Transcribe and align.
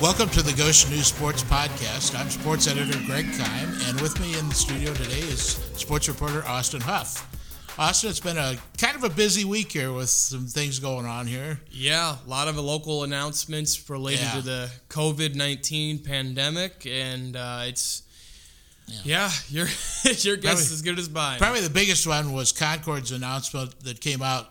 Welcome 0.00 0.28
to 0.30 0.42
the 0.42 0.52
Goshen 0.52 0.90
News 0.90 1.06
Sports 1.06 1.42
Podcast. 1.42 2.18
I'm 2.18 2.28
sports 2.28 2.68
editor 2.68 2.98
Greg 3.06 3.24
Kime, 3.26 3.88
and 3.88 4.00
with 4.00 4.20
me 4.20 4.38
in 4.38 4.46
the 4.48 4.54
studio 4.54 4.92
today 4.92 5.20
is 5.20 5.52
sports 5.74 6.06
reporter 6.08 6.44
Austin 6.46 6.82
Huff. 6.82 7.26
Austin, 7.78 8.10
it's 8.10 8.20
been 8.20 8.36
a 8.36 8.56
kind 8.78 8.94
of 8.94 9.04
a 9.04 9.08
busy 9.08 9.44
week 9.46 9.72
here 9.72 9.92
with 9.92 10.10
some 10.10 10.46
things 10.46 10.78
going 10.78 11.06
on 11.06 11.26
here. 11.26 11.60
Yeah, 11.70 12.16
a 12.24 12.28
lot 12.28 12.46
of 12.46 12.56
local 12.58 13.04
announcements 13.04 13.88
related 13.88 14.20
Yeah. 14.22 14.32
to 14.34 14.42
the 14.42 14.70
COVID 14.90 15.34
nineteen 15.34 15.98
pandemic, 15.98 16.86
and 16.86 17.34
uh, 17.34 17.62
it's 17.64 18.02
yeah, 19.04 19.30
your 19.48 19.66
your 20.04 20.36
guess 20.36 20.52
Probably- 20.52 20.62
is 20.62 20.72
as 20.72 20.82
good 20.82 20.98
as 20.98 21.10
mine. 21.10 21.38
Probably 21.38 21.60
the 21.60 21.70
biggest 21.70 22.06
one 22.06 22.32
was 22.32 22.52
Concord's 22.52 23.12
announcement 23.12 23.78
that 23.80 24.00
came 24.00 24.22
out 24.22 24.50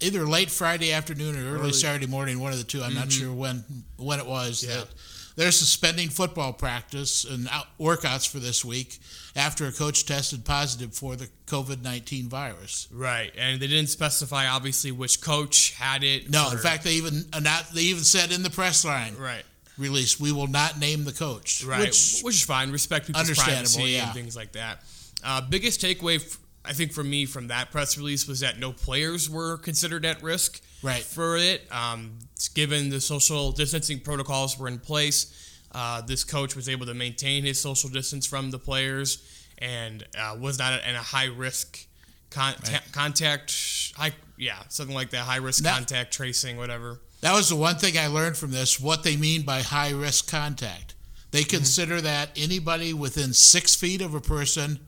either 0.00 0.26
late 0.26 0.50
Friday 0.50 0.92
afternoon 0.92 1.36
or 1.36 1.40
early, 1.40 1.60
Early. 1.60 1.72
Saturday 1.72 2.06
morning, 2.06 2.40
one 2.40 2.52
of 2.52 2.58
the 2.58 2.64
two. 2.64 2.82
I'm 2.82 2.94
not 2.94 3.08
mm-hmm. 3.08 3.24
sure 3.24 3.32
when 3.32 3.64
when 3.96 4.18
it 4.18 4.26
was. 4.26 4.64
Yeah. 4.66 4.76
That 4.76 4.88
they're 5.36 5.52
suspending 5.52 6.08
football 6.08 6.54
practice 6.54 7.24
and 7.24 7.46
out, 7.48 7.66
workouts 7.78 8.26
for 8.26 8.38
this 8.38 8.64
week 8.64 8.98
after 9.36 9.66
a 9.66 9.72
coach 9.72 10.06
tested 10.06 10.46
positive 10.46 10.94
for 10.94 11.14
the 11.14 11.28
COVID 11.46 11.82
19 11.82 12.28
virus. 12.28 12.88
Right, 12.90 13.32
and 13.36 13.60
they 13.60 13.66
didn't 13.66 13.90
specify 13.90 14.46
obviously 14.48 14.92
which 14.92 15.20
coach 15.20 15.74
had 15.74 16.02
it. 16.02 16.30
No, 16.30 16.50
in 16.50 16.58
fact, 16.58 16.84
they 16.84 16.92
even 16.92 17.24
not, 17.40 17.68
they 17.74 17.82
even 17.82 18.02
said 18.02 18.32
in 18.32 18.42
the 18.42 18.50
press 18.50 18.84
line 18.84 19.14
right, 19.18 19.44
release, 19.78 20.18
we 20.18 20.32
will 20.32 20.46
not 20.46 20.78
name 20.78 21.04
the 21.04 21.12
coach. 21.12 21.64
right, 21.64 21.80
Which, 21.80 22.20
which, 22.22 22.34
is 22.36 22.42
fine. 22.44 22.70
Respect 22.72 23.06
people's 23.06 23.30
privacy 23.38 23.82
yeah. 23.82 24.04
and 24.06 24.14
things 24.14 24.36
like 24.36 24.52
that. 24.52 24.82
Uh, 25.24 25.40
biggest 25.40 25.80
takeaway, 25.80 26.16
f- 26.16 26.38
I 26.64 26.72
think, 26.72 26.92
for 26.92 27.04
me 27.04 27.26
from 27.26 27.48
that 27.48 27.70
press 27.70 27.96
release 27.98 28.26
was 28.26 28.40
that 28.40 28.58
no 28.58 28.72
players 28.72 29.28
were 29.28 29.56
considered 29.58 30.04
at 30.04 30.22
risk. 30.22 30.62
Right. 30.82 31.02
for 31.02 31.36
it. 31.36 31.62
Um, 31.72 32.18
given 32.54 32.90
the 32.90 33.00
social 33.00 33.50
distancing 33.50 33.98
protocols 34.00 34.58
were 34.58 34.68
in 34.68 34.78
place, 34.78 35.58
uh, 35.72 36.00
this 36.02 36.22
coach 36.22 36.54
was 36.54 36.68
able 36.68 36.86
to 36.86 36.94
maintain 36.94 37.44
his 37.44 37.58
social 37.58 37.90
distance 37.90 38.26
from 38.26 38.50
the 38.50 38.58
players 38.58 39.18
and 39.58 40.06
uh, 40.18 40.36
was 40.38 40.58
not 40.58 40.80
in 40.86 40.94
a 40.94 40.98
high 41.02 41.26
risk 41.26 41.86
con- 42.30 42.54
ta- 42.62 42.82
contact. 42.92 43.92
High, 43.96 44.12
yeah, 44.36 44.58
something 44.68 44.94
like 44.94 45.10
that. 45.10 45.20
High 45.20 45.36
risk 45.36 45.64
That- 45.64 45.74
contact 45.74 46.12
tracing, 46.12 46.56
whatever. 46.56 47.00
That 47.20 47.32
was 47.34 47.48
the 47.48 47.56
one 47.56 47.76
thing 47.76 47.96
I 47.98 48.06
learned 48.08 48.36
from 48.36 48.50
this 48.52 48.78
what 48.80 49.02
they 49.02 49.16
mean 49.16 49.42
by 49.42 49.62
high 49.62 49.90
risk 49.90 50.30
contact. 50.30 50.94
They 51.30 51.40
Mm-hmm. 51.42 51.56
consider 51.56 52.00
that 52.00 52.30
anybody 52.36 52.92
within 52.92 53.32
six 53.32 53.74
feet 53.74 54.00
of 54.00 54.14
a 54.14 54.20
person 54.20 54.80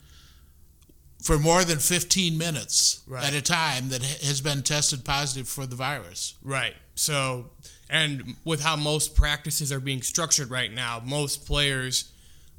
for 1.23 1.39
more 1.39 1.65
than 1.65 1.79
15 1.79 2.39
minutes 2.39 3.01
Right. 3.07 3.25
at 3.25 3.35
a 3.35 3.43
time 3.43 3.89
that 3.89 4.03
has 4.03 4.41
been 4.41 4.63
tested 4.63 5.05
positive 5.05 5.49
for 5.49 5.67
the 5.67 5.75
virus. 5.77 6.35
Right. 6.43 6.75
So, 6.95 7.51
and 7.91 8.37
with 8.45 8.61
how 8.63 8.77
most 8.77 9.15
practices 9.17 9.73
are 9.73 9.81
being 9.81 10.03
structured 10.03 10.51
right 10.51 10.73
now, 10.73 11.03
most 11.05 11.45
players, 11.47 12.13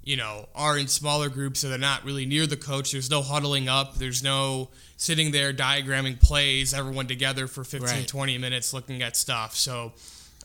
you 0.04 0.16
know, 0.18 0.48
are 0.56 0.78
in 0.78 0.88
smaller 0.88 1.30
groups, 1.30 1.60
so 1.60 1.70
they're 1.70 1.78
not 1.78 2.04
really 2.06 2.26
near 2.26 2.48
the 2.48 2.58
coach. 2.58 2.92
There's 2.92 3.10
no 3.10 3.22
huddling 3.22 3.68
up. 3.70 3.96
There's 3.96 4.24
no 4.24 4.70
sitting 4.98 5.32
there 5.32 5.54
diagramming 5.54 6.20
plays, 6.22 6.74
everyone 6.74 7.08
together 7.08 7.48
for 7.48 7.64
15, 7.64 7.82
Right. 7.90 8.08
20 8.08 8.38
minutes 8.38 8.74
looking 8.74 9.02
at 9.02 9.16
stuff. 9.16 9.56
So, 9.56 9.94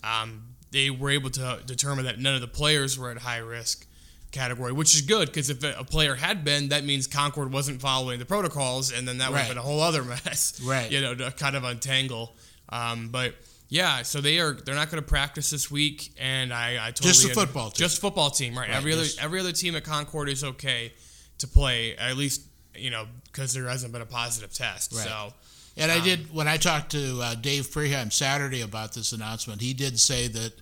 um, 0.03 0.43
they 0.71 0.91
were 0.91 1.11
able 1.11 1.31
to 1.31 1.61
determine 1.67 2.05
that 2.05 2.19
none 2.19 2.35
of 2.35 2.41
the 2.41 2.49
players 2.49 2.99
were 2.99 3.11
at 3.11 3.19
high 3.19 3.39
risk 3.39 3.87
category, 4.33 4.73
which 4.73 4.95
is 4.95 5.03
good 5.03 5.29
because 5.29 5.49
if 5.49 5.63
a 5.63 5.85
player 5.85 6.17
had 6.17 6.45
been, 6.45 6.71
that 6.71 6.85
means 6.85 7.07
Concord 7.07 7.53
wasn't 7.53 7.81
following 7.81 8.19
the 8.19 8.25
protocols, 8.25 8.93
and 8.93 9.07
then 9.07 9.19
that 9.19 9.31
would 9.31 9.39
have 9.39 9.49
been 9.49 9.59
a 9.59 9.63
whole 9.63 9.81
other 9.81 10.03
mess. 10.25 10.61
Right. 10.63 10.91
You 10.91 11.01
know, 11.01 11.15
to 11.15 11.31
kind 11.31 11.55
of 11.55 11.63
untangle. 11.63 12.35
Um, 12.71 13.09
but 13.11 13.35
yeah, 13.75 14.03
so 14.03 14.21
they 14.21 14.39
are 14.39 14.53
they're 14.53 14.75
not 14.77 14.91
going 14.91 15.03
to 15.03 15.09
practice 15.09 15.51
this 15.51 15.69
week, 15.71 16.13
and 16.19 16.53
I, 16.53 16.75
I 16.81 16.91
totally 16.93 17.09
Just 17.13 17.29
the 17.29 17.35
football 17.35 17.71
team. 17.71 17.79
just 17.85 18.01
football 18.01 18.31
team, 18.31 18.53
right? 18.57 18.69
Right, 18.69 18.77
Every 18.77 18.93
other 18.93 19.05
every 19.21 19.41
other 19.41 19.53
team 19.53 19.75
at 19.75 19.83
Concord 19.85 20.29
is 20.29 20.45
okay 20.45 20.93
to 21.39 21.49
play 21.49 21.97
at 21.97 22.17
least 22.17 22.43
you 22.77 22.91
know 22.91 23.07
because 23.25 23.53
there 23.53 23.67
hasn't 23.69 23.93
been 23.93 24.03
a 24.03 24.07
positive 24.07 24.53
test. 24.53 24.93
Right. 24.93 25.05
So 25.05 25.33
And 25.77 25.91
Um, 25.91 26.01
I 26.01 26.05
did, 26.05 26.33
when 26.33 26.47
I 26.47 26.57
talked 26.57 26.93
to 26.93 27.21
uh, 27.21 27.35
Dave 27.35 27.67
Preheim 27.67 28.13
Saturday 28.13 28.61
about 28.61 28.93
this 28.95 29.13
announcement, 29.13 29.61
he 29.61 29.75
did 29.75 29.99
say 29.99 30.29
that 30.29 30.53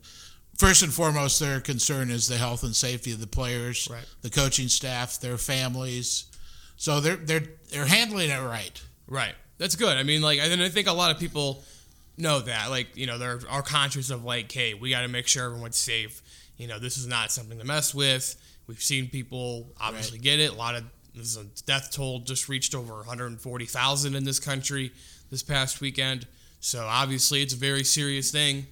first 0.56 0.82
and 0.82 0.90
foremost, 0.92 1.38
their 1.38 1.60
concern 1.60 2.10
is 2.10 2.28
the 2.28 2.38
health 2.38 2.62
and 2.62 2.74
safety 2.74 3.12
of 3.12 3.20
the 3.20 3.26
players, 3.26 3.88
Right. 3.90 4.06
the 4.22 4.30
coaching 4.30 4.68
staff, 4.68 5.20
their 5.20 5.36
families. 5.36 6.24
So 6.78 7.00
they're 7.00 7.16
they're 7.16 7.44
they're 7.70 7.84
handling 7.98 8.30
it 8.30 8.40
right. 8.40 8.82
Right. 9.06 9.34
That's 9.58 9.76
good. 9.76 9.96
I 9.98 10.02
mean, 10.02 10.22
like, 10.22 10.38
and 10.40 10.62
I 10.62 10.70
think 10.70 10.88
a 10.88 10.92
lot 10.92 11.10
of 11.10 11.18
people 11.20 11.62
know 12.22 12.40
that. 12.40 12.70
Like, 12.70 12.96
you 12.96 13.06
know, 13.06 13.18
they're 13.18 13.40
are 13.50 13.62
conscious 13.62 14.10
of 14.10 14.24
like, 14.24 14.50
hey, 14.50 14.74
we 14.74 14.90
got 14.90 15.02
to 15.02 15.08
make 15.08 15.26
sure 15.26 15.44
everyone's 15.44 15.76
safe. 15.76 16.22
You 16.56 16.68
know, 16.68 16.78
this 16.78 16.96
is 16.96 17.06
not 17.06 17.30
something 17.32 17.58
to 17.58 17.64
mess 17.64 17.94
with. 17.94 18.36
We've 18.66 18.80
seen 18.82 19.08
people 19.08 19.66
obviously 19.80 20.18
get 20.18 20.38
it. 20.40 20.50
A 20.52 20.54
lot 20.54 20.74
of 20.76 20.84
this 21.14 21.26
is 21.26 21.36
a 21.36 21.44
death 21.66 21.90
toll 21.92 22.20
just 22.20 22.48
reached 22.48 22.74
over 22.74 22.94
140,000 22.94 24.14
in 24.14 24.24
this 24.24 24.38
country 24.38 24.92
this 25.30 25.42
past 25.42 25.80
weekend. 25.80 26.26
So 26.60 26.86
obviously, 26.86 27.42
it's 27.42 27.52
a 27.54 27.56
very 27.58 27.84
serious 27.84 28.30
thing, 28.30 28.66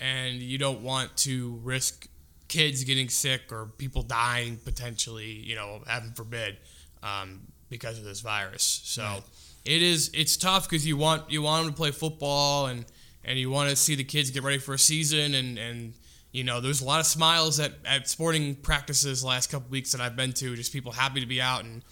and 0.00 0.34
you 0.34 0.58
don't 0.58 0.82
want 0.82 1.16
to 1.18 1.60
risk 1.62 2.08
kids 2.48 2.84
getting 2.84 3.08
sick 3.08 3.52
or 3.52 3.66
people 3.78 4.02
dying 4.02 4.56
potentially. 4.58 5.30
You 5.30 5.54
know, 5.54 5.80
heaven 5.86 6.12
forbid, 6.14 6.56
um, 7.02 7.40
because 7.70 7.98
of 7.98 8.04
this 8.04 8.20
virus. 8.20 8.80
So 8.84 9.02
Right. 9.02 9.22
it 9.64 9.82
is 9.82 10.10
it's 10.12 10.36
tough 10.36 10.68
because 10.68 10.86
you 10.86 10.96
want 10.96 11.30
you 11.30 11.42
want 11.42 11.64
them 11.64 11.72
to 11.72 11.76
play 11.76 11.92
football 11.92 12.66
and 12.66 12.84
and 13.26 13.38
you 13.38 13.50
want 13.50 13.68
to 13.68 13.76
see 13.76 13.94
the 13.94 14.04
kids 14.04 14.30
get 14.30 14.42
ready 14.42 14.58
for 14.58 14.72
a 14.74 14.78
season 14.78 15.34
and 15.34 15.58
and 15.58 15.92
you 16.32 16.44
know 16.44 16.60
there's 16.60 16.80
a 16.80 16.84
lot 16.84 17.00
of 17.00 17.06
smiles 17.06 17.60
at, 17.60 17.72
at 17.84 18.08
sporting 18.08 18.54
practices 18.54 19.20
the 19.20 19.26
last 19.28 19.50
couple 19.50 19.68
weeks 19.68 19.92
that 19.92 20.00
I've 20.00 20.16
been 20.16 20.32
to 20.34 20.56
just 20.56 20.72
people 20.72 20.92
happy 20.92 21.20
to 21.20 21.26
be 21.26 21.40
out 21.40 21.64
and 21.64 21.82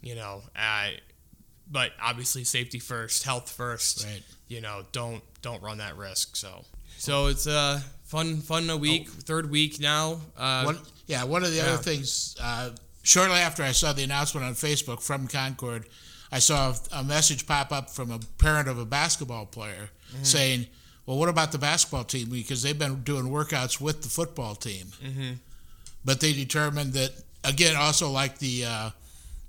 you 0.00 0.14
know 0.14 0.42
I 0.54 0.98
but 1.70 1.90
obviously 2.00 2.44
safety 2.44 2.78
first 2.78 3.24
health 3.24 3.50
first 3.50 4.04
Right. 4.06 4.22
you 4.48 4.60
know 4.60 4.84
don't 4.92 5.22
don't 5.42 5.62
run 5.62 5.78
that 5.78 5.96
risk 5.96 6.36
so 6.36 6.64
so 6.98 7.26
it's 7.26 7.46
a 7.46 7.82
fun 8.04 8.36
fun 8.42 8.68
a 8.70 8.76
week 8.76 9.08
third 9.08 9.50
week 9.50 9.80
now 9.80 10.20
uh, 10.36 10.62
One, 10.64 10.78
yeah, 11.06 11.24
one 11.24 11.42
of 11.42 11.50
the 11.50 11.56
Yeah. 11.56 11.64
other 11.74 11.82
things, 11.82 12.36
uh, 12.40 12.70
shortly 13.02 13.38
after 13.38 13.62
I 13.62 13.72
saw 13.72 13.92
the 13.92 14.04
announcement 14.04 14.46
on 14.46 14.54
Facebook 14.54 15.02
from 15.02 15.26
Concord, 15.26 15.86
I 16.30 16.38
saw 16.38 16.74
a 16.92 17.02
message 17.02 17.46
pop 17.46 17.72
up 17.72 17.90
from 17.90 18.10
a 18.12 18.20
parent 18.38 18.68
of 18.68 18.78
a 18.78 18.84
basketball 18.84 19.46
player 19.46 19.90
Mm-hmm. 20.12 20.24
saying, 20.24 20.66
Well, 21.06 21.18
what 21.18 21.28
about 21.28 21.52
the 21.52 21.58
basketball 21.58 22.04
team? 22.04 22.28
Because 22.30 22.62
they've 22.62 22.78
been 22.78 23.02
doing 23.02 23.24
workouts 23.24 23.80
with 23.80 24.02
the 24.02 24.08
football 24.08 24.54
team. 24.54 24.86
Mm-hmm. 25.04 25.32
But 26.04 26.20
they 26.20 26.32
determined 26.32 26.92
that, 26.94 27.10
again, 27.44 27.76
also 27.76 28.10
like 28.10 28.38
the, 28.38 28.64
uh, 28.64 28.90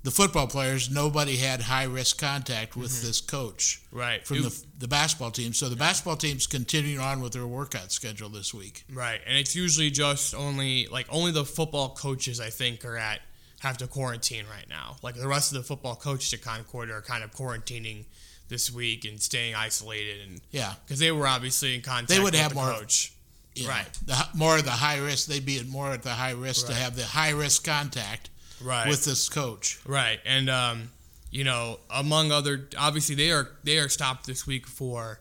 the 0.02 0.10
football 0.10 0.46
players, 0.46 0.90
nobody 0.90 1.36
had 1.36 1.62
high 1.62 1.84
risk 1.84 2.20
contact 2.20 2.76
with 2.76 3.02
this 3.02 3.20
coach 3.20 3.80
Mm-hmm. 3.86 3.98
right 3.98 4.26
from 4.26 4.42
the, 4.42 4.64
the 4.78 4.88
basketball 4.88 5.30
team. 5.30 5.52
So 5.52 5.68
the 5.68 5.76
basketball 5.76 6.16
team's 6.16 6.46
continuing 6.46 7.00
on 7.00 7.20
with 7.20 7.32
their 7.32 7.46
workout 7.46 7.92
schedule 7.92 8.28
this 8.28 8.52
week. 8.52 8.84
Right, 8.92 9.20
and 9.26 9.38
it's 9.38 9.54
usually 9.54 9.90
just 9.90 10.34
only 10.34 10.88
like 10.88 11.06
only 11.10 11.30
the 11.30 11.44
football 11.44 11.90
coaches 11.90 12.40
I 12.40 12.50
think 12.50 12.84
are 12.84 12.96
at 12.96 13.20
have 13.60 13.78
to 13.78 13.86
quarantine 13.86 14.44
right 14.50 14.68
now. 14.68 14.96
Like 15.02 15.14
the 15.14 15.28
rest 15.28 15.52
of 15.52 15.58
the 15.58 15.64
football 15.64 15.94
coaches 15.94 16.34
at 16.34 16.42
Concord 16.42 16.90
are 16.90 17.00
kind 17.00 17.24
of 17.24 17.32
quarantining 17.32 18.04
this 18.48 18.70
week 18.70 19.04
and 19.04 19.20
staying 19.20 19.54
isolated, 19.54 20.28
and 20.28 20.40
Yeah. 20.50 20.74
because 20.84 20.98
they 20.98 21.10
were 21.12 21.26
obviously 21.26 21.74
in 21.74 21.80
contact. 21.82 22.08
They 22.08 22.18
would 22.18 22.34
with 22.34 22.40
have 22.40 22.50
the 22.50 22.56
more- 22.56 22.72
coach. 22.74 23.10
know, 23.56 23.68
Right. 23.68 23.88
The, 24.04 24.26
more 24.34 24.58
of 24.58 24.64
the 24.64 24.72
high 24.72 24.98
risk, 24.98 25.28
they'd 25.28 25.44
be 25.46 25.58
at 25.60 25.66
more 25.66 25.92
at 25.92 26.02
the 26.02 26.14
high 26.14 26.32
risk 26.32 26.66
to 26.66 26.74
have 26.74 26.96
the 26.96 27.06
high 27.06 27.30
risk 27.30 27.64
contact 27.64 28.28
Right, 28.60 28.88
with 28.88 29.04
this 29.04 29.28
coach. 29.28 29.78
right, 29.86 30.20
and 30.24 30.50
um, 30.50 30.90
you 31.30 31.44
know, 31.44 31.78
among 31.88 32.32
other, 32.32 32.68
obviously 32.76 33.14
they 33.14 33.30
are 33.30 33.48
they 33.62 33.78
are 33.78 33.88
stopped 33.88 34.26
this 34.26 34.44
week 34.46 34.66
for 34.66 35.20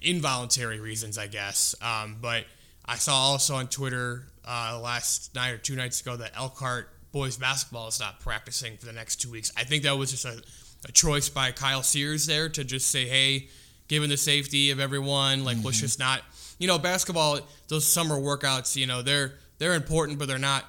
involuntary 0.00 0.80
reasons, 0.80 1.18
I 1.18 1.26
guess. 1.26 1.74
Um, 1.82 2.16
but 2.20 2.44
I 2.84 2.96
saw 2.96 3.14
also 3.14 3.54
on 3.54 3.68
Twitter 3.68 4.26
uh, 4.46 4.78
last 4.82 5.34
night 5.34 5.50
or 5.50 5.58
two 5.58 5.76
nights 5.76 6.00
ago 6.00 6.16
that 6.16 6.32
Elkhart 6.36 6.88
boys 7.12 7.36
basketball 7.36 7.88
is 7.88 8.00
not 8.00 8.20
practicing 8.20 8.76
for 8.78 8.86
the 8.86 8.92
next 8.92 9.16
two 9.16 9.30
weeks. 9.30 9.52
I 9.56 9.64
think 9.64 9.82
that 9.84 9.96
was 9.96 10.10
just 10.10 10.24
a, 10.24 10.42
a 10.86 10.92
choice 10.92 11.28
by 11.28 11.52
Kyle 11.52 11.82
Sears 11.82 12.26
there 12.26 12.48
to 12.48 12.64
just 12.64 12.90
say, 12.90 13.06
hey, 13.06 13.48
given 13.88 14.10
the 14.10 14.16
safety 14.16 14.70
of 14.70 14.80
everyone, 14.80 15.44
like 15.44 15.58
let's 15.62 15.76
mm-hmm. 15.76 15.86
just 15.86 15.98
not, 15.98 16.22
you 16.58 16.66
know, 16.66 16.78
basketball. 16.78 17.40
Those 17.68 17.86
summer 17.90 18.16
workouts, 18.16 18.76
you 18.76 18.86
know, 18.86 19.02
they're 19.02 19.34
they're 19.58 19.74
important, 19.74 20.18
but 20.18 20.28
they're 20.28 20.38
not 20.38 20.64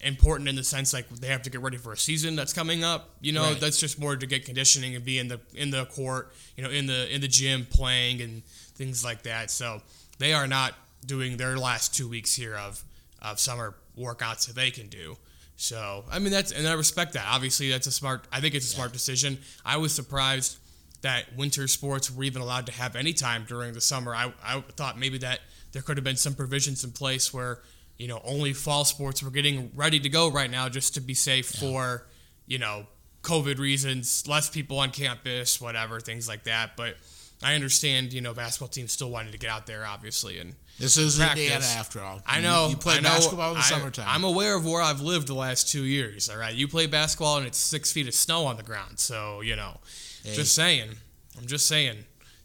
important 0.00 0.48
in 0.48 0.54
the 0.54 0.62
sense 0.62 0.92
like 0.92 1.08
they 1.08 1.26
have 1.26 1.42
to 1.42 1.50
get 1.50 1.60
ready 1.60 1.76
for 1.76 1.92
a 1.92 1.96
season 1.96 2.36
that's 2.36 2.52
coming 2.52 2.84
up. 2.84 3.10
You 3.20 3.32
know, 3.32 3.42
Right. 3.42 3.60
that's 3.60 3.80
just 3.80 3.98
more 3.98 4.16
to 4.16 4.26
get 4.26 4.44
conditioning 4.44 4.94
and 4.94 5.04
be 5.04 5.18
in 5.18 5.28
the 5.28 5.40
in 5.54 5.70
the 5.70 5.86
court, 5.86 6.32
you 6.56 6.62
know, 6.62 6.70
in 6.70 6.86
the 6.86 7.12
in 7.12 7.20
the 7.20 7.28
gym 7.28 7.66
playing 7.68 8.20
and 8.20 8.44
things 8.74 9.04
like 9.04 9.22
that. 9.24 9.50
So 9.50 9.82
they 10.18 10.32
are 10.32 10.46
not 10.46 10.74
doing 11.04 11.36
their 11.36 11.58
last 11.58 11.94
two 11.94 12.08
weeks 12.08 12.34
here 12.34 12.56
of 12.56 12.82
of 13.20 13.40
summer 13.40 13.74
workouts 13.98 14.46
that 14.46 14.54
they 14.54 14.70
can 14.70 14.88
do. 14.88 15.16
So 15.58 16.04
I 16.10 16.18
mean 16.18 16.32
that's 16.32 16.52
and 16.52 16.66
I 16.66 16.72
respect 16.72 17.12
that. 17.12 17.26
Obviously 17.28 17.68
that's 17.68 17.86
a 17.86 17.92
smart. 17.92 18.26
I 18.32 18.40
think 18.40 18.54
it's 18.54 18.64
a 18.64 18.74
smart 18.74 18.94
decision. 18.94 19.38
I 19.66 19.76
was 19.76 19.94
surprised 19.94 20.56
that 21.02 21.36
winter 21.36 21.68
sports 21.68 22.10
were 22.10 22.24
even 22.24 22.40
allowed 22.40 22.64
to 22.66 22.72
have 22.72 22.96
any 22.96 23.12
time 23.12 23.44
during 23.46 23.74
the 23.74 23.80
summer. 23.82 24.14
I 24.14 24.32
I 24.42 24.62
thought 24.76 24.98
maybe 24.98 25.18
that 25.18 25.40
there 25.72 25.82
could 25.82 25.98
have 25.98 26.04
been 26.04 26.16
some 26.16 26.34
provisions 26.34 26.82
in 26.82 26.92
place 26.92 27.34
where 27.34 27.58
you 27.98 28.06
know, 28.06 28.20
only 28.24 28.52
fall 28.52 28.84
sports 28.84 29.22
were 29.22 29.30
getting 29.30 29.70
ready 29.74 29.98
to 30.00 30.08
go 30.08 30.30
right 30.30 30.50
now 30.50 30.68
just 30.68 30.94
to 30.94 31.00
be 31.00 31.14
safe 31.14 31.52
yeah. 31.54 31.60
for, 31.60 32.06
you 32.46 32.58
know, 32.58 32.86
COVID 33.22 33.58
reasons, 33.58 34.26
less 34.26 34.48
people 34.48 34.78
on 34.78 34.90
campus, 34.90 35.60
whatever, 35.60 35.98
things 35.98 36.28
like 36.28 36.44
that. 36.44 36.76
But 36.76 36.96
I 37.42 37.54
understand, 37.54 38.12
you 38.12 38.20
know, 38.20 38.32
basketball 38.32 38.68
teams 38.68 38.92
still 38.92 39.10
wanted 39.10 39.32
to 39.32 39.38
get 39.38 39.50
out 39.50 39.66
there, 39.66 39.84
obviously, 39.84 40.38
and 40.38 40.54
this 40.78 40.96
is 40.96 41.18
practice. 41.18 41.44
Indiana 41.44 41.64
after 41.76 42.00
all. 42.00 42.20
I 42.26 42.40
know. 42.40 42.66
You, 42.66 42.70
you 42.70 42.76
play 42.76 42.94
I 42.94 43.00
know, 43.00 43.08
basketball 43.08 43.50
in 43.50 43.54
the 43.54 43.60
I, 43.60 43.64
summertime. 43.64 44.06
I'm 44.08 44.24
aware 44.24 44.56
of 44.56 44.64
where 44.64 44.80
I've 44.80 45.00
lived 45.00 45.26
the 45.26 45.34
last 45.34 45.68
two 45.70 45.84
years. 45.84 46.28
All 46.28 46.38
right, 46.38 46.54
you 46.54 46.68
play 46.68 46.86
basketball 46.86 47.38
and 47.38 47.46
it's 47.46 47.58
six 47.58 47.92
feet 47.92 48.06
of 48.06 48.14
snow 48.14 48.46
on 48.46 48.56
the 48.56 48.62
ground. 48.62 48.98
So 48.98 49.40
you 49.40 49.56
know, 49.56 49.78
hey. 50.24 50.34
just 50.34 50.54
saying. 50.54 50.90
I'm 51.36 51.46
just 51.46 51.66
saying. 51.66 51.96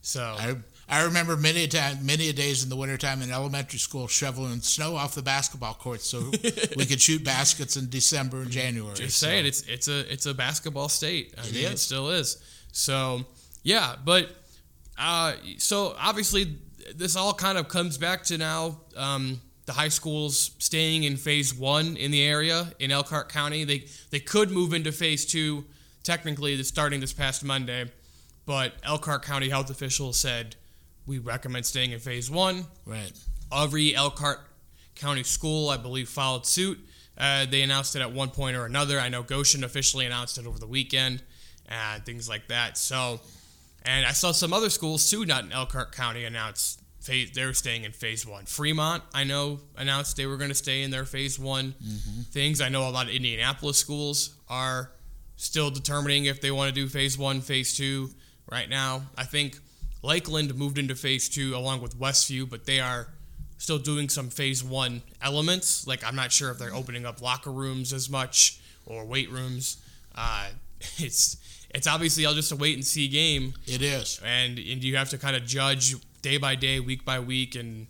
So 0.01 0.35
I 0.37 0.55
I 0.89 1.03
remember 1.03 1.37
many 1.37 1.63
a 1.63 1.67
time, 1.67 2.05
many 2.05 2.29
a 2.29 2.33
days 2.33 2.63
in 2.63 2.69
the 2.69 2.75
wintertime 2.75 3.21
in 3.21 3.31
elementary 3.31 3.79
school 3.79 4.07
shoveling 4.07 4.61
snow 4.61 4.95
off 4.95 5.15
the 5.15 5.21
basketball 5.21 5.73
courts 5.73 6.05
so 6.05 6.19
we 6.75 6.85
could 6.85 7.01
shoot 7.01 7.23
baskets 7.23 7.77
in 7.77 7.89
December 7.89 8.41
and 8.41 8.51
January. 8.51 8.95
Just 8.95 9.19
so. 9.19 9.27
saying, 9.27 9.45
it's 9.45 9.61
it's 9.63 9.87
a 9.87 10.11
it's 10.11 10.25
a 10.25 10.33
basketball 10.33 10.89
state. 10.89 11.33
I 11.37 11.47
it 11.47 11.53
mean, 11.53 11.65
is. 11.65 11.71
it 11.71 11.79
still 11.79 12.09
is. 12.09 12.37
So 12.71 13.21
yeah, 13.63 13.95
but 14.03 14.29
uh, 14.97 15.33
so 15.57 15.95
obviously 15.99 16.57
this 16.95 17.15
all 17.15 17.33
kind 17.33 17.57
of 17.57 17.67
comes 17.67 17.97
back 17.97 18.23
to 18.25 18.37
now 18.37 18.79
um, 18.95 19.41
the 19.65 19.73
high 19.73 19.89
schools 19.89 20.51
staying 20.59 21.03
in 21.03 21.17
phase 21.17 21.53
one 21.53 21.97
in 21.97 22.11
the 22.11 22.23
area 22.23 22.71
in 22.79 22.91
Elkhart 22.91 23.29
County. 23.29 23.63
They 23.63 23.85
they 24.11 24.19
could 24.19 24.51
move 24.51 24.73
into 24.73 24.91
phase 24.91 25.25
two 25.25 25.65
technically 26.03 26.61
starting 26.63 26.99
this 26.99 27.13
past 27.13 27.43
Monday, 27.43 27.91
but 28.45 28.73
Elkhart 28.83 29.23
County 29.23 29.49
health 29.49 29.69
officials 29.69 30.17
said 30.17 30.55
we 31.05 31.19
recommend 31.19 31.65
staying 31.65 31.91
in 31.91 31.99
phase 31.99 32.29
one. 32.29 32.65
Right. 32.85 33.11
Every 33.51 33.95
Elkhart 33.95 34.39
County 34.95 35.23
school, 35.23 35.69
I 35.69 35.77
believe, 35.77 36.09
followed 36.09 36.45
suit. 36.45 36.79
Uh, 37.17 37.45
they 37.45 37.61
announced 37.61 37.95
it 37.95 38.01
at 38.01 38.11
one 38.11 38.29
point 38.29 38.55
or 38.55 38.65
another. 38.65 38.99
I 38.99 39.09
know 39.09 39.21
Goshen 39.23 39.63
officially 39.63 40.05
announced 40.05 40.37
it 40.37 40.47
over 40.47 40.57
the 40.57 40.67
weekend 40.67 41.21
and 41.67 42.03
things 42.05 42.27
like 42.27 42.47
that. 42.47 42.77
So, 42.77 43.19
and 43.85 44.05
I 44.05 44.11
saw 44.11 44.31
some 44.31 44.53
other 44.53 44.69
schools 44.69 45.09
too, 45.09 45.25
not 45.25 45.43
in 45.43 45.51
Elkhart 45.51 45.91
County, 45.91 46.23
announce 46.23 46.77
phase, 47.03 47.31
they're 47.31 47.53
staying 47.53 47.83
in 47.83 47.91
phase 47.91 48.25
one. 48.25 48.45
Fremont, 48.45 49.03
I 49.13 49.23
know, 49.23 49.59
announced 49.77 50.17
they 50.17 50.25
were 50.25 50.37
going 50.37 50.49
to 50.49 50.55
stay 50.55 50.83
in 50.83 50.91
their 50.91 51.05
phase 51.05 51.37
one 51.37 51.75
mm-hmm. 51.83 52.21
things. 52.31 52.61
I 52.61 52.69
know 52.69 52.87
a 52.87 52.89
lot 52.89 53.07
of 53.07 53.13
Indianapolis 53.13 53.77
schools 53.77 54.35
are 54.49 54.91
still 55.35 55.69
determining 55.69 56.25
if 56.25 56.41
they 56.41 56.51
want 56.51 56.73
to 56.73 56.73
do 56.73 56.87
phase 56.87 57.17
one, 57.17 57.41
phase 57.41 57.75
two 57.75 58.09
right 58.49 58.69
now. 58.69 59.03
I 59.17 59.25
think 59.25 59.59
Lakeland 60.01 60.55
moved 60.55 60.77
into 60.77 60.95
phase 60.95 61.29
two 61.29 61.55
along 61.55 61.81
with 61.81 61.99
Westview, 61.99 62.49
but 62.49 62.65
they 62.65 62.79
are 62.79 63.07
still 63.57 63.79
doing 63.79 64.09
some 64.09 64.29
phase 64.29 64.63
one 64.63 65.01
elements. 65.21 65.85
Like 65.85 66.03
I'm 66.03 66.15
not 66.15 66.31
sure 66.31 66.51
if 66.51 66.57
they're 66.57 66.73
opening 66.73 67.05
up 67.05 67.21
locker 67.21 67.51
rooms 67.51 67.93
as 67.93 68.09
much 68.09 68.59
or 68.85 69.05
weight 69.05 69.29
rooms. 69.29 69.77
Uh, 70.15 70.49
it's 70.97 71.37
it's 71.73 71.87
obviously 71.87 72.25
all 72.25 72.33
just 72.33 72.51
a 72.51 72.55
wait 72.55 72.75
and 72.75 72.85
see 72.85 73.07
game. 73.07 73.53
It 73.65 73.81
is, 73.81 74.21
and 74.23 74.57
and 74.57 74.83
you 74.83 74.95
have 74.97 75.09
to 75.09 75.17
kind 75.17 75.35
of 75.35 75.45
judge 75.45 75.95
day 76.21 76.37
by 76.37 76.55
day, 76.55 76.79
week 76.79 77.05
by 77.05 77.19
week, 77.19 77.55
and 77.55 77.87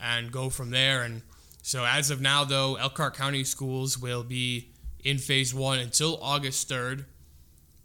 and 0.00 0.32
go 0.32 0.50
from 0.50 0.70
there. 0.70 1.02
And 1.02 1.22
so 1.62 1.84
as 1.84 2.10
of 2.10 2.20
now, 2.20 2.44
though, 2.44 2.76
Elkhart 2.76 3.14
County 3.14 3.44
schools 3.44 3.98
will 3.98 4.22
be 4.22 4.68
in 5.04 5.18
phase 5.18 5.54
one 5.54 5.78
until 5.78 6.18
August 6.22 6.68
third, 6.68 7.04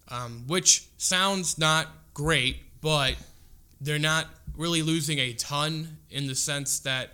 um, 0.09 0.44
which 0.48 0.88
sounds 0.98 1.57
not 1.57 1.88
great, 2.13 2.57
but 2.81 3.15
they're 3.80 4.00
not 4.00 4.27
really 4.56 4.81
losing 4.81 5.19
a 5.19 5.33
ton 5.33 5.97
in 6.09 6.27
the 6.27 6.36
sense 6.36 6.80
that 6.80 7.09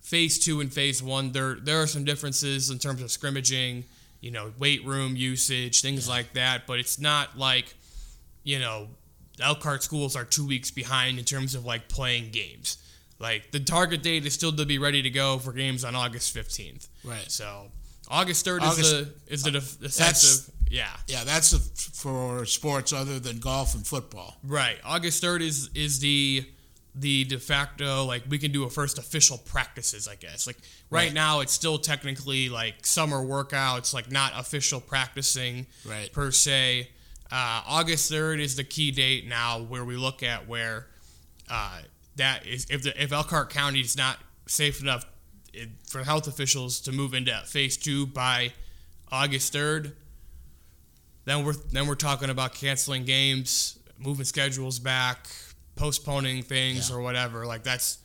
phase 0.00 0.38
two 0.38 0.60
and 0.60 0.72
phase 0.72 1.02
one 1.02 1.32
there 1.32 1.56
there 1.56 1.82
are 1.82 1.86
some 1.86 2.02
differences 2.02 2.70
in 2.70 2.78
terms 2.78 3.02
of 3.02 3.10
scrimmaging 3.10 3.84
you 4.20 4.30
know 4.30 4.50
weight 4.58 4.82
room 4.86 5.14
usage 5.14 5.82
things 5.82 6.08
yeah. 6.08 6.14
like 6.14 6.32
that 6.32 6.66
but 6.66 6.78
it's 6.78 6.98
not 6.98 7.38
like 7.38 7.74
you 8.48 8.58
know 8.58 8.88
elkhart 9.40 9.82
schools 9.82 10.16
are 10.16 10.24
two 10.24 10.46
weeks 10.46 10.70
behind 10.70 11.18
in 11.18 11.24
terms 11.24 11.54
of 11.54 11.64
like 11.64 11.88
playing 11.88 12.30
games 12.30 12.78
like 13.18 13.50
the 13.52 13.60
target 13.60 14.02
date 14.02 14.24
is 14.26 14.34
still 14.34 14.52
to 14.52 14.66
be 14.66 14.78
ready 14.78 15.02
to 15.02 15.10
go 15.10 15.38
for 15.38 15.52
games 15.52 15.84
on 15.84 15.94
august 15.94 16.34
15th 16.34 16.88
right 17.04 17.30
so 17.30 17.66
august 18.08 18.44
3rd 18.46 18.78
is 18.78 18.90
the 18.90 19.12
is 19.26 19.42
the, 19.42 19.50
the 19.80 19.88
sense 19.88 20.48
of 20.48 20.54
yeah. 20.70 20.88
Yeah, 21.06 21.24
that's 21.24 21.52
a, 21.52 21.58
for 21.58 22.44
sports 22.44 22.92
other 22.92 23.18
than 23.18 23.38
golf 23.38 23.74
and 23.74 23.86
football. 23.86 24.36
Right. 24.44 24.78
August 24.84 25.22
3rd 25.22 25.40
is 25.40 25.70
is 25.74 26.00
the 26.00 26.46
the 26.94 27.24
de 27.24 27.38
facto 27.38 28.04
like 28.04 28.24
we 28.28 28.38
can 28.38 28.50
do 28.50 28.64
a 28.64 28.70
first 28.70 28.98
official 28.98 29.38
practices, 29.38 30.08
I 30.08 30.16
guess. 30.16 30.46
Like 30.46 30.56
right, 30.90 31.06
right. 31.06 31.12
now 31.12 31.40
it's 31.40 31.52
still 31.52 31.78
technically 31.78 32.48
like 32.48 32.84
summer 32.84 33.18
workouts, 33.18 33.94
like 33.94 34.10
not 34.10 34.32
official 34.36 34.80
practicing 34.80 35.66
right. 35.86 36.12
per 36.12 36.30
se. 36.30 36.88
Uh, 37.30 37.62
August 37.66 38.10
3rd 38.10 38.40
is 38.40 38.56
the 38.56 38.64
key 38.64 38.90
date 38.90 39.26
now 39.26 39.60
where 39.60 39.84
we 39.84 39.96
look 39.96 40.22
at 40.22 40.48
where 40.48 40.86
uh, 41.50 41.80
that 42.16 42.46
is 42.46 42.66
if 42.70 42.82
the 42.82 43.02
if 43.02 43.12
Elkhart 43.12 43.50
County 43.50 43.80
is 43.80 43.96
not 43.96 44.18
safe 44.46 44.80
enough 44.80 45.04
for 45.86 46.04
health 46.04 46.26
officials 46.26 46.80
to 46.80 46.92
move 46.92 47.14
into 47.14 47.36
phase 47.44 47.76
2 47.76 48.06
by 48.06 48.52
August 49.10 49.52
3rd 49.52 49.92
then 51.28 51.44
we're 51.44 51.52
then 51.52 51.86
we're 51.86 51.94
talking 51.94 52.30
about 52.30 52.54
canceling 52.54 53.04
games, 53.04 53.78
moving 53.98 54.24
schedules 54.24 54.78
back, 54.78 55.28
postponing 55.76 56.42
things 56.42 56.88
yeah. 56.88 56.96
or 56.96 57.02
whatever. 57.02 57.44
Like 57.44 57.62
that's 57.62 57.98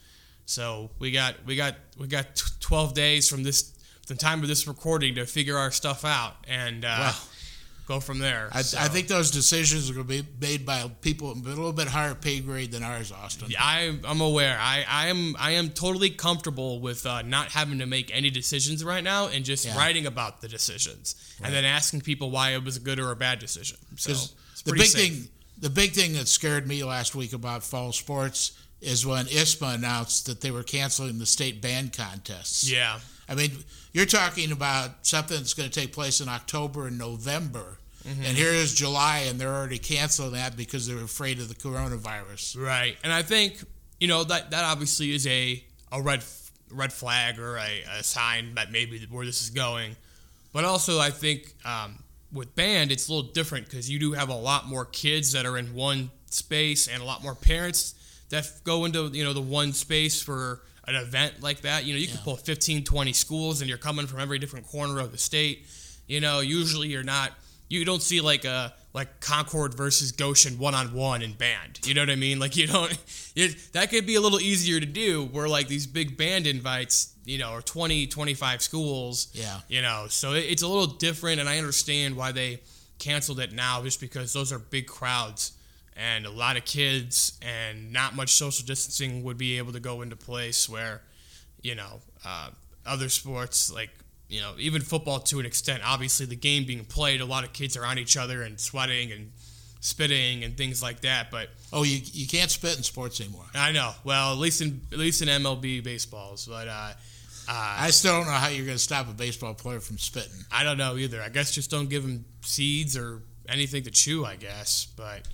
so 0.46 0.92
we 1.00 1.12
got 1.12 1.36
we 1.46 1.56
got 1.56 1.76
we 1.98 2.08
got 2.08 2.44
12 2.60 2.94
days 2.94 3.30
from 3.30 3.44
this 3.44 3.72
the 4.08 4.16
time 4.16 4.42
of 4.42 4.50
this 4.50 4.68
recording 4.68 5.16
to 5.16 5.26
figure 5.26 5.58
our 5.58 5.72
stuff 5.72 6.04
out 6.04 6.36
and 6.50 6.84
uh, 6.84 6.88
wow 6.90 7.16
go 7.88 8.00
from 8.00 8.20
there. 8.20 8.50
I, 8.52 8.62
so. 8.62 8.78
I, 8.80 8.88
think 8.88 9.08
those 9.08 9.32
decisions 9.32 9.90
are 9.90 9.94
going 9.94 10.08
to 10.08 10.24
be 10.24 10.28
made 10.40 10.66
by 10.66 10.90
people 11.02 11.32
a 11.32 11.34
little 11.34 11.74
bit 11.74 11.88
higher 11.88 12.16
pay 12.16 12.40
grade 12.40 12.72
than 12.72 12.84
ours, 12.84 13.12
Austin. 13.12 13.50
Yeah, 13.50 13.60
I, 13.62 13.98
am 14.06 14.22
aware. 14.22 14.58
I, 14.60 14.86
I 14.88 15.08
am 15.08 15.36
I 15.40 15.52
am 15.52 15.70
totally 15.70 16.10
comfortable 16.10 16.80
with 16.80 17.06
uh, 17.06 17.22
not 17.24 17.52
having 17.52 17.80
to 17.80 17.86
make 17.86 18.16
any 18.16 18.30
decisions 18.30 18.84
right 18.84 19.04
now 19.04 19.28
and 19.28 19.44
just 19.44 19.66
yeah. 19.66 19.78
writing 19.78 20.06
about 20.06 20.42
the 20.42 20.48
decisions 20.48 21.16
right. 21.40 21.48
and 21.48 21.56
then 21.56 21.66
asking 21.66 22.02
people 22.02 22.32
why 22.32 22.52
it 22.52 22.64
was 22.64 22.78
a 22.78 22.80
good 22.80 23.00
or 23.00 23.12
a 23.12 23.16
bad 23.16 23.40
decision. 23.40 23.78
So 23.98 24.14
the 24.66 24.74
big 24.74 24.88
safe. 24.88 25.14
thing, 25.14 25.28
the 25.60 25.70
big 25.70 25.92
thing 25.92 26.14
that 26.14 26.28
scared 26.28 26.68
me 26.68 26.84
last 26.84 27.16
week 27.16 27.34
about 27.34 27.64
fall 27.64 27.92
sports 27.92 28.58
is 28.82 29.06
when 29.06 29.26
ISSMA 29.26 29.76
announced 29.76 30.26
that 30.26 30.42
they 30.42 30.52
were 30.52 30.64
canceling 30.64 31.18
the 31.18 31.26
state 31.26 31.62
band 31.62 31.96
contests. 31.96 32.70
Yeah. 32.70 33.00
I 33.28 33.36
mean, 33.36 33.52
you're 33.94 34.06
talking 34.06 34.52
about 34.52 35.06
something 35.06 35.38
that's 35.38 35.54
going 35.54 35.70
to 35.70 35.80
take 35.80 35.94
place 35.94 36.22
in 36.22 36.30
October 36.30 36.88
and 36.88 36.98
November. 36.98 37.78
Mm-hmm. 38.08 38.24
And 38.24 38.38
here 38.38 38.52
is 38.52 38.74
July, 38.74 39.26
and 39.30 39.40
they're 39.40 39.54
already 39.54 39.78
canceling 39.78 40.34
that 40.34 40.58
because 40.58 40.88
they're 40.88 41.04
afraid 41.04 41.40
of 41.40 41.48
the 41.48 41.56
coronavirus. 41.56 42.58
Right. 42.58 42.98
And 43.04 43.14
I 43.14 43.22
think, 43.22 43.64
you 44.00 44.08
know, 44.08 44.24
that, 44.26 44.52
that 44.52 44.64
obviously 44.66 45.14
is 45.14 45.26
a, 45.28 45.64
a 45.92 46.02
red 46.02 46.24
red 46.74 46.92
flag 46.92 47.40
or 47.40 47.58
a, 47.58 47.84
a 48.00 48.04
sign 48.04 48.56
that 48.56 48.72
maybe 48.72 49.06
where 49.10 49.26
this 49.26 49.44
is 49.44 49.52
going. 49.52 49.96
But 50.52 50.66
also, 50.66 51.00
I 51.00 51.12
think 51.12 51.54
um, 51.66 52.04
with 52.32 52.56
band, 52.56 52.92
it's 52.92 53.08
a 53.08 53.14
little 53.14 53.32
different 53.32 53.66
because 53.66 53.90
you 53.90 54.00
do 54.00 54.14
have 54.14 54.30
a 54.30 54.36
lot 54.36 54.68
more 54.68 54.86
kids 54.86 55.32
that 55.34 55.46
are 55.46 55.58
in 55.58 55.74
one 55.74 56.10
space 56.26 56.88
and 56.88 57.02
a 57.02 57.06
lot 57.06 57.24
more 57.24 57.36
parents 57.36 57.96
that 58.30 58.52
go 58.64 58.86
into, 58.86 59.08
you 59.08 59.24
know, 59.24 59.34
the 59.34 59.42
one 59.42 59.72
space 59.72 60.22
for 60.22 60.62
an 60.88 60.96
event 60.96 61.42
like 61.42 61.62
that. 61.62 61.86
You 61.86 61.94
know, 61.94 62.00
you 62.00 62.08
yeah. 62.08 62.16
can 62.16 62.24
pull 62.24 62.36
15, 62.36 62.84
20 62.84 63.14
schools 63.14 63.62
and 63.62 63.70
you're 63.70 63.78
coming 63.78 64.08
from 64.08 64.20
every 64.20 64.40
different 64.40 64.68
corner 64.68 65.00
of 65.00 65.12
the 65.12 65.18
state. 65.18 65.66
You 66.08 66.20
know, 66.20 66.42
usually 66.42 66.90
you're 66.90 67.04
not, 67.04 67.32
you 67.70 67.86
don't 67.86 68.02
see 68.02 68.22
like 68.22 68.46
a, 68.46 68.74
like 68.94 69.22
Concord 69.22 69.74
versus 69.74 70.12
Goshen 70.12 70.60
one 70.60 70.76
on 70.76 70.94
one 70.94 71.22
in 71.22 71.34
band. 71.34 71.80
You 71.86 71.94
know 71.94 72.02
what 72.02 72.10
I 72.10 72.16
mean? 72.16 72.40
Like 72.40 72.58
you 72.58 72.68
don't, 72.68 72.92
it, 73.36 73.74
that 73.74 73.90
could 73.90 74.06
be 74.06 74.16
a 74.16 74.22
little 74.22 74.40
easier 74.40 74.80
to 74.80 74.86
do 74.86 75.26
where 75.26 75.48
like 75.48 75.68
these 75.68 75.88
big 75.88 76.18
band 76.18 76.46
invites, 76.46 77.14
you 77.26 77.38
know, 77.38 77.54
or 77.54 77.62
20, 77.62 78.08
25 78.08 78.62
schools. 78.62 79.30
Yeah. 79.34 79.60
You 79.68 79.82
know, 79.82 80.06
so 80.10 80.34
it, 80.34 80.46
it's 80.50 80.62
a 80.62 80.68
little 80.68 80.88
different 80.88 81.40
and 81.40 81.48
I 81.48 81.58
understand 81.58 82.16
why 82.16 82.32
they 82.32 82.60
canceled 83.00 83.40
it 83.40 83.54
now 83.54 83.82
just 83.84 84.00
because 84.00 84.34
those 84.34 84.52
are 84.52 84.60
big 84.60 84.88
crowds 84.88 85.54
and 85.96 86.26
a 86.26 86.30
lot 86.30 86.58
of 86.58 86.66
kids 86.66 87.38
and 87.42 87.92
not 87.92 88.16
much 88.16 88.34
social 88.34 88.66
distancing 88.66 89.24
would 89.24 89.38
be 89.38 89.58
able 89.58 89.72
to 89.74 89.80
go 89.80 90.02
into 90.02 90.16
place 90.16 90.68
where 90.68 91.02
you 91.62 91.76
know 91.76 92.02
uh, 92.26 92.50
other 92.86 93.10
sports 93.10 93.72
like 93.72 93.90
you 94.30 94.42
know 94.42 94.54
even 94.58 94.82
football 94.82 95.20
to 95.20 95.40
an 95.40 95.46
extent 95.46 95.82
obviously 95.86 96.26
the 96.26 96.36
game 96.36 96.66
being 96.66 96.86
played 96.86 97.22
a 97.22 97.26
lot 97.26 97.44
of 97.44 97.54
kids 97.54 97.78
are 97.78 97.86
on 97.86 98.00
each 98.00 98.18
other 98.18 98.42
and 98.42 98.60
sweating 98.60 99.12
and 99.12 99.32
spitting 99.80 100.44
and 100.44 100.56
things 100.58 100.82
like 100.82 101.02
that 101.02 101.30
but 101.30 101.50
oh 101.74 101.84
you, 101.84 102.00
you 102.14 102.26
can't 102.26 102.50
spit 102.50 102.78
in 102.78 102.84
sports 102.84 103.20
anymore 103.20 103.46
i 103.54 103.72
know 103.72 103.92
well 104.06 104.32
at 104.32 104.38
least 104.38 104.62
in 104.62 104.80
at 104.94 104.98
least 104.98 105.22
in 105.22 105.28
mlb 105.28 105.84
baseballs 105.84 106.48
but 106.48 106.68
uh, 106.68 106.94
uh, 107.48 107.76
I 107.80 107.90
still 107.90 108.14
don't 108.14 108.28
know 108.28 108.32
how 108.32 108.48
you're 108.48 108.66
going 108.66 108.78
to 108.78 108.84
stop 108.84 109.10
a 109.10 109.14
baseball 109.14 109.54
player 109.54 109.80
from 109.80 109.98
spitting. 109.98 110.46
I 110.52 110.64
don't 110.64 110.78
know 110.78 110.96
either. 110.96 111.22
I 111.22 111.30
guess 111.30 111.52
just 111.52 111.70
don't 111.70 111.90
give 111.90 112.04
him 112.04 112.26
seeds 112.42 112.96
or 112.96 113.22
anything 113.50 113.84
to 113.84 113.92
chew. 113.92 114.26
I 114.26 114.36
guess, 114.36 114.88
but 114.96 115.28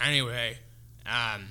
Anyway, 0.00 0.58
um, 1.06 1.46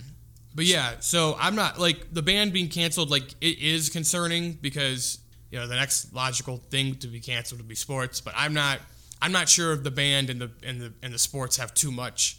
but 0.54 0.66
yeah, 0.66 0.96
so 1.00 1.36
I'm 1.40 1.56
not 1.56 1.80
like 1.80 2.14
the 2.14 2.22
band 2.22 2.54
being 2.54 2.70
canceled. 2.70 3.10
Like 3.10 3.34
it 3.42 3.60
is 3.60 3.90
concerning 3.90 4.54
because 4.54 5.20
you 5.52 5.60
know 5.60 5.68
the 5.68 5.75
next 5.75 6.14
logical 6.14 6.58
thing 6.70 6.96
to 6.96 7.08
be 7.08 7.20
canceled 7.20 7.60
would 7.62 7.68
be 7.68 7.75
sports. 7.75 8.22
But 8.22 8.34
I'm 8.38 8.54
not 8.54 8.80
I'm 9.22 9.32
not 9.32 9.50
sure 9.50 9.74
if 9.74 9.84
the 9.84 9.92
band 9.92 10.30
and 10.30 10.40
the 10.40 10.52
and 10.64 10.80
the 10.82 10.94
and 11.02 11.14
the 11.14 11.20
sports 11.20 11.58
have 11.58 11.74
too 11.74 11.92
much 11.92 12.38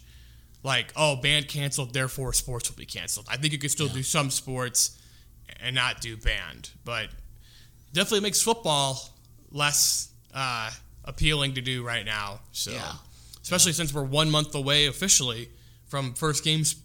like 0.63 0.91
oh 0.95 1.15
band 1.17 1.47
canceled 1.47 1.93
therefore 1.93 2.33
sports 2.33 2.69
will 2.69 2.77
be 2.77 2.85
canceled. 2.85 3.27
I 3.29 3.37
think 3.37 3.53
you 3.53 3.59
could 3.59 3.71
still 3.71 3.87
Yeah. 3.87 3.93
do 3.93 4.03
some 4.03 4.31
sports 4.31 4.97
and 5.59 5.75
not 5.75 6.01
do 6.01 6.17
band, 6.17 6.69
but 6.85 7.09
definitely 7.93 8.21
makes 8.21 8.41
football 8.41 9.09
less 9.51 10.09
uh, 10.33 10.71
appealing 11.05 11.53
to 11.55 11.61
do 11.61 11.83
right 11.83 12.05
now. 12.05 12.39
So 12.51 12.71
Yeah. 12.71 12.93
especially 13.41 13.73
since 13.73 13.93
we're 13.93 14.03
one 14.03 14.29
month 14.31 14.55
away 14.55 14.87
officially 14.87 15.49
from 15.87 16.13
first 16.13 16.43
games 16.43 16.75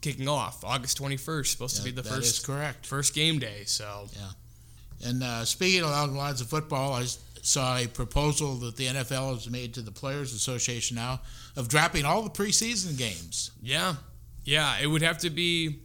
kicking 0.00 0.28
off, 0.28 0.64
August 0.64 1.00
21st, 1.00 1.46
supposed 1.46 1.76
to 1.76 1.82
be 1.82 1.90
the 1.90 2.02
That 2.02 2.18
is 2.18 2.38
first 2.38 2.46
correct. 2.46 2.86
first 2.86 3.14
game 3.14 3.38
day. 3.38 3.62
So 3.66 4.08
yeah. 4.18 5.08
And 5.08 5.22
uh, 5.22 5.44
speaking 5.44 5.82
along 5.82 6.12
the 6.12 6.18
lines 6.18 6.40
of 6.40 6.48
football, 6.48 6.92
I 6.94 7.04
saw 7.42 7.76
a 7.76 7.86
proposal 7.88 8.54
that 8.56 8.76
the 8.76 8.86
NFL 8.86 9.34
has 9.34 9.50
made 9.50 9.74
to 9.74 9.82
the 9.82 9.90
Players 9.90 10.32
Association 10.32 10.94
now 10.94 11.20
of 11.56 11.68
dropping 11.68 12.04
all 12.04 12.22
the 12.22 12.30
preseason 12.30 12.96
games. 12.96 13.50
yeah, 13.62 13.94
yeah, 14.44 14.76
it 14.80 14.86
would 14.86 15.02
have 15.02 15.18
to 15.18 15.30
be. 15.30 15.80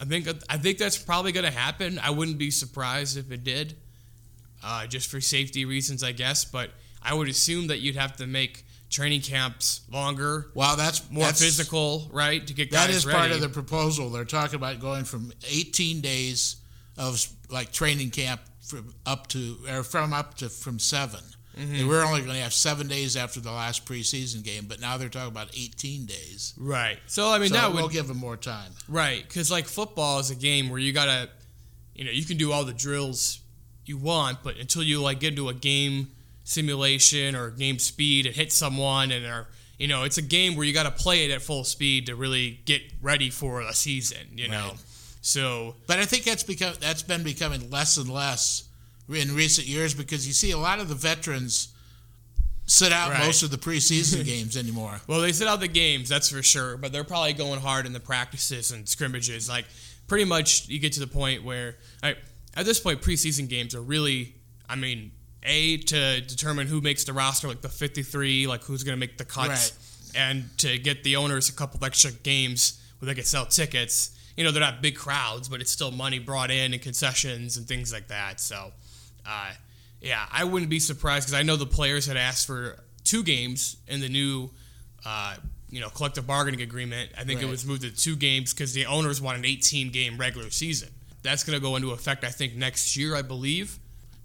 I 0.00 0.04
think 0.06 0.26
I 0.48 0.56
think 0.56 0.78
that's 0.78 0.96
probably 0.98 1.32
going 1.32 1.44
to 1.44 1.52
happen. 1.52 1.98
I 1.98 2.10
wouldn't 2.10 2.38
be 2.38 2.50
surprised 2.50 3.18
if 3.18 3.30
it 3.30 3.44
did, 3.44 3.76
uh, 4.64 4.86
just 4.86 5.10
for 5.10 5.20
safety 5.20 5.64
reasons, 5.66 6.02
I 6.02 6.12
guess. 6.12 6.44
But 6.44 6.70
I 7.02 7.12
would 7.14 7.28
assume 7.28 7.66
that 7.66 7.80
you'd 7.80 7.96
have 7.96 8.16
to 8.16 8.26
make 8.26 8.64
training 8.90 9.22
camps 9.22 9.82
longer, 9.90 10.50
Wow, 10.54 10.74
that's 10.74 11.08
more 11.10 11.24
that's, 11.24 11.42
physical, 11.42 12.08
right? 12.12 12.46
To 12.46 12.52
get 12.52 12.70
guys 12.70 12.86
That 12.88 12.94
is 12.94 13.06
ready. 13.06 13.18
part 13.18 13.30
of 13.30 13.40
the 13.40 13.48
proposal. 13.48 14.10
They're 14.10 14.24
talking 14.24 14.56
about 14.56 14.80
going 14.80 15.04
from 15.04 15.32
18 15.48 16.00
days 16.00 16.56
of 16.98 17.24
like 17.48 17.72
training 17.72 18.10
camp 18.10 18.40
from 18.60 18.92
up 19.06 19.28
to 19.28 19.56
or 19.68 19.82
from 19.82 20.12
up 20.12 20.34
to 20.38 20.48
from 20.48 20.78
7 20.78 21.20
Mm-hmm. 21.58 21.88
We're 21.88 22.04
only 22.04 22.20
going 22.20 22.34
to 22.36 22.42
have 22.42 22.54
seven 22.54 22.86
days 22.86 23.16
after 23.16 23.40
the 23.40 23.50
last 23.50 23.84
preseason 23.84 24.42
game, 24.42 24.66
but 24.68 24.80
now 24.80 24.96
they're 24.96 25.08
talking 25.08 25.28
about 25.28 25.48
18 25.54 26.06
days. 26.06 26.54
right. 26.56 26.98
So 27.06 27.28
I 27.28 27.38
mean 27.38 27.48
so 27.48 27.54
that 27.54 27.72
we'll 27.72 27.84
would 27.84 27.92
give 27.92 28.06
them 28.08 28.16
more 28.16 28.36
time. 28.36 28.72
Right, 28.88 29.22
because 29.26 29.50
like 29.50 29.66
football 29.66 30.20
is 30.20 30.30
a 30.30 30.36
game 30.36 30.70
where 30.70 30.78
you 30.78 30.92
gotta, 30.92 31.28
you 31.94 32.04
know, 32.04 32.12
you 32.12 32.24
can 32.24 32.36
do 32.36 32.52
all 32.52 32.64
the 32.64 32.72
drills 32.72 33.40
you 33.84 33.98
want, 33.98 34.42
but 34.42 34.56
until 34.58 34.82
you 34.82 35.02
like 35.02 35.20
get 35.20 35.30
into 35.30 35.48
a 35.48 35.54
game 35.54 36.12
simulation 36.50 37.36
or 37.36 37.50
game 37.50 37.78
speed 37.78 38.26
and 38.26 38.34
hit 38.34 38.52
someone 38.52 39.12
and 39.12 39.24
are, 39.24 39.46
you 39.78 39.86
know, 39.86 40.02
it's 40.02 40.18
a 40.18 40.22
game 40.22 40.56
where 40.56 40.66
you 40.66 40.72
gotta 40.72 40.90
play 40.90 41.24
it 41.24 41.30
at 41.30 41.40
full 41.40 41.62
speed 41.64 42.06
to 42.06 42.14
really 42.16 42.60
get 42.64 42.82
ready 43.00 43.30
for 43.30 43.60
a 43.60 43.72
season, 43.72 44.26
you 44.34 44.48
know. 44.48 44.72
So 45.22 45.76
But 45.86 45.98
I 46.00 46.04
think 46.06 46.24
that's 46.24 46.42
become 46.42 46.74
that's 46.80 47.02
been 47.02 47.22
becoming 47.22 47.70
less 47.70 47.96
and 47.96 48.10
less 48.10 48.64
in 49.08 49.34
recent 49.34 49.66
years 49.68 49.94
because 49.94 50.26
you 50.26 50.32
see 50.32 50.50
a 50.50 50.58
lot 50.58 50.80
of 50.80 50.88
the 50.88 50.94
veterans 50.94 51.68
sit 52.66 52.92
out 52.92 53.10
Right. 53.10 53.26
most 53.26 53.42
of 53.42 53.50
the 53.50 53.56
preseason 53.58 54.24
games 54.34 54.56
anymore. 54.56 55.00
Well, 55.06 55.20
they 55.20 55.32
sit 55.32 55.46
out 55.48 55.60
the 55.60 55.68
games, 55.68 56.08
that's 56.08 56.30
for 56.30 56.42
sure, 56.42 56.76
but 56.76 56.92
they're 56.92 57.04
probably 57.04 57.32
going 57.32 57.60
hard 57.60 57.86
in 57.86 57.92
the 57.92 58.00
practices 58.00 58.70
and 58.70 58.88
scrimmages. 58.88 59.48
Like, 59.48 59.66
pretty 60.06 60.24
much, 60.24 60.68
you 60.68 60.78
get 60.78 60.92
to 60.94 61.00
the 61.00 61.06
point 61.08 61.42
where, 61.42 61.76
I, 62.02 62.14
at 62.54 62.66
this 62.66 62.78
point, 62.78 63.02
preseason 63.02 63.48
games 63.48 63.74
are 63.74 63.82
really, 63.82 64.34
I 64.68 64.76
mean, 64.76 65.10
A, 65.42 65.78
to 65.78 66.20
determine 66.20 66.66
who 66.66 66.80
makes 66.80 67.04
the 67.04 67.12
roster, 67.12 67.48
like 67.48 67.62
the 67.62 67.68
53, 67.68 68.46
like 68.46 68.62
who's 68.64 68.84
going 68.84 68.96
to 68.96 69.00
make 69.00 69.16
the 69.16 69.24
cuts, 69.24 69.72
and 70.14 70.44
to 70.58 70.78
get 70.78 71.02
the 71.02 71.16
owners 71.16 71.48
a 71.48 71.52
couple 71.52 71.78
of 71.78 71.84
extra 71.84 72.10
games 72.10 72.80
where 72.98 73.06
they 73.06 73.14
can 73.14 73.24
sell 73.24 73.46
tickets. 73.46 74.16
You 74.36 74.44
know, 74.44 74.50
they're 74.50 74.60
not 74.60 74.82
big 74.82 74.96
crowds, 74.96 75.48
but 75.48 75.60
it's 75.60 75.70
still 75.70 75.90
money 75.90 76.18
brought 76.18 76.50
in 76.50 76.72
and 76.72 76.80
concessions 76.82 77.56
and 77.56 77.66
things 77.66 77.92
like 77.92 78.08
that. 78.08 78.40
So, 78.40 78.72
uh, 79.26 79.52
yeah, 80.00 80.26
I 80.30 80.44
wouldn't 80.44 80.70
be 80.70 80.78
surprised 80.78 81.26
because 81.26 81.38
I 81.38 81.42
know 81.42 81.56
the 81.56 81.66
players 81.66 82.06
had 82.06 82.16
asked 82.16 82.46
for 82.46 82.76
two 83.04 83.22
games 83.22 83.76
in 83.88 84.00
the 84.00 84.08
new, 84.08 84.50
uh, 85.04 85.36
you 85.68 85.80
know, 85.80 85.88
collective 85.88 86.26
bargaining 86.26 86.62
agreement. 86.62 87.10
I 87.18 87.24
think 87.24 87.42
it 87.42 87.48
was 87.48 87.66
moved 87.66 87.82
to 87.82 87.90
two 87.90 88.16
games 88.16 88.52
because 88.52 88.72
the 88.72 88.86
owners 88.86 89.20
want 89.20 89.38
an 89.38 89.44
18 89.44 89.90
game 89.90 90.18
regular 90.18 90.50
season. 90.50 90.90
That's 91.22 91.44
going 91.44 91.58
to 91.58 91.62
go 91.62 91.76
into 91.76 91.90
effect, 91.90 92.24
I 92.24 92.30
think, 92.30 92.54
next 92.54 92.96
year, 92.96 93.14
I 93.14 93.22
believe. 93.22 93.78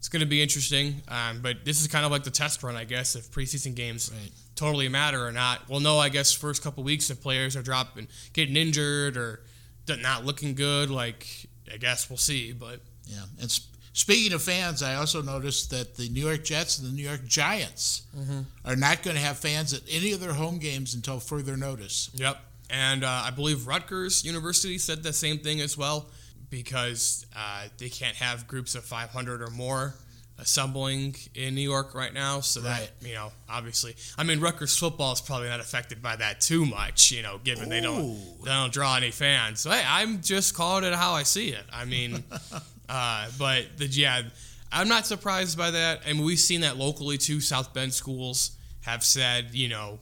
It's 0.06 0.10
going 0.12 0.20
to 0.20 0.28
be 0.28 0.40
interesting, 0.44 1.02
um, 1.08 1.42
but 1.42 1.66
this 1.66 1.82
is 1.82 1.88
kind 1.88 2.06
of 2.06 2.12
like 2.12 2.24
the 2.24 2.30
test 2.30 2.62
run, 2.62 2.76
I 2.76 2.84
guess, 2.84 3.16
if 3.16 3.32
preseason 3.32 3.74
games 3.74 4.12
Right. 4.14 4.30
totally 4.56 4.88
matter 4.88 5.26
or 5.26 5.32
not. 5.32 5.68
We'll 5.68 5.80
know, 5.80 5.98
I 5.98 6.10
guess, 6.10 6.32
first 6.32 6.62
couple 6.62 6.84
weeks 6.84 7.10
if 7.10 7.24
players 7.24 7.56
are 7.56 7.64
dropping, 7.64 8.08
getting 8.32 8.56
injured 8.56 9.18
or 9.18 9.42
not 9.88 10.24
looking 10.24 10.54
good. 10.54 10.92
Like, 10.92 11.26
I 11.74 11.78
guess 11.78 12.08
we'll 12.08 12.18
see, 12.20 12.52
but 12.52 12.82
Yeah. 13.08 13.24
And 13.42 13.50
sp- 13.50 13.66
speaking 13.94 14.32
of 14.34 14.44
fans, 14.44 14.84
I 14.84 14.94
also 14.94 15.24
noticed 15.24 15.72
that 15.72 15.96
the 15.96 16.08
New 16.10 16.24
York 16.28 16.46
Jets 16.46 16.78
and 16.78 16.88
the 16.88 16.92
New 16.96 17.02
York 17.04 17.26
Giants 17.26 18.04
Mm-hmm. 18.16 18.42
are 18.64 18.76
not 18.76 19.02
going 19.02 19.16
to 19.16 19.22
have 19.24 19.40
fans 19.40 19.74
at 19.74 19.82
any 19.90 20.12
of 20.12 20.20
their 20.20 20.34
home 20.34 20.60
games 20.60 20.94
until 20.94 21.20
further 21.20 21.58
notice. 21.58 22.12
Yep. 22.14 22.38
And 22.70 23.04
uh, 23.04 23.24
I 23.26 23.32
believe 23.32 23.66
Rutgers 23.66 24.24
University 24.24 24.78
said 24.78 25.02
the 25.02 25.14
same 25.14 25.40
thing 25.40 25.62
as 25.62 25.76
well 25.76 26.12
because 26.50 27.26
uh, 27.36 27.64
they 27.78 27.90
can't 27.90 28.16
have 28.18 28.48
groups 28.48 28.76
of 28.76 28.84
500 28.86 29.42
or 29.42 29.50
more 29.50 29.96
assembling 30.38 31.16
in 31.34 31.56
New 31.56 31.62
York 31.62 31.96
right 31.96 32.14
now. 32.14 32.42
So 32.42 32.62
Right. 32.62 32.90
that, 33.00 33.08
you 33.08 33.14
know, 33.14 33.32
obviously, 33.50 33.96
I 34.18 34.24
mean, 34.24 34.40
Rutgers 34.42 34.78
football 34.78 35.14
is 35.14 35.22
probably 35.22 35.48
not 35.48 35.60
affected 35.60 36.02
by 36.02 36.18
that 36.18 36.42
too 36.42 36.66
much, 36.66 37.12
you 37.12 37.22
know, 37.22 37.40
given 37.44 37.70
they 37.70 37.82
don't 37.82 38.20
they 38.44 38.52
don't 38.52 38.74
draw 38.74 38.96
any 38.98 39.12
fans. 39.12 39.62
So 39.62 39.72
hey, 39.72 39.84
I'm 39.88 40.22
just 40.22 40.54
calling 40.54 40.84
it 40.84 40.94
how 40.94 41.14
I 41.14 41.24
see 41.24 41.50
it. 41.50 41.64
I 41.72 41.86
mean, 41.86 42.24
uh, 42.90 43.30
but 43.40 43.78
the 43.78 43.88
yeah, 43.88 44.24
I'm 44.72 44.88
not 44.90 45.06
surprised 45.08 45.58
by 45.58 45.72
that. 45.72 46.02
I 46.06 46.12
mean, 46.14 46.26
we've 46.26 46.40
seen 46.40 46.62
that 46.62 46.76
locally 46.78 47.18
too. 47.18 47.40
South 47.40 47.74
Bend 47.74 47.94
schools 47.94 48.52
have 48.82 49.04
said, 49.06 49.50
you 49.54 49.70
know, 49.70 50.00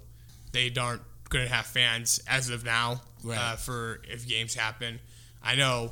they 0.51 0.71
aren't 0.79 1.03
going 1.29 1.47
to 1.47 1.53
have 1.53 1.65
fans 1.67 2.19
as 2.27 2.50
of 2.50 2.65
now 2.65 3.01
Right. 3.23 3.38
uh, 3.38 3.55
for 3.55 4.01
if 4.09 4.27
games 4.27 4.55
happen. 4.55 5.00
I 5.43 5.55
know 5.55 5.91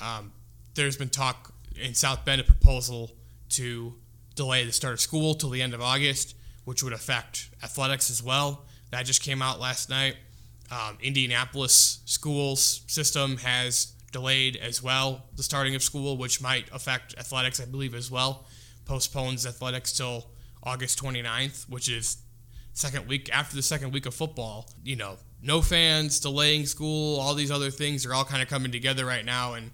um, 0.00 0.32
there's 0.74 0.96
been 0.96 1.08
talk 1.08 1.52
in 1.80 1.94
South 1.94 2.24
Bend 2.24 2.40
a 2.40 2.44
proposal 2.44 3.12
to 3.50 3.94
delay 4.34 4.64
the 4.64 4.72
start 4.72 4.94
of 4.94 5.00
school 5.00 5.34
till 5.34 5.50
the 5.50 5.62
end 5.62 5.74
of 5.74 5.80
August, 5.80 6.34
which 6.64 6.82
would 6.82 6.92
affect 6.92 7.50
athletics 7.62 8.10
as 8.10 8.22
well. 8.22 8.64
That 8.90 9.04
just 9.04 9.22
came 9.22 9.42
out 9.42 9.60
last 9.60 9.90
night. 9.90 10.16
Um, 10.70 10.98
Indianapolis 11.00 12.00
schools 12.04 12.82
system 12.86 13.38
has 13.38 13.92
delayed 14.12 14.56
as 14.56 14.82
well 14.82 15.24
the 15.36 15.42
starting 15.42 15.74
of 15.74 15.82
school, 15.82 16.16
which 16.16 16.40
might 16.40 16.66
affect 16.72 17.16
athletics, 17.18 17.60
I 17.60 17.64
believe, 17.64 17.94
as 17.94 18.10
well. 18.10 18.46
Postpones 18.84 19.46
athletics 19.46 19.92
till 19.92 20.30
August 20.62 21.02
29th, 21.02 21.68
which 21.68 21.88
is 21.88 22.18
second 22.72 23.06
week 23.08 23.28
after 23.32 23.56
the 23.56 23.62
second 23.62 23.92
week 23.92 24.06
of 24.06 24.14
football. 24.14 24.68
You 24.84 24.96
know, 24.96 25.16
no 25.42 25.62
fans, 25.62 26.20
delaying 26.20 26.66
school, 26.66 27.18
all 27.20 27.34
these 27.34 27.50
other 27.50 27.70
things 27.70 28.06
are 28.06 28.14
all 28.14 28.24
kind 28.24 28.42
of 28.42 28.48
coming 28.48 28.72
together 28.72 29.04
right 29.04 29.24
now, 29.24 29.54
and 29.54 29.70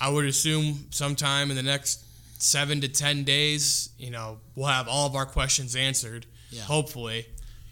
I 0.00 0.08
would 0.08 0.24
assume 0.24 0.86
sometime 0.90 1.50
in 1.50 1.56
the 1.56 1.62
next 1.62 2.04
seven 2.42 2.80
to 2.80 2.88
ten 2.88 3.24
days, 3.24 3.90
you 3.98 4.10
know, 4.10 4.38
we'll 4.54 4.66
have 4.68 4.88
all 4.88 5.06
of 5.06 5.14
our 5.14 5.26
questions 5.26 5.76
answered. 5.76 6.26
Yeah. 6.50 6.62
Hopefully, 6.62 7.26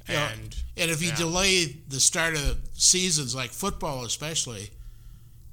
Yeah. 0.08 0.30
and 0.32 0.54
And 0.76 0.90
if 0.90 1.02
you 1.02 1.08
Yeah. 1.08 1.16
delay 1.16 1.76
the 1.88 1.98
start 2.00 2.34
of 2.36 2.42
the 2.42 2.56
seasons, 2.74 3.34
like 3.34 3.50
football 3.50 4.04
especially, 4.04 4.70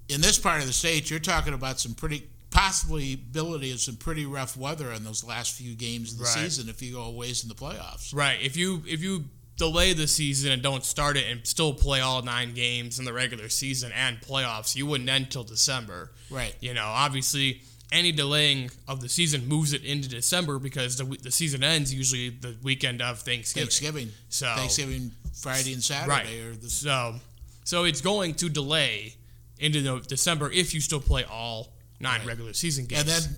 in 0.09 0.21
this 0.21 0.37
part 0.37 0.61
of 0.61 0.67
the 0.67 0.73
state, 0.73 1.09
you're 1.09 1.19
talking 1.19 1.53
about 1.53 1.79
some 1.79 1.95
pretty 1.95 2.27
possibility 2.51 3.71
of 3.71 3.81
some 3.81 3.95
pretty 3.95 4.25
rough 4.25 4.55
weather 4.55 4.91
in 4.93 5.03
those 5.03 5.23
last 5.23 5.53
few 5.53 5.75
games 5.75 6.11
of 6.13 6.19
the 6.19 6.23
Right. 6.25 6.33
season 6.43 6.69
if 6.69 6.81
you 6.81 6.93
go 6.93 7.01
a 7.03 7.11
ways 7.11 7.41
in 7.43 7.49
the 7.49 7.55
playoffs. 7.55 8.13
right, 8.13 8.39
if 8.41 8.55
you 8.55 8.83
if 8.87 9.01
you 9.01 9.29
delay 9.57 9.93
the 9.93 10.07
season 10.07 10.51
and 10.51 10.61
don't 10.61 10.83
start 10.83 11.17
it 11.17 11.25
and 11.29 11.45
still 11.47 11.73
play 11.73 12.01
all 12.01 12.21
nine 12.21 12.53
games 12.53 12.99
in 12.99 13.05
the 13.05 13.13
regular 13.13 13.49
season 13.49 13.91
and 13.95 14.19
playoffs, 14.21 14.75
you 14.75 14.85
wouldn't 14.85 15.09
end 15.09 15.31
till 15.31 15.43
December. 15.43 16.11
Right. 16.29 16.55
You 16.59 16.73
know, 16.73 16.85
obviously, 16.85 17.61
any 17.91 18.11
delaying 18.11 18.69
of 18.87 18.99
the 18.99 19.07
season 19.07 19.47
moves 19.47 19.71
it 19.73 19.83
into 19.83 20.09
December 20.09 20.59
because 20.59 20.97
the, 20.97 21.05
the 21.05 21.31
season 21.31 21.63
ends 21.63 21.93
usually 21.93 22.29
the 22.29 22.55
weekend 22.63 23.01
of 23.01 23.19
Thanksgiving. 23.19 23.67
Thanksgiving. 23.67 24.09
So 24.29 24.47
Thanksgiving 24.55 25.11
Friday 25.33 25.73
and 25.73 25.83
Saturday 25.83 26.09
right. 26.09 26.27
or 26.53 26.55
the 26.55 26.69
So, 26.69 27.15
so 27.63 27.83
it's 27.85 28.01
going 28.01 28.33
to 28.35 28.49
delay 28.49 29.15
into 29.59 29.81
the 29.81 29.99
December 29.99 30.51
if 30.51 30.73
you 30.73 30.81
still 30.81 30.99
play 30.99 31.23
all 31.23 31.69
nine 31.99 32.19
Right. 32.19 32.27
regular 32.27 32.53
season 32.53 32.85
games. 32.85 33.01
And 33.01 33.09
then 33.09 33.37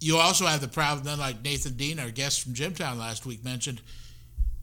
you 0.00 0.16
also 0.18 0.46
have 0.46 0.60
the 0.60 0.68
problem 0.68 1.04
then, 1.04 1.18
like 1.18 1.42
Nathan 1.42 1.72
Dean, 1.76 1.98
our 1.98 2.10
guest 2.10 2.42
from 2.42 2.54
Jimtown 2.54 2.98
last 2.98 3.26
week 3.26 3.44
mentioned, 3.44 3.80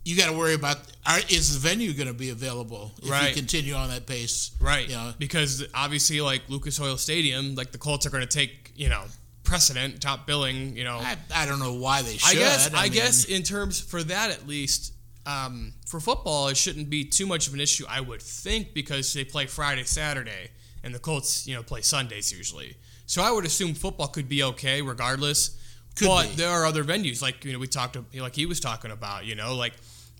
you 0.05 0.17
got 0.17 0.29
to 0.29 0.37
worry 0.37 0.53
about 0.53 0.77
are, 1.05 1.19
is 1.29 1.53
the 1.61 1.67
venue 1.67 1.93
going 1.93 2.07
to 2.07 2.13
be 2.13 2.29
available 2.29 2.91
if 3.01 3.09
Right. 3.09 3.29
you 3.29 3.35
continue 3.35 3.73
on 3.73 3.89
that 3.89 4.05
pace? 4.05 4.51
right, 4.59 4.87
You 4.87 4.95
know, 4.95 5.13
because 5.17 5.65
obviously, 5.73 6.19
like 6.21 6.41
Lucas 6.49 6.79
Oil 6.79 6.97
Stadium, 6.97 7.55
like 7.55 7.71
the 7.71 7.77
Colts 7.77 8.05
are 8.05 8.09
going 8.09 8.25
to 8.27 8.37
take 8.37 8.71
you 8.75 8.89
know 8.89 9.03
precedent, 9.43 10.01
top 10.01 10.25
billing. 10.25 10.75
You 10.75 10.83
know, 10.85 10.97
I, 10.97 11.17
I 11.33 11.45
don't 11.45 11.59
know 11.59 11.73
why 11.73 12.01
they 12.01 12.17
should. 12.17 12.37
I 12.37 12.39
guess. 12.39 12.73
I, 12.73 12.83
mean, 12.83 12.91
guess 12.93 13.25
in 13.25 13.43
terms 13.43 13.79
for 13.79 14.01
that 14.03 14.31
at 14.31 14.47
least, 14.47 14.93
um, 15.25 15.73
for 15.85 15.99
football, 15.99 16.47
it 16.49 16.57
shouldn't 16.57 16.89
be 16.89 17.05
too 17.05 17.25
much 17.25 17.47
of 17.47 17.53
an 17.53 17.59
issue. 17.59 17.85
I 17.89 18.01
would 18.01 18.21
think 18.21 18.73
because 18.73 19.13
they 19.13 19.23
play 19.23 19.45
Friday, 19.45 19.83
Saturday, 19.83 20.49
and 20.83 20.93
the 20.93 20.99
Colts, 20.99 21.47
you 21.47 21.55
know, 21.55 21.63
play 21.63 21.81
Sundays 21.81 22.31
usually. 22.31 22.75
So 23.05 23.21
I 23.21 23.31
would 23.31 23.45
assume 23.45 23.73
football 23.73 24.07
could 24.07 24.27
be 24.29 24.43
okay 24.43 24.81
regardless. 24.81 25.57
Could 25.95 26.07
but 26.07 26.29
be. 26.29 26.35
there 26.37 26.49
are 26.49 26.65
other 26.65 26.83
venues 26.83 27.21
like 27.21 27.45
you 27.45 27.53
know 27.53 27.59
we 27.59 27.67
talked 27.67 27.97
like 28.15 28.35
he 28.35 28.45
was 28.45 28.59
talking 28.59 28.91
about. 28.91 29.25
You 29.25 29.35
know, 29.35 29.55
like 29.55 29.73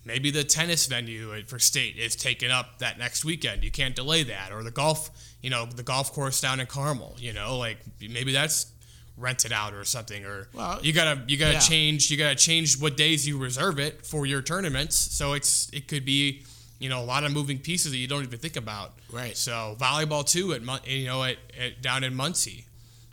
maybe 0.05 0.31
the 0.31 0.43
tennis 0.43 0.85
venue 0.87 1.41
for 1.43 1.59
state 1.59 1.97
is 1.97 2.15
taken 2.15 2.51
up 2.51 2.79
that 2.79 2.97
next 2.99 3.23
weekend. 3.25 3.63
You 3.63 3.71
can't 3.71 3.95
delay 3.95 4.23
that, 4.23 4.51
or 4.51 4.63
the 4.63 4.71
golf. 4.71 5.09
You 5.41 5.49
know, 5.49 5.65
the 5.65 5.83
golf 5.83 6.11
course 6.13 6.39
down 6.41 6.59
in 6.59 6.67
Carmel. 6.67 7.15
You 7.19 7.33
know, 7.33 7.57
like 7.57 7.77
maybe 7.99 8.31
that's 8.33 8.67
rented 9.15 9.51
out 9.51 9.73
or 9.75 9.83
something 9.83 10.25
or 10.25 10.47
Well, 10.53 10.79
you 10.81 10.91
gotta 10.91 11.21
you 11.27 11.37
gotta 11.37 11.53
yeah. 11.53 11.59
change 11.59 12.09
you 12.09 12.17
gotta 12.17 12.35
change 12.35 12.81
what 12.81 12.97
days 12.97 13.27
you 13.27 13.37
reserve 13.37 13.77
it 13.79 14.03
for 14.07 14.25
your 14.25 14.41
tournaments 14.41 14.95
so 14.95 15.33
it's 15.33 15.69
it 15.71 15.87
could 15.87 16.03
be 16.03 16.41
you 16.79 16.89
know 16.89 16.99
a 16.99 17.05
lot 17.05 17.23
of 17.23 17.31
moving 17.31 17.59
pieces 17.59 17.91
that 17.91 17.97
you 17.97 18.07
don't 18.07 18.23
even 18.23 18.39
think 18.39 18.55
about 18.55 18.93
Right. 19.11 19.37
so 19.37 19.75
volleyball 19.79 20.25
too 20.27 20.53
at 20.53 20.61
you 20.89 21.05
know 21.05 21.23
at, 21.23 21.37
at 21.59 21.79
down 21.83 22.03
in 22.03 22.15
Muncie 22.15 22.65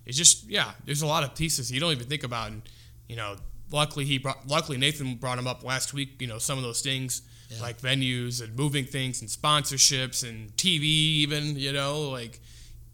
it's 0.06 0.16
just 0.16 0.49
yeah 0.49 0.70
there's 0.87 1.02
a 1.02 1.06
lot 1.06 1.23
of 1.23 1.35
pieces 1.35 1.70
you 1.70 1.80
don't 1.80 1.92
even 1.92 2.06
think 2.06 2.25
about 2.25 2.49
and 2.50 2.62
you 3.06 3.16
know 3.16 3.37
luckily 3.73 4.05
he 4.05 4.19
brought 4.19 4.47
luckily 4.49 4.77
Nathan 4.79 5.15
brought 5.17 5.39
him 5.39 5.47
up 5.47 5.62
last 5.65 5.93
week 5.95 6.21
you 6.21 6.27
know 6.27 6.39
some 6.39 6.59
of 6.59 6.65
those 6.65 6.81
things 6.81 7.23
Yeah. 7.50 7.62
like 7.62 7.81
venues 7.81 8.43
and 8.43 8.55
moving 8.57 8.85
things 8.85 9.21
and 9.23 9.31
sponsorships 9.31 10.29
and 10.29 10.55
TV 10.57 10.83
even 11.25 11.57
you 11.57 11.73
know 11.73 12.11
like 12.11 12.41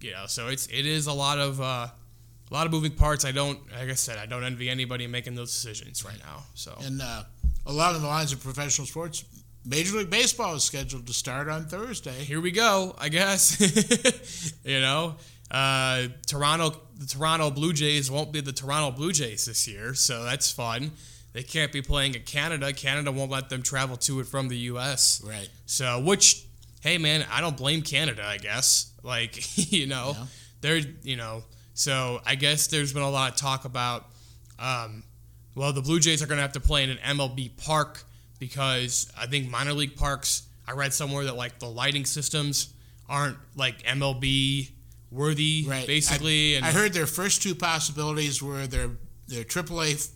you 0.00 0.12
know 0.12 0.26
so 0.26 0.49
it's 0.49 0.66
it 0.66 0.87
is 0.87 1.06
a 1.06 1.12
lot 1.12 1.38
of 1.38 1.61
uh 1.61 1.88
a 2.49 2.54
lot 2.54 2.64
of 2.64 2.71
moving 2.71 2.92
parts. 2.92 3.25
I 3.25 3.33
don't, 3.33 3.59
like 3.73 3.90
I 3.90 3.95
said, 3.95 4.18
I 4.18 4.26
don't 4.26 4.45
envy 4.45 4.71
anybody 4.71 5.09
making 5.09 5.35
those 5.35 5.50
decisions 5.50 6.04
right 6.04 6.18
now. 6.25 6.45
So 6.54 6.78
And 6.85 7.02
uh, 7.02 7.25
along 7.66 8.00
the 8.00 8.06
lines 8.06 8.33
of 8.33 8.40
professional 8.40 8.87
sports, 8.87 9.25
Major 9.64 9.97
League 9.99 10.11
Baseball 10.11 10.54
is 10.54 10.62
scheduled 10.62 11.09
to 11.09 11.12
start 11.12 11.49
on 11.49 11.66
Thursday. 11.66 12.12
here 12.23 12.40
we 12.40 12.52
go. 12.52 12.95
I 13.00 13.09
guess 13.09 13.59
you 14.64 14.78
know, 14.80 15.16
uh, 15.50 16.08
Toronto, 16.26 16.80
the 16.98 17.06
Toronto 17.06 17.50
Blue 17.50 17.72
Jays 17.72 18.10
won't 18.10 18.32
be 18.32 18.40
the 18.40 18.52
Toronto 18.52 18.96
Blue 18.96 19.12
Jays 19.12 19.44
this 19.44 19.68
year, 19.68 19.94
so 19.94 20.24
that's 20.24 20.50
fun. 20.50 20.92
They 21.32 21.42
can't 21.42 21.70
be 21.70 21.82
playing 21.82 22.14
in 22.14 22.22
Canada. 22.22 22.72
Canada 22.72 23.12
won't 23.12 23.30
let 23.30 23.50
them 23.50 23.62
travel 23.62 23.96
to 23.98 24.18
and 24.20 24.26
from 24.28 24.48
the 24.48 24.56
U.S. 24.70 25.22
Right. 25.24 25.48
So, 25.66 26.00
which, 26.00 26.44
hey 26.80 26.96
man, 26.98 27.24
I 27.30 27.40
don't 27.40 27.56
blame 27.56 27.82
Canada. 27.82 28.24
I 28.24 28.38
guess, 28.38 28.90
like 29.02 29.72
you 29.72 29.86
know, 29.86 30.14
Yeah. 30.16 30.26
they're 30.62 30.80
you 31.02 31.16
know, 31.16 31.44
so 31.74 32.20
I 32.24 32.34
guess 32.36 32.68
there's 32.68 32.92
been 32.92 33.02
a 33.02 33.10
lot 33.10 33.32
of 33.32 33.36
talk 33.38 33.64
about, 33.66 34.06
um, 34.58 35.02
well, 35.54 35.72
the 35.74 35.82
Blue 35.82 36.00
Jays 36.00 36.22
are 36.22 36.26
going 36.26 36.38
to 36.38 36.42
have 36.42 36.52
to 36.52 36.60
play 36.60 36.84
in 36.84 36.90
an 36.90 36.98
MLB 36.98 37.56
park 37.58 38.02
because 38.38 39.10
I 39.18 39.26
think 39.26 39.48
minor 39.50 39.72
league 39.74 39.96
parks. 39.96 40.42
I 40.68 40.72
read 40.72 40.92
somewhere 40.92 41.24
that 41.26 41.36
like 41.36 41.58
the 41.60 41.68
lighting 41.68 42.04
systems 42.06 42.72
aren't 43.08 43.36
like 43.54 43.82
MLB 43.84 44.70
worthy, 45.10 45.64
Right. 45.66 45.86
basically. 45.86 46.54
I, 46.54 46.56
and 46.58 46.66
I 46.66 46.72
heard 46.72 46.92
their 46.92 47.06
first 47.06 47.42
two 47.42 47.54
possibilities 47.54 48.42
were 48.42 48.66
their 48.66 48.90
their 49.28 49.44
AAA 49.44 50.08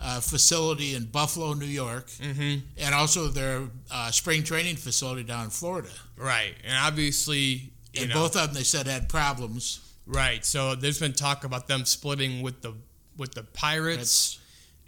uh, 0.00 0.20
facility 0.20 0.94
in 0.94 1.04
Buffalo, 1.04 1.52
New 1.54 1.66
York, 1.66 2.10
Mhm. 2.20 2.62
and 2.78 2.94
also 2.94 3.28
their 3.28 3.68
uh, 3.90 4.10
spring 4.10 4.42
training 4.44 4.76
facility 4.76 5.22
down 5.22 5.44
in 5.44 5.50
Florida. 5.50 5.90
right, 6.16 6.54
and 6.64 6.74
obviously, 6.74 7.70
And 7.94 8.08
know, 8.10 8.14
both 8.14 8.36
of 8.36 8.48
them, 8.48 8.54
they 8.54 8.62
said, 8.64 8.86
had 8.86 9.08
problems. 9.08 9.80
Right. 10.06 10.44
So 10.44 10.74
there's 10.74 10.98
been 11.00 11.14
talk 11.14 11.44
about 11.44 11.66
them 11.68 11.84
splitting 11.84 12.40
with 12.42 12.62
the 12.62 12.74
with 13.16 13.32
the 13.34 13.42
Pirates, 13.42 14.38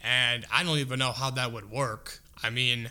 and 0.02 0.45
I 0.52 0.62
don't 0.62 0.78
even 0.78 0.99
know 0.99 1.12
how 1.12 1.31
that 1.31 1.52
would 1.52 1.71
work. 1.71 2.21
I 2.43 2.50
mean, 2.50 2.90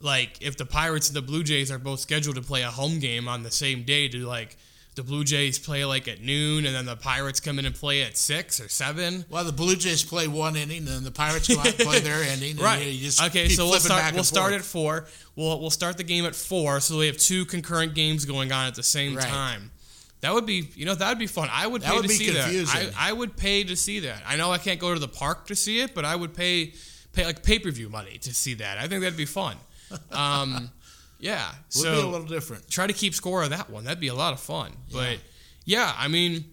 like 0.00 0.38
if 0.40 0.56
the 0.56 0.64
Pirates 0.66 1.08
and 1.08 1.16
the 1.16 1.22
Blue 1.22 1.42
Jays 1.42 1.70
are 1.70 1.78
both 1.78 2.00
scheduled 2.00 2.36
to 2.36 2.42
play 2.42 2.62
a 2.62 2.70
home 2.70 2.98
game 3.00 3.28
on 3.28 3.42
the 3.42 3.50
same 3.50 3.82
day, 3.82 4.08
do 4.08 4.26
like 4.26 4.56
the 5.00 5.06
Blue 5.08 5.24
Jays 5.24 5.58
play 5.58 5.84
like 5.86 6.08
at 6.08 6.20
noon, 6.20 6.66
and 6.66 6.74
then 6.74 6.84
the 6.84 6.94
Pirates 6.94 7.40
come 7.40 7.58
in 7.58 7.64
and 7.64 7.74
play 7.74 8.02
at 8.02 8.18
six 8.18 8.60
or 8.60 8.68
seven? 8.68 9.24
Well, 9.30 9.44
the 9.44 9.52
Blue 9.52 9.74
Jays 9.74 10.04
play 10.04 10.28
one 10.28 10.56
inning, 10.56 10.78
and 10.78 10.88
then 10.88 11.04
the 11.04 11.10
Pirates 11.10 11.48
go 11.48 11.58
out 11.58 11.66
and 11.68 11.76
play 11.78 12.00
their 12.00 12.22
inning. 12.34 12.50
And 12.52 12.60
Right. 12.60 12.86
You 12.86 13.00
just 13.04 13.22
okay. 13.22 13.48
So 13.48 13.66
we'll 13.70 13.80
start. 13.80 14.12
We'll 14.12 14.24
start 14.24 14.50
forth. 14.50 14.60
at 14.60 14.66
four. 14.66 15.06
We'll 15.36 15.58
we'll 15.58 15.70
start 15.70 15.96
the 15.96 16.04
game 16.04 16.26
at 16.26 16.34
four. 16.34 16.80
So 16.80 16.98
we 16.98 17.06
have 17.06 17.16
two 17.16 17.46
concurrent 17.46 17.94
games 17.94 18.26
going 18.26 18.52
on 18.52 18.66
at 18.66 18.74
the 18.74 18.82
same 18.82 19.16
Right. 19.16 19.26
time. 19.26 19.70
That 20.20 20.34
would 20.34 20.44
be, 20.44 20.68
you 20.74 20.84
know, 20.84 20.94
that 20.94 21.08
would 21.08 21.18
be 21.18 21.26
fun. 21.26 21.48
I 21.50 21.66
would 21.66 21.80
That 21.80 21.88
pay 21.92 21.96
would 21.96 22.02
to 22.02 22.08
be 22.08 22.14
see 22.14 22.26
confusing. 22.34 22.80
that. 22.90 22.92
I, 22.94 23.08
I 23.08 23.12
would 23.14 23.38
pay 23.38 23.64
to 23.64 23.74
see 23.74 24.00
that. 24.00 24.22
I 24.26 24.36
know 24.36 24.52
I 24.52 24.58
can't 24.58 24.78
go 24.78 24.92
to 24.92 25.00
the 25.00 25.08
park 25.08 25.46
to 25.46 25.56
see 25.56 25.80
it, 25.80 25.94
but 25.94 26.04
I 26.04 26.14
would 26.14 26.34
pay 26.34 26.74
pay 27.14 27.24
like 27.24 27.42
pay 27.42 27.58
per 27.58 27.70
view 27.70 27.88
money 27.88 28.18
to 28.18 28.34
see 28.34 28.52
that. 28.54 28.76
I 28.76 28.86
think 28.86 29.00
that'd 29.00 29.16
be 29.16 29.24
fun. 29.24 29.56
Um, 30.12 30.70
yeah. 31.20 31.48
Would 31.50 31.72
so 31.72 31.92
be 31.92 32.00
a 32.00 32.06
little 32.06 32.26
different. 32.26 32.68
try 32.70 32.86
to 32.86 32.92
keep 32.92 33.14
score 33.14 33.42
of 33.42 33.50
that 33.50 33.70
one. 33.70 33.84
That'd 33.84 34.00
be 34.00 34.08
a 34.08 34.14
lot 34.14 34.32
of 34.32 34.40
fun. 34.40 34.72
But 34.92 35.18
yeah, 35.64 35.92
I 35.96 36.08
mean, 36.08 36.44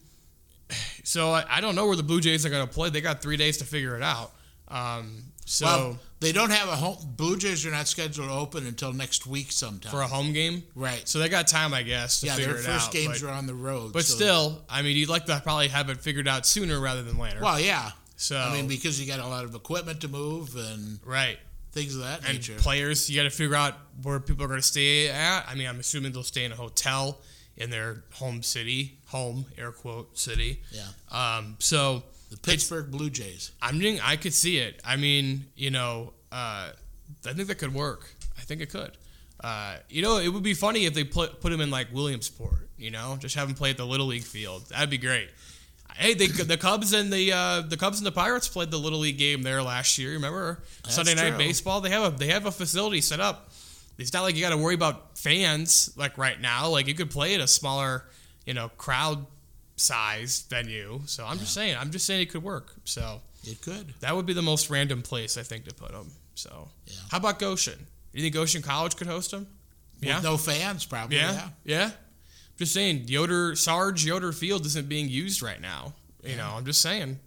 so 1.03 1.31
I, 1.31 1.45
I 1.49 1.61
don't 1.61 1.75
know 1.75 1.87
where 1.87 1.95
the 1.95 2.03
Blue 2.03 2.21
Jays 2.21 2.45
are 2.45 2.49
going 2.49 2.67
to 2.67 2.73
play. 2.73 2.89
They 2.89 3.01
got 3.01 3.21
three 3.21 3.37
days 3.37 3.57
to 3.57 3.65
figure 3.65 3.95
it 3.95 4.03
out. 4.03 4.31
Um, 4.67 5.23
so 5.45 5.65
well, 5.65 5.99
they 6.19 6.33
don't 6.33 6.49
have 6.49 6.67
a 6.67 6.75
home. 6.75 6.97
Blue 7.15 7.37
Jays 7.37 7.65
are 7.65 7.71
not 7.71 7.87
scheduled 7.87 8.27
to 8.27 8.33
open 8.33 8.67
until 8.67 8.91
next 8.91 9.25
week 9.25 9.51
sometime. 9.51 9.91
for 9.91 10.01
a 10.01 10.07
home 10.07 10.33
game, 10.33 10.63
right. 10.75 11.07
so 11.07 11.19
they 11.19 11.29
got 11.29 11.47
time, 11.47 11.73
I 11.73 11.83
guess, 11.83 12.19
to 12.19 12.27
Yeah, 12.27 12.35
their 12.35 12.55
first 12.55 12.87
out. 12.87 12.91
games 12.91 13.21
but, 13.21 13.29
are 13.29 13.33
on 13.33 13.47
the 13.47 13.53
road. 13.53 13.93
but 13.93 14.03
so- 14.03 14.15
still, 14.15 14.61
I 14.69 14.81
mean, 14.81 14.97
you'd 14.97 15.07
like 15.09 15.25
to 15.27 15.39
probably 15.41 15.69
have 15.69 15.89
it 15.89 15.99
figured 16.01 16.27
out 16.27 16.45
sooner 16.45 16.79
rather 16.79 17.01
than 17.01 17.17
later. 17.17 17.39
Well, 17.41 17.59
yeah. 17.61 17.91
so 18.17 18.37
I 18.37 18.53
mean, 18.53 18.67
because 18.67 18.99
you 18.99 19.07
got 19.07 19.21
a 19.21 19.27
lot 19.27 19.45
of 19.45 19.55
equipment 19.55 20.01
to 20.01 20.09
move 20.09 20.53
and 20.57 20.99
right. 21.05 21.37
Things 21.77 21.95
of 21.95 22.01
that 22.01 22.25
and 22.25 22.37
nature. 22.37 22.55
players, 22.57 23.09
you 23.09 23.15
got 23.15 23.23
to 23.23 23.35
figure 23.35 23.55
out 23.55 23.75
where 24.03 24.19
people 24.19 24.43
are 24.43 24.47
going 24.47 24.59
to 24.59 24.65
stay 24.65 25.09
at. 25.09 25.45
I 25.47 25.55
mean, 25.55 25.67
I'm 25.67 25.79
assuming 25.79 26.11
they'll 26.11 26.23
stay 26.23 26.43
in 26.43 26.51
a 26.51 26.55
hotel 26.55 27.21
in 27.55 27.69
their 27.69 28.03
home 28.13 28.43
city, 28.43 28.97
home 29.07 29.45
air 29.57 29.71
quote 29.71 30.17
city. 30.17 30.61
yeah. 30.71 30.87
Um, 31.11 31.55
so 31.59 32.03
The 32.31 32.37
Pittsburgh 32.37 32.91
Blue 32.91 33.09
Jays. 33.09 33.51
I'm 33.61 33.77
mean, 33.77 33.99
I 34.03 34.15
could 34.15 34.33
see 34.33 34.57
it. 34.57 34.81
I 34.83 34.95
mean, 34.95 35.45
you 35.55 35.71
know, 35.71 36.13
uh, 36.31 36.69
I 37.25 37.33
think 37.33 37.47
that 37.47 37.55
could 37.55 37.73
work. 37.73 38.09
I 38.37 38.41
think 38.41 38.61
it 38.61 38.69
could. 38.69 38.91
Uh, 39.39 39.77
you 39.89 40.01
know, 40.01 40.17
it 40.17 40.29
would 40.29 40.43
be 40.43 40.53
funny 40.55 40.85
if 40.85 40.93
they 40.93 41.03
put 41.03 41.41
put 41.41 41.51
him 41.53 41.61
in 41.61 41.69
like 41.69 41.93
Williamsport. 41.93 42.69
You 42.77 42.91
know, 42.91 43.17
just 43.19 43.35
have 43.35 43.49
him 43.49 43.55
play 43.55 43.69
at 43.69 43.77
the 43.77 43.85
little 43.85 44.07
league 44.07 44.23
field. 44.23 44.69
That'd 44.69 44.89
be 44.89 44.97
great. 44.97 45.29
Hey, 45.95 46.13
they, 46.13 46.27
the 46.27 46.57
Cubs 46.57 46.93
and 46.93 47.11
the 47.11 47.31
uh, 47.31 47.61
the 47.61 47.77
Cubs 47.77 47.97
and 47.99 48.05
the 48.05 48.11
Pirates 48.11 48.47
played 48.47 48.69
the 48.69 48.77
little 48.77 48.99
league 48.99 49.17
game 49.17 49.41
there 49.41 49.63
last 49.63 49.97
year. 49.97 50.11
Remember 50.13 50.63
That's 50.83 50.95
Sunday 50.95 51.15
night 51.15 51.29
true. 51.29 51.37
baseball? 51.39 51.81
They 51.81 51.89
have 51.89 52.13
a 52.13 52.15
they 52.15 52.27
have 52.27 52.45
a 52.45 52.51
facility 52.51 53.01
set 53.01 53.19
up. 53.19 53.51
It's 53.97 54.13
not 54.13 54.21
like 54.21 54.35
you 54.35 54.41
got 54.41 54.51
to 54.51 54.57
worry 54.57 54.75
about 54.75 55.17
fans 55.17 55.89
like 55.97 56.17
right 56.19 56.39
now. 56.39 56.69
Like 56.69 56.87
you 56.87 56.93
could 56.93 57.09
play 57.09 57.33
at 57.33 57.41
a 57.41 57.47
smaller, 57.47 58.03
you 58.45 58.53
know, 58.53 58.69
crowd 58.77 59.25
size 59.75 60.45
venue. 60.49 61.01
So 61.05 61.25
I'm 61.25 61.39
just 61.39 61.53
saying, 61.53 61.75
I'm 61.79 61.91
just 61.91 62.05
saying 62.05 62.21
it 62.21 62.29
could 62.31 62.43
work. 62.43 62.73
So 62.83 63.21
It 63.43 63.61
could. 63.61 63.93
that 64.01 64.15
would 64.15 64.25
be 64.27 64.33
the 64.33 64.41
most 64.43 64.69
random 64.69 65.01
place 65.01 65.35
I 65.37 65.43
think 65.43 65.65
to 65.65 65.73
put 65.73 65.91
them. 65.91 66.11
So 66.35 66.69
Yeah. 66.85 66.93
how 67.09 67.17
about 67.17 67.39
Goshen? 67.39 67.87
You 68.13 68.21
think 68.21 68.33
Goshen 68.35 68.61
College 68.61 68.95
could 68.95 69.07
host 69.07 69.31
them? 69.31 69.47
Yeah, 69.99 70.15
With 70.17 70.23
no 70.25 70.37
fans, 70.37 70.85
probably. 70.85 71.17
yeah, 71.17 71.31
Yeah. 71.33 71.49
yeah. 71.65 71.91
Just 72.57 72.73
saying, 72.73 73.03
Yoder 73.07 73.55
Sarge 73.55 74.05
Yoder 74.05 74.31
Field 74.31 74.65
isn't 74.65 74.89
being 74.89 75.09
used 75.09 75.41
right 75.41 75.61
now. 75.61 75.93
You 76.23 76.35
know, 76.35 76.53
I'm 76.55 76.65
just 76.65 76.81
saying. 76.81 77.19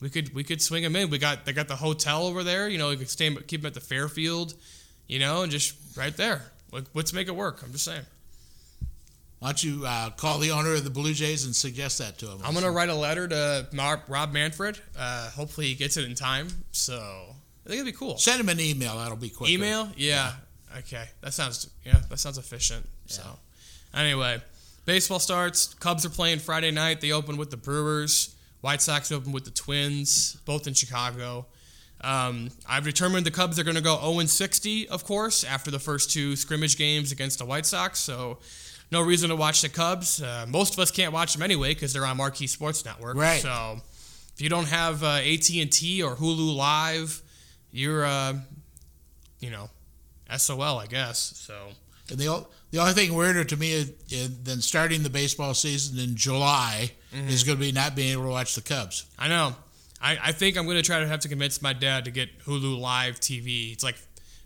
We 0.00 0.08
could 0.08 0.34
we 0.34 0.42
could 0.42 0.62
swing 0.62 0.82
them 0.82 0.96
in. 0.96 1.10
We 1.10 1.18
got 1.18 1.44
they 1.44 1.52
got 1.52 1.68
the 1.68 1.76
hotel 1.76 2.26
over 2.26 2.42
there. 2.42 2.68
You 2.68 2.78
know, 2.78 2.88
we 2.88 2.96
could 2.96 3.10
stay 3.10 3.34
keep 3.46 3.60
them 3.60 3.66
at 3.66 3.74
the 3.74 3.80
Fairfield. 3.80 4.54
You 5.06 5.18
know, 5.18 5.42
and 5.42 5.52
just 5.52 5.74
right 5.96 6.16
there. 6.16 6.42
Like, 6.72 6.84
let's 6.94 7.12
make 7.12 7.28
it 7.28 7.34
work. 7.34 7.62
I'm 7.62 7.72
just 7.72 7.84
saying. 7.84 8.06
Why 9.40 9.48
don't 9.48 9.64
you 9.64 9.86
uh, 9.86 10.10
call 10.10 10.38
the 10.38 10.50
owner 10.50 10.74
of 10.74 10.84
the 10.84 10.90
Blue 10.90 11.14
Jays 11.14 11.46
and 11.46 11.56
suggest 11.56 11.98
that 11.98 12.18
to 12.18 12.26
him? 12.26 12.40
I'm 12.44 12.54
gonna 12.54 12.70
write 12.70 12.90
a 12.90 12.94
letter 12.94 13.26
to 13.28 13.66
Mar- 13.72 14.02
Rob 14.06 14.32
Manfred. 14.32 14.78
Uh, 14.98 15.30
hopefully, 15.30 15.66
he 15.66 15.74
gets 15.74 15.96
it 15.96 16.04
in 16.04 16.14
time. 16.14 16.48
So 16.72 16.94
I 16.94 17.68
think 17.68 17.80
it'd 17.80 17.86
be 17.86 17.92
cool. 17.92 18.18
Send 18.18 18.40
him 18.40 18.48
an 18.48 18.60
email. 18.60 18.98
That'll 18.98 19.16
be 19.16 19.30
quick. 19.30 19.50
Email? 19.50 19.90
Yeah. 19.96 20.32
Okay. 20.78 21.04
That 21.22 21.32
sounds 21.32 21.70
yeah, 21.84 22.00
that 22.08 22.18
sounds 22.18 22.38
efficient. 22.38 22.86
So 23.06 23.22
anyway, 23.94 24.40
baseball 24.84 25.18
starts. 25.18 25.74
Cubs 25.74 26.04
are 26.04 26.10
playing 26.10 26.38
Friday 26.38 26.70
night. 26.70 27.00
They 27.00 27.12
open 27.12 27.36
with 27.36 27.50
the 27.50 27.56
Brewers. 27.56 28.34
White 28.60 28.82
Sox 28.82 29.10
open 29.10 29.32
with 29.32 29.44
the 29.44 29.50
Twins, 29.50 30.36
both 30.44 30.66
in 30.66 30.74
Chicago. 30.74 31.46
Um, 32.02 32.50
I've 32.68 32.84
determined 32.84 33.24
the 33.24 33.30
Cubs 33.30 33.58
are 33.58 33.64
going 33.64 33.76
to 33.76 33.82
go 33.82 33.98
0 34.00 34.26
60, 34.26 34.88
of 34.88 35.04
course, 35.04 35.44
after 35.44 35.70
the 35.70 35.78
first 35.78 36.10
two 36.10 36.36
scrimmage 36.36 36.76
games 36.76 37.10
against 37.12 37.38
the 37.38 37.44
White 37.46 37.64
Sox. 37.66 37.98
So, 37.98 38.38
no 38.90 39.00
reason 39.02 39.28
to 39.30 39.36
watch 39.36 39.62
the 39.62 39.68
Cubs. 39.68 40.20
Uh, 40.22 40.46
most 40.48 40.74
of 40.74 40.80
us 40.80 40.90
can't 40.90 41.12
watch 41.12 41.32
them 41.32 41.42
anyway 41.42 41.72
because 41.74 41.92
they're 41.92 42.04
on 42.06 42.16
Marquee 42.18 42.46
Sports 42.46 42.84
Network. 42.84 43.16
Right. 43.16 43.40
So, 43.40 43.80
if 44.34 44.40
you 44.42 44.48
don't 44.50 44.68
have 44.68 45.02
uh, 45.02 45.16
AT 45.22 45.48
and 45.50 45.70
T 45.72 46.02
or 46.02 46.16
Hulu 46.16 46.54
Live, 46.54 47.22
you're, 47.70 48.04
uh, 48.04 48.34
you 49.38 49.50
know, 49.50 49.70
SOL, 50.36 50.78
I 50.78 50.86
guess. 50.86 51.18
So, 51.18 51.68
And 52.10 52.18
the, 52.18 52.28
o- 52.28 52.46
the 52.70 52.78
only 52.78 52.92
thing 52.92 53.14
weirder 53.14 53.44
to 53.44 53.56
me 53.56 53.72
is, 53.72 53.92
is 54.10 54.42
than 54.42 54.60
starting 54.60 55.02
the 55.02 55.10
baseball 55.10 55.54
season 55.54 55.98
in 55.98 56.16
July 56.16 56.92
Mm-hmm. 57.12 57.28
is 57.28 57.42
going 57.42 57.58
to 57.58 57.64
be 57.64 57.72
not 57.72 57.96
being 57.96 58.12
able 58.12 58.22
to 58.22 58.28
watch 58.28 58.54
the 58.54 58.60
Cubs. 58.60 59.04
I 59.18 59.26
know. 59.26 59.56
I, 60.00 60.16
I 60.26 60.30
think 60.32 60.56
I'm 60.56 60.64
going 60.64 60.76
to 60.76 60.82
try 60.82 61.00
to 61.00 61.08
have 61.08 61.18
to 61.20 61.28
convince 61.28 61.60
my 61.60 61.72
dad 61.72 62.04
to 62.04 62.12
get 62.12 62.38
Hulu 62.44 62.78
Live 62.78 63.18
TV. 63.18 63.72
It's 63.72 63.82
like 63.82 63.96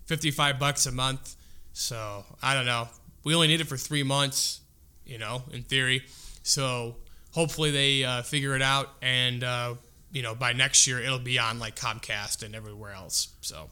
55 0.07 0.57
bucks 0.57 0.87
a 0.87 0.91
month. 0.91 1.35
So, 1.73 2.25
I 2.41 2.55
don't 2.55 2.65
know. 2.65 2.87
We 3.23 3.35
only 3.35 3.49
need 3.49 3.61
it 3.61 3.67
for 3.67 3.77
three 3.77 4.01
months, 4.01 4.61
you 5.05 5.19
know, 5.19 5.43
in 5.53 5.61
theory. 5.61 6.05
So, 6.41 6.95
hopefully 7.33 7.69
they 7.69 8.03
uh, 8.03 8.23
figure 8.23 8.55
it 8.55 8.63
out 8.63 8.89
and 9.01 9.43
uh, 9.43 9.75
you 10.11 10.23
know, 10.23 10.33
by 10.33 10.53
next 10.53 10.87
year 10.87 10.99
it'll 10.99 11.19
be 11.19 11.37
on 11.37 11.59
like 11.59 11.75
Comcast 11.75 12.41
and 12.43 12.55
everywhere 12.55 12.93
else. 12.93 13.27
So 13.41 13.69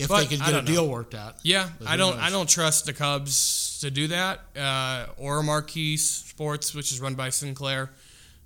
if 0.00 0.08
But 0.08 0.20
they 0.20 0.26
could 0.26 0.38
get 0.40 0.48
a 0.48 0.52
don't 0.52 0.64
know. 0.64 0.72
deal 0.72 0.88
worked 0.88 1.14
out. 1.14 1.36
yeah, 1.42 1.68
I 1.86 1.96
don't 1.96 2.16
knows? 2.16 2.24
I 2.24 2.30
don't 2.30 2.48
trust 2.48 2.86
the 2.86 2.92
Cubs 2.92 3.78
to 3.80 3.90
do 3.90 4.08
that 4.08 4.40
uh, 4.56 5.06
or 5.18 5.42
Marquee 5.42 5.96
Sports, 5.96 6.74
which 6.74 6.92
is 6.92 7.00
run 7.00 7.14
by 7.14 7.28
Sinclair. 7.30 7.90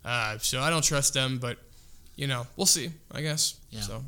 Uh, 0.05 0.39
so 0.39 0.61
I 0.61 0.69
don't 0.71 0.85
trust 0.85 1.15
them, 1.15 1.39
but 1.39 1.59
you 2.17 2.27
know 2.27 2.47
we'll 2.57 2.67
see. 2.67 2.91
I 3.11 3.21
guess. 3.23 3.55
Yeah. 3.71 3.81
So. 3.81 4.05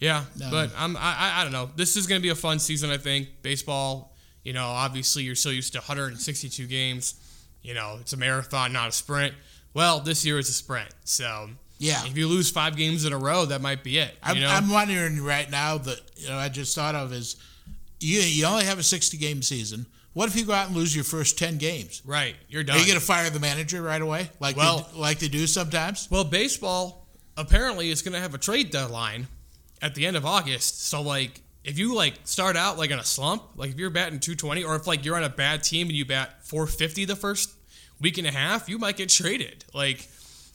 Yeah, 0.00 0.24
No. 0.36 0.48
but 0.50 0.70
I'm 0.76 0.96
I, 0.96 1.40
I 1.40 1.42
don't 1.42 1.52
know. 1.52 1.70
This 1.74 1.96
is 1.96 2.06
going 2.06 2.20
to 2.20 2.22
be 2.22 2.28
a 2.28 2.34
fun 2.36 2.58
season. 2.58 2.90
I 2.90 2.98
think 2.98 3.28
baseball. 3.42 4.14
You 4.44 4.52
know, 4.54 4.64
obviously 4.66 5.24
you're 5.24 5.34
so 5.34 5.50
used 5.50 5.72
to 5.74 5.78
162 5.80 6.66
games. 6.68 7.14
You 7.62 7.74
know, 7.74 7.98
it's 8.00 8.12
a 8.12 8.16
marathon, 8.16 8.72
not 8.72 8.88
a 8.88 8.92
sprint. 8.92 9.34
Well, 9.74 10.00
this 10.00 10.24
year 10.24 10.38
it's 10.38 10.48
a 10.48 10.52
sprint. 10.54 10.88
So 11.04 11.50
Yeah. 11.78 12.04
if 12.06 12.16
you 12.18 12.26
lose 12.28 12.50
five 12.50 12.76
games 12.76 13.04
in 13.04 13.12
a 13.12 13.18
row, 13.18 13.44
that 13.46 13.60
might 13.60 13.82
be 13.84 13.98
it. 13.98 14.16
I'm, 14.22 14.36
I'm 14.44 14.68
wondering 14.70 15.22
right 15.22 15.48
now 15.50 15.78
that 15.78 16.00
you 16.16 16.28
know 16.28 16.36
I 16.36 16.48
just 16.48 16.74
thought 16.74 16.94
of 16.94 17.12
is 17.12 17.36
you 18.00 18.20
you 18.20 18.44
only 18.46 18.64
have 18.64 18.78
a 18.78 18.82
60 18.82 19.16
game 19.16 19.42
season. 19.42 19.86
What 20.14 20.28
if 20.28 20.34
you 20.36 20.44
go 20.44 20.52
out 20.52 20.66
and 20.68 20.76
lose 20.76 20.94
your 20.94 21.04
first 21.04 21.38
10 21.38 21.58
games? 21.58 22.02
right? 22.04 22.34
You're 22.48 22.62
Are 22.62 22.64
done. 22.64 22.78
you 22.80 22.86
going 22.86 22.98
to 22.98 23.04
fire 23.04 23.30
the 23.30 23.38
manager 23.38 23.80
right 23.80 24.00
away, 24.02 24.30
like 24.40 24.56
Well- 24.56 24.88
they, 24.92 24.98
like 24.98 25.18
they 25.20 25.28
do 25.28 25.46
sometimes? 25.46 26.08
Well, 26.10 26.24
baseball 26.24 27.06
apparently 27.36 27.90
is 27.90 28.02
going 28.02 28.14
to 28.14 28.20
have 28.20 28.34
a 28.34 28.38
trade 28.38 28.70
deadline 28.70 29.28
at 29.80 29.94
the 29.94 30.06
end 30.06 30.16
of 30.16 30.26
August. 30.26 30.86
So, 30.88 31.02
like, 31.02 31.40
if 31.62 31.78
you 31.78 31.94
like 31.94 32.14
start 32.24 32.56
out 32.56 32.78
like 32.78 32.90
in 32.90 32.98
a 32.98 33.04
slump, 33.04 33.42
like 33.56 33.70
if 33.70 33.78
you're 33.78 33.90
batting 33.90 34.18
220, 34.18 34.64
or 34.64 34.74
if 34.74 34.86
like 34.88 35.04
you're 35.04 35.16
on 35.16 35.22
a 35.24 35.28
bad 35.28 35.62
team 35.62 35.86
and 35.88 35.96
you 35.96 36.04
bat 36.04 36.44
450 36.46 37.04
the 37.04 37.14
first 37.14 37.52
week 38.00 38.18
and 38.18 38.26
a 38.26 38.32
half, 38.32 38.68
you 38.68 38.78
might 38.78 38.96
get 38.96 39.10
traded. 39.10 39.64
Like, 39.72 40.08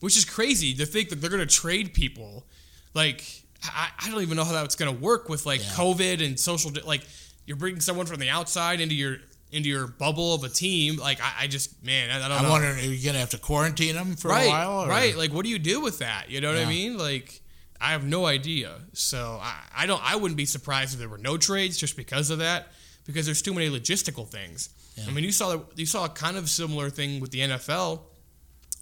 which 0.04 0.18
is 0.18 0.26
crazy 0.26 0.74
to 0.74 0.86
think 0.86 1.08
that 1.10 1.22
they're 1.22 1.30
going 1.30 1.48
to 1.48 1.56
trade 1.62 1.94
people. 1.94 2.46
Like, 2.94 3.24
I, 3.64 3.88
I 4.00 4.10
don't 4.12 4.22
even 4.22 4.36
know 4.36 4.44
how 4.44 4.52
that's 4.52 4.76
going 4.76 4.94
to 4.94 5.02
work 5.02 5.30
with 5.30 5.46
like 5.46 5.62
Yeah. 5.62 5.70
COVID 5.72 6.24
and 6.26 6.38
social. 6.38 6.72
Like, 6.86 7.04
you're 7.46 7.56
bringing 7.58 7.80
someone 7.80 8.06
from 8.06 8.20
the 8.20 8.30
outside 8.30 8.82
into 8.82 8.96
your 8.96 9.18
into 9.52 9.70
your 9.70 9.88
bubble 9.88 10.34
of 10.34 10.44
a 10.44 10.50
team. 10.50 10.98
Like, 10.98 11.22
I, 11.22 11.44
I 11.44 11.48
just 11.48 11.82
man, 11.86 12.10
I, 12.12 12.26
I 12.26 12.28
don't 12.28 12.38
I'm 12.40 12.44
know. 12.44 12.52
wondering, 12.52 12.78
are 12.80 12.82
you 12.82 13.02
going 13.04 13.14
to 13.14 13.20
have 13.20 13.30
to 13.30 13.38
quarantine 13.38 13.96
them 13.96 14.16
for 14.18 14.28
right, 14.28 14.46
a 14.48 14.50
while? 14.50 14.80
or- 14.82 14.88
Right. 14.90 15.16
Like, 15.16 15.32
what 15.32 15.44
do 15.46 15.50
you 15.50 15.60
do 15.60 15.80
with 15.80 16.00
that? 16.00 16.30
You 16.30 16.42
know 16.42 16.50
what 16.50 16.58
Yeah. 16.60 16.66
I 16.66 16.70
mean? 16.70 16.98
Like, 16.98 17.40
I 17.80 17.92
have 17.92 18.04
no 18.04 18.26
idea. 18.26 18.76
So 18.94 19.40
I, 19.42 19.56
I 19.76 19.86
don't. 19.86 20.02
I 20.04 20.16
wouldn't 20.18 20.38
be 20.38 20.46
surprised 20.46 20.94
if 20.94 21.00
there 21.00 21.10
were 21.10 21.18
no 21.18 21.38
trades 21.38 21.78
just 21.78 21.96
because 21.96 22.30
of 22.30 22.40
that. 22.40 22.68
Because 23.06 23.26
there's 23.26 23.42
too 23.42 23.54
many 23.54 23.70
logistical 23.70 24.28
things. 24.28 24.70
I 25.08 25.12
mean, 25.12 25.24
you 25.24 25.32
saw 25.32 25.62
you 25.76 25.86
saw 25.86 26.06
a 26.06 26.10
kind 26.10 26.38
of 26.38 26.50
similar 26.50 26.90
thing 26.90 27.20
with 27.22 27.32
the 27.32 27.40
NFL, 27.40 28.02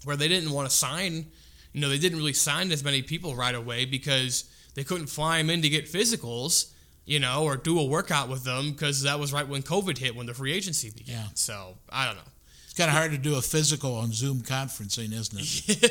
where 0.03 0.15
they 0.15 0.27
didn't 0.27 0.51
want 0.51 0.69
to 0.69 0.75
sign. 0.75 1.25
You 1.73 1.81
know, 1.81 1.89
they 1.89 1.97
didn't 1.97 2.17
really 2.17 2.33
sign 2.33 2.71
as 2.71 2.83
many 2.83 3.01
people 3.01 3.35
right 3.35 3.55
away 3.55 3.85
because 3.85 4.45
they 4.75 4.83
couldn't 4.83 5.07
fly 5.07 5.37
them 5.37 5.49
in 5.49 5.61
to 5.61 5.69
get 5.69 5.85
physicals. 5.85 6.71
You 7.03 7.19
know, 7.19 7.43
or 7.43 7.57
do 7.57 7.79
a 7.79 7.83
workout 7.85 8.29
with 8.29 8.43
them 8.43 8.71
because 8.71 9.01
that 9.03 9.19
was 9.19 9.33
right 9.33 9.45
when 9.47 9.63
COVID 9.63 9.97
hit, 9.97 10.15
when 10.15 10.27
the 10.27 10.35
free 10.35 10.53
agency 10.53 10.91
began. 10.91 11.15
Yeah. 11.15 11.27
So 11.33 11.75
I 11.89 12.05
don't 12.05 12.15
know. 12.15 12.21
It's 12.65 12.73
kind 12.77 12.89
of 12.89 12.95
hard 12.95 13.11
to 13.11 13.17
do 13.17 13.35
a 13.35 13.41
physical 13.41 13.95
on 13.95 14.13
Zoom 14.13 14.41
conferencing, 14.41 15.11
isn't 15.11 15.37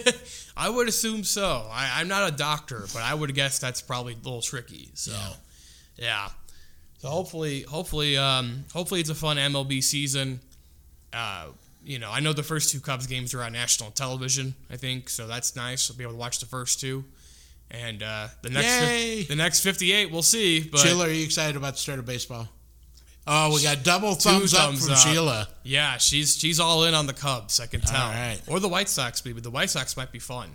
it? 0.07 0.17
I 0.57 0.71
would 0.71 0.89
assume 0.89 1.25
so. 1.25 1.67
I, 1.71 1.91
I'm 1.97 2.09
not 2.09 2.33
a 2.33 2.35
doctor, 2.35 2.85
but 2.95 3.03
I 3.03 3.13
would 3.13 3.35
guess 3.35 3.59
that's 3.59 3.83
probably 3.83 4.15
a 4.15 4.17
little 4.17 4.41
tricky. 4.41 4.89
So, 4.95 5.11
Yeah. 5.13 5.29
yeah. 5.99 6.29
So 7.01 7.09
hopefully, 7.09 7.63
hopefully, 7.63 8.17
um, 8.17 8.65
hopefully 8.73 9.01
it's 9.01 9.11
a 9.11 9.15
fun 9.15 9.37
MLB 9.37 9.83
season. 9.83 10.41
Uh, 11.13 11.47
you 11.85 11.99
know, 11.99 12.11
I 12.11 12.21
know 12.21 12.33
the 12.33 12.43
first 12.43 12.71
two 12.73 12.81
Cubs 12.81 13.07
games 13.07 13.35
are 13.35 13.43
on 13.43 13.53
national 13.53 13.91
television. 13.91 14.55
I 14.71 14.77
think 14.77 15.09
so. 15.09 15.27
That's 15.27 15.57
nice. 15.57 15.91
I'll 15.91 15.97
be 15.97 16.05
able 16.05 16.13
to 16.15 16.19
watch 16.19 16.39
the 16.41 16.47
first 16.47 16.81
two, 16.81 17.05
and 17.71 18.03
uh, 18.03 18.29
the 18.43 18.51
next 18.51 18.67
Yay! 18.67 19.23
the 19.25 19.37
next 19.37 19.61
58, 19.61 20.11
we'll 20.11 20.23
see. 20.23 20.61
But 20.63 20.81
Sheila, 20.81 21.07
are 21.07 21.11
you 21.11 21.25
excited 21.25 21.57
about 21.57 21.75
the 21.75 21.79
start 21.81 21.99
of 21.99 22.07
baseball? 22.07 22.49
Oh, 23.27 23.55
we 23.55 23.63
got 23.63 23.83
double 23.85 24.15
thumbs 24.15 24.55
up 24.55 24.75
from 24.75 24.93
up. 24.93 24.99
Sheila. 24.99 25.49
yeah, 25.63 25.99
she's 25.99 26.37
she's 26.37 26.59
all 26.59 26.85
in 26.85 26.95
on 26.95 27.07
the 27.07 27.13
Cubs. 27.13 27.61
I 27.61 27.67
can 27.67 27.81
tell. 27.81 28.09
right. 28.09 28.41
Or 28.49 28.59
the 28.61 28.69
White 28.69 28.89
Sox, 28.89 29.25
maybe 29.25 29.41
the 29.41 29.51
White 29.51 29.71
Sox 29.71 29.97
might 29.97 30.11
be 30.11 30.19
fun. 30.19 30.49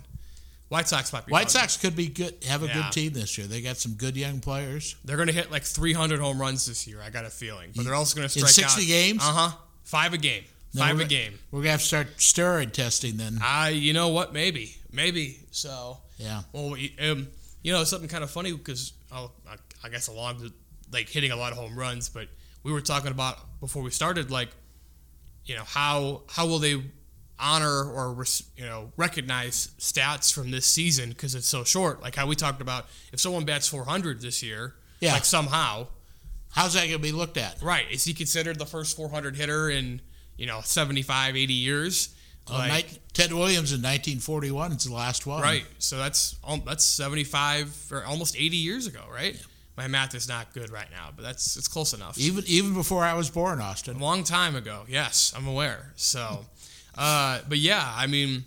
White 0.68 0.88
Sox 0.88 1.12
might 1.12 1.24
be 1.24 1.30
White 1.30 1.42
fun. 1.44 1.60
Sox 1.62 1.76
could 1.76 1.94
be 1.94 2.08
good. 2.08 2.34
Have 2.48 2.64
a 2.64 2.66
Yeah. 2.66 2.74
good 2.82 2.92
team 2.92 3.12
this 3.12 3.38
year. 3.38 3.46
They 3.46 3.60
got 3.62 3.76
some 3.76 3.92
good 3.92 4.16
young 4.16 4.40
players. 4.40 4.96
They're 5.04 5.16
going 5.16 5.28
to 5.28 5.32
hit 5.32 5.50
like 5.52 5.62
300 5.62 6.18
home 6.18 6.40
runs 6.40 6.66
this 6.66 6.88
year. 6.88 7.00
I 7.00 7.08
got 7.10 7.24
a 7.24 7.30
feeling, 7.30 7.70
but 7.76 7.84
they're 7.84 7.94
also 7.94 8.16
going 8.16 8.28
to 8.28 8.38
In 8.40 8.46
strike 8.46 8.68
60 8.70 8.82
out. 8.82 8.86
games? 8.88 9.22
Uh 9.22 9.32
huh. 9.32 9.56
Five 9.84 10.12
a 10.12 10.18
game. 10.18 10.42
No, 10.74 10.82
Five 10.82 11.00
a 11.00 11.04
game. 11.06 11.38
We're 11.50 11.60
gonna 11.60 11.70
have 11.72 11.80
to 11.80 11.86
start 11.86 12.16
steroid 12.18 12.72
testing 12.72 13.16
then. 13.16 13.38
I, 13.42 13.70
you 13.70 13.92
know 13.92 14.08
what? 14.08 14.32
Maybe, 14.32 14.76
maybe. 14.92 15.40
So, 15.50 15.98
Yeah. 16.18 16.42
well, 16.52 16.70
we- 16.70 16.94
um, 17.00 17.28
you 17.62 17.72
know, 17.72 17.82
something 17.84 18.08
kind 18.08 18.22
of 18.22 18.30
funny 18.30 18.52
because 18.52 18.92
I, 19.10 19.26
I 19.82 19.88
guess 19.88 20.08
along 20.08 20.38
the 20.38 20.52
like 20.92 21.08
hitting 21.08 21.30
a 21.32 21.36
lot 21.36 21.52
of 21.52 21.58
home 21.58 21.76
runs, 21.78 22.08
but 22.08 22.28
we 22.62 22.72
were 22.72 22.80
talking 22.80 23.10
about 23.10 23.38
before 23.60 23.82
we 23.82 23.90
started, 23.90 24.30
like, 24.30 24.50
you 25.46 25.54
know, 25.56 25.64
how 25.64 26.22
how 26.28 26.46
will 26.46 26.58
they 26.58 26.82
honor 27.38 27.84
or 27.90 28.12
res- 28.14 28.44
you 28.56 28.64
know 28.64 28.92
recognize 28.96 29.68
stats 29.78 30.32
from 30.32 30.50
this 30.50 30.66
season 30.66 31.08
because 31.10 31.34
it's 31.34 31.48
so 31.48 31.64
short? 31.64 32.02
Like 32.02 32.14
how 32.16 32.26
we 32.26 32.34
talked 32.36 32.60
about, 32.60 32.86
if 33.12 33.20
someone 33.20 33.44
bats 33.44 33.66
400 33.68 34.20
this 34.20 34.42
year, 34.42 34.74
Yeah. 35.00 35.12
like 35.14 35.24
somehow. 35.24 35.86
How's 36.50 36.72
that 36.74 36.86
gonna 36.86 36.98
be 36.98 37.12
looked 37.12 37.36
at? 37.36 37.60
Right. 37.62 37.90
Is 37.90 38.04
he 38.04 38.14
considered 38.14 38.58
the 38.58 38.66
first 38.66 38.96
400 38.96 39.36
hitter 39.36 39.68
in, 39.70 40.00
you 40.36 40.46
know, 40.46 40.60
75, 40.64 41.36
80 41.36 41.52
years? 41.54 42.10
Well, 42.48 42.58
Like, 42.58 42.68
Knight- 42.68 42.98
Ted 43.12 43.32
Williams 43.32 43.72
in 43.72 43.80
1941 43.82 44.72
is 44.72 44.84
the 44.84 44.92
last 44.94 45.26
one. 45.26 45.42
right. 45.42 45.64
So 45.78 45.98
that's 45.98 46.36
that's 46.64 46.84
75 46.84 47.74
or 47.90 48.04
almost 48.04 48.36
80 48.36 48.56
years 48.56 48.86
ago, 48.86 49.02
right? 49.12 49.36
My 49.76 49.88
math 49.88 50.14
is 50.14 50.28
not 50.28 50.52
good 50.54 50.70
right 50.70 50.90
now, 50.90 51.10
but 51.14 51.22
that's 51.22 51.56
it's 51.56 51.68
close 51.68 51.92
enough. 51.92 52.16
Even 52.18 52.44
even 52.46 52.72
before 52.74 53.04
I 53.04 53.14
was 53.14 53.28
born, 53.30 53.58
A 53.60 53.64
Austin. 53.64 53.98
long 53.98 54.22
time 54.24 54.54
ago. 54.56 54.84
Yes, 54.88 55.32
I'm 55.36 55.46
aware. 55.46 55.92
So, 55.96 56.46
uh, 56.96 57.40
but 57.48 57.58
yeah, 57.58 57.92
I 57.94 58.06
mean, 58.06 58.44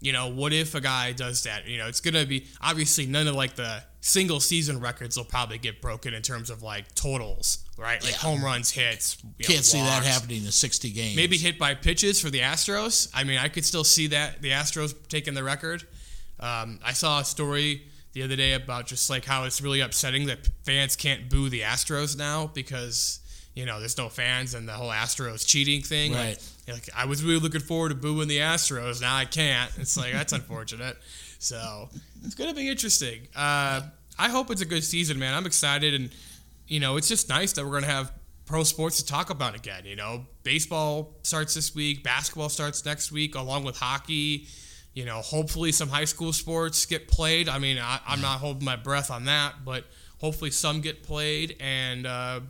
you 0.00 0.12
know, 0.12 0.28
what 0.28 0.52
if 0.52 0.74
a 0.74 0.80
guy 0.80 1.12
does 1.12 1.42
that? 1.44 1.66
You 1.68 1.78
know, 1.78 1.86
it's 1.86 2.00
gonna 2.00 2.24
be 2.26 2.46
obviously 2.60 3.06
none 3.06 3.28
of 3.28 3.34
like 3.34 3.54
the 3.54 3.82
single 4.00 4.40
season 4.40 4.80
records 4.80 5.16
will 5.16 5.24
probably 5.24 5.58
get 5.58 5.82
broken 5.82 6.14
in 6.14 6.22
terms 6.22 6.48
of 6.48 6.62
like 6.62 6.94
totals, 6.94 7.58
right? 7.76 8.02
Like 8.02 8.12
Yeah. 8.12 8.18
home 8.18 8.42
runs, 8.42 8.70
hits. 8.70 9.18
you 9.38 9.44
Can't 9.44 9.64
see 9.64 9.78
that 9.78 10.02
happening 10.04 10.44
in 10.44 10.50
60 10.52 10.90
games. 10.90 11.16
Maybe 11.16 11.36
hit 11.36 11.58
by 11.58 11.74
pitches 11.74 12.18
for 12.20 12.30
the 12.30 12.40
Astros. 12.40 13.08
I 13.12 13.24
mean, 13.24 13.36
I 13.38 13.48
could 13.48 13.64
still 13.64 13.84
see 13.84 14.06
that 14.08 14.40
the 14.40 14.50
Astros 14.52 14.94
taking 15.08 15.34
the 15.34 15.42
record. 15.44 15.86
Um, 16.38 16.80
I 16.82 16.94
saw 16.94 17.20
a 17.20 17.24
story 17.24 17.82
the 18.14 18.22
other 18.22 18.36
day 18.36 18.54
about 18.54 18.86
just 18.86 19.10
like 19.10 19.26
how 19.26 19.44
it's 19.44 19.60
really 19.60 19.80
upsetting 19.80 20.26
that 20.26 20.48
fans 20.64 20.96
can't 20.96 21.28
boo 21.28 21.50
the 21.50 21.60
Astros 21.60 22.16
now 22.16 22.46
because 22.46 23.20
you 23.60 23.66
know 23.66 23.78
there's 23.78 23.98
no 23.98 24.08
fans 24.08 24.54
and 24.54 24.66
the 24.66 24.72
whole 24.72 24.88
Astros 24.88 25.46
cheating 25.46 25.82
thing. 25.82 26.14
Right. 26.14 26.38
like 26.66 26.88
I 26.96 27.04
was 27.04 27.22
really 27.22 27.40
looking 27.40 27.60
forward 27.60 27.90
to 27.90 27.94
booing 27.94 28.26
the 28.26 28.38
Astros. 28.38 29.02
Now 29.02 29.14
I 29.14 29.26
can't. 29.26 29.70
It's 29.76 29.98
like 29.98 30.14
that's 30.14 30.32
unfortunate. 30.40 30.96
So 31.38 31.90
it's 32.24 32.34
gonna 32.34 32.54
be 32.54 32.70
interesting. 32.70 33.28
Uh, 33.36 33.82
I 34.18 34.30
hope 34.30 34.50
it's 34.50 34.62
a 34.62 34.66
good 34.66 34.82
season, 34.82 35.18
man. 35.18 35.34
I'm 35.34 35.44
excited, 35.44 35.92
and 35.92 36.08
you 36.68 36.80
know, 36.80 36.96
it's 36.96 37.06
just 37.06 37.28
nice 37.28 37.52
that 37.52 37.66
we're 37.66 37.72
gonna 37.72 37.92
have 37.92 38.12
pro 38.46 38.64
sports 38.64 38.96
to 39.02 39.04
talk 39.04 39.28
about 39.28 39.54
again. 39.54 39.84
You 39.84 39.96
know, 39.96 40.24
baseball 40.42 41.12
starts 41.22 41.52
this 41.52 41.74
week, 41.74 42.02
basketball 42.02 42.48
starts 42.48 42.82
next 42.86 43.12
week, 43.12 43.34
along 43.34 43.64
with 43.64 43.76
hockey. 43.76 44.46
You 44.94 45.04
know, 45.04 45.20
hopefully 45.20 45.70
some 45.70 45.90
high 45.90 46.06
school 46.06 46.32
sports 46.32 46.86
get 46.86 47.08
played. 47.08 47.46
I 47.46 47.58
mean, 47.58 47.78
I, 47.78 48.00
I'm 48.06 48.22
not 48.22 48.40
holding 48.40 48.64
my 48.64 48.76
breath 48.76 49.10
on 49.10 49.26
that, 49.26 49.66
but 49.66 49.84
hopefully 50.16 50.50
some 50.50 50.80
get 50.80 51.02
played. 51.02 51.56
And 51.60 52.06
uh, 52.06 52.40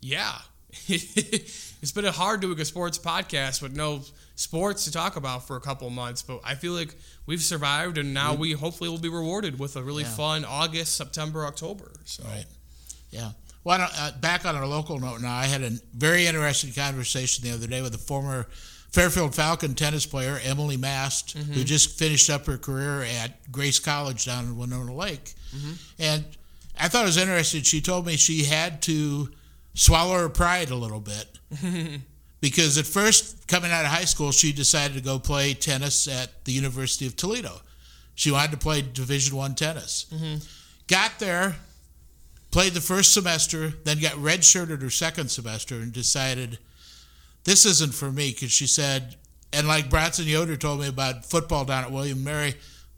yeah, 0.00 0.38
it's 0.88 1.92
been 1.92 2.04
a 2.04 2.12
hard 2.12 2.40
doing 2.40 2.60
a 2.60 2.64
sports 2.64 2.98
podcast 2.98 3.62
with 3.62 3.76
no 3.76 4.02
sports 4.36 4.84
to 4.84 4.92
talk 4.92 5.16
about 5.16 5.46
for 5.46 5.56
a 5.56 5.60
couple 5.60 5.88
months, 5.90 6.22
but 6.22 6.40
I 6.44 6.54
feel 6.54 6.72
like 6.72 6.94
we've 7.26 7.42
survived, 7.42 7.98
and 7.98 8.12
now 8.12 8.32
mm-hmm. 8.32 8.40
we 8.40 8.52
hopefully 8.52 8.90
will 8.90 8.98
be 8.98 9.08
rewarded 9.08 9.58
with 9.58 9.76
a 9.76 9.82
really 9.82 10.02
Yeah. 10.02 10.10
fun 10.10 10.44
August, 10.44 10.96
September, 10.96 11.46
October. 11.46 11.92
So 12.04 12.24
Right. 12.24 12.46
Yeah. 13.10 13.32
Well, 13.62 13.80
I 13.80 13.86
don't- 13.86 13.98
uh, 13.98 14.12
back 14.20 14.44
on 14.44 14.56
our 14.56 14.66
local 14.66 14.98
note 14.98 15.20
now, 15.20 15.34
I 15.34 15.46
had 15.46 15.62
a 15.62 15.78
very 15.94 16.26
interesting 16.26 16.72
conversation 16.72 17.44
the 17.44 17.52
other 17.52 17.66
day 17.66 17.80
with 17.80 17.94
a 17.94 17.98
former 17.98 18.48
Fairfield 18.90 19.34
Falcon 19.34 19.74
tennis 19.74 20.06
player, 20.06 20.40
Emily 20.44 20.76
Mast, 20.76 21.32
who 21.32 21.40
mm-hmm. 21.40 21.62
just 21.64 21.98
finished 21.98 22.30
up 22.30 22.46
her 22.46 22.56
career 22.56 23.02
at 23.02 23.50
Grace 23.50 23.80
College 23.80 24.24
down 24.24 24.44
in 24.44 24.56
Winona 24.56 24.94
Lake. 24.94 25.34
Mm-hmm. 25.54 25.72
And 25.98 26.24
I 26.78 26.88
thought 26.88 27.02
it 27.02 27.06
was 27.06 27.16
interesting. 27.16 27.62
She 27.62 27.80
told 27.80 28.06
me 28.06 28.16
she 28.16 28.44
had 28.44 28.82
to 28.82 29.30
swallow 29.74 30.14
her 30.18 30.28
pride 30.28 30.70
a 30.70 30.76
little 30.76 31.00
bit. 31.00 31.38
because 32.40 32.78
at 32.78 32.86
first, 32.86 33.46
coming 33.48 33.70
out 33.70 33.84
of 33.84 33.90
high 33.90 34.04
school, 34.04 34.30
she 34.30 34.52
decided 34.52 34.96
to 34.96 35.02
go 35.02 35.18
play 35.18 35.54
tennis 35.54 36.08
at 36.08 36.44
the 36.44 36.52
University 36.52 37.06
of 37.06 37.16
Toledo. 37.16 37.60
She 38.14 38.30
wanted 38.30 38.52
to 38.52 38.56
play 38.58 38.82
Division 38.82 39.36
One 39.36 39.54
tennis. 39.54 40.06
Mm-hmm. 40.12 40.36
Got 40.86 41.18
there, 41.18 41.56
played 42.50 42.74
the 42.74 42.80
first 42.80 43.12
semester, 43.12 43.70
then 43.84 43.98
got 43.98 44.12
redshirted 44.12 44.80
her 44.82 44.90
second 44.90 45.30
semester 45.30 45.76
and 45.76 45.92
decided 45.92 46.58
this 47.44 47.66
isn't 47.66 47.94
for 47.94 48.12
me 48.12 48.30
because 48.30 48.52
she 48.52 48.66
said, 48.66 49.16
and 49.52 49.66
like 49.66 49.90
Bratson 49.90 50.26
Yoder 50.26 50.56
told 50.56 50.80
me 50.80 50.88
about 50.88 51.24
football 51.24 51.64
down 51.64 51.84
at 51.84 51.92
William 51.92 52.22
Mary, 52.22 52.54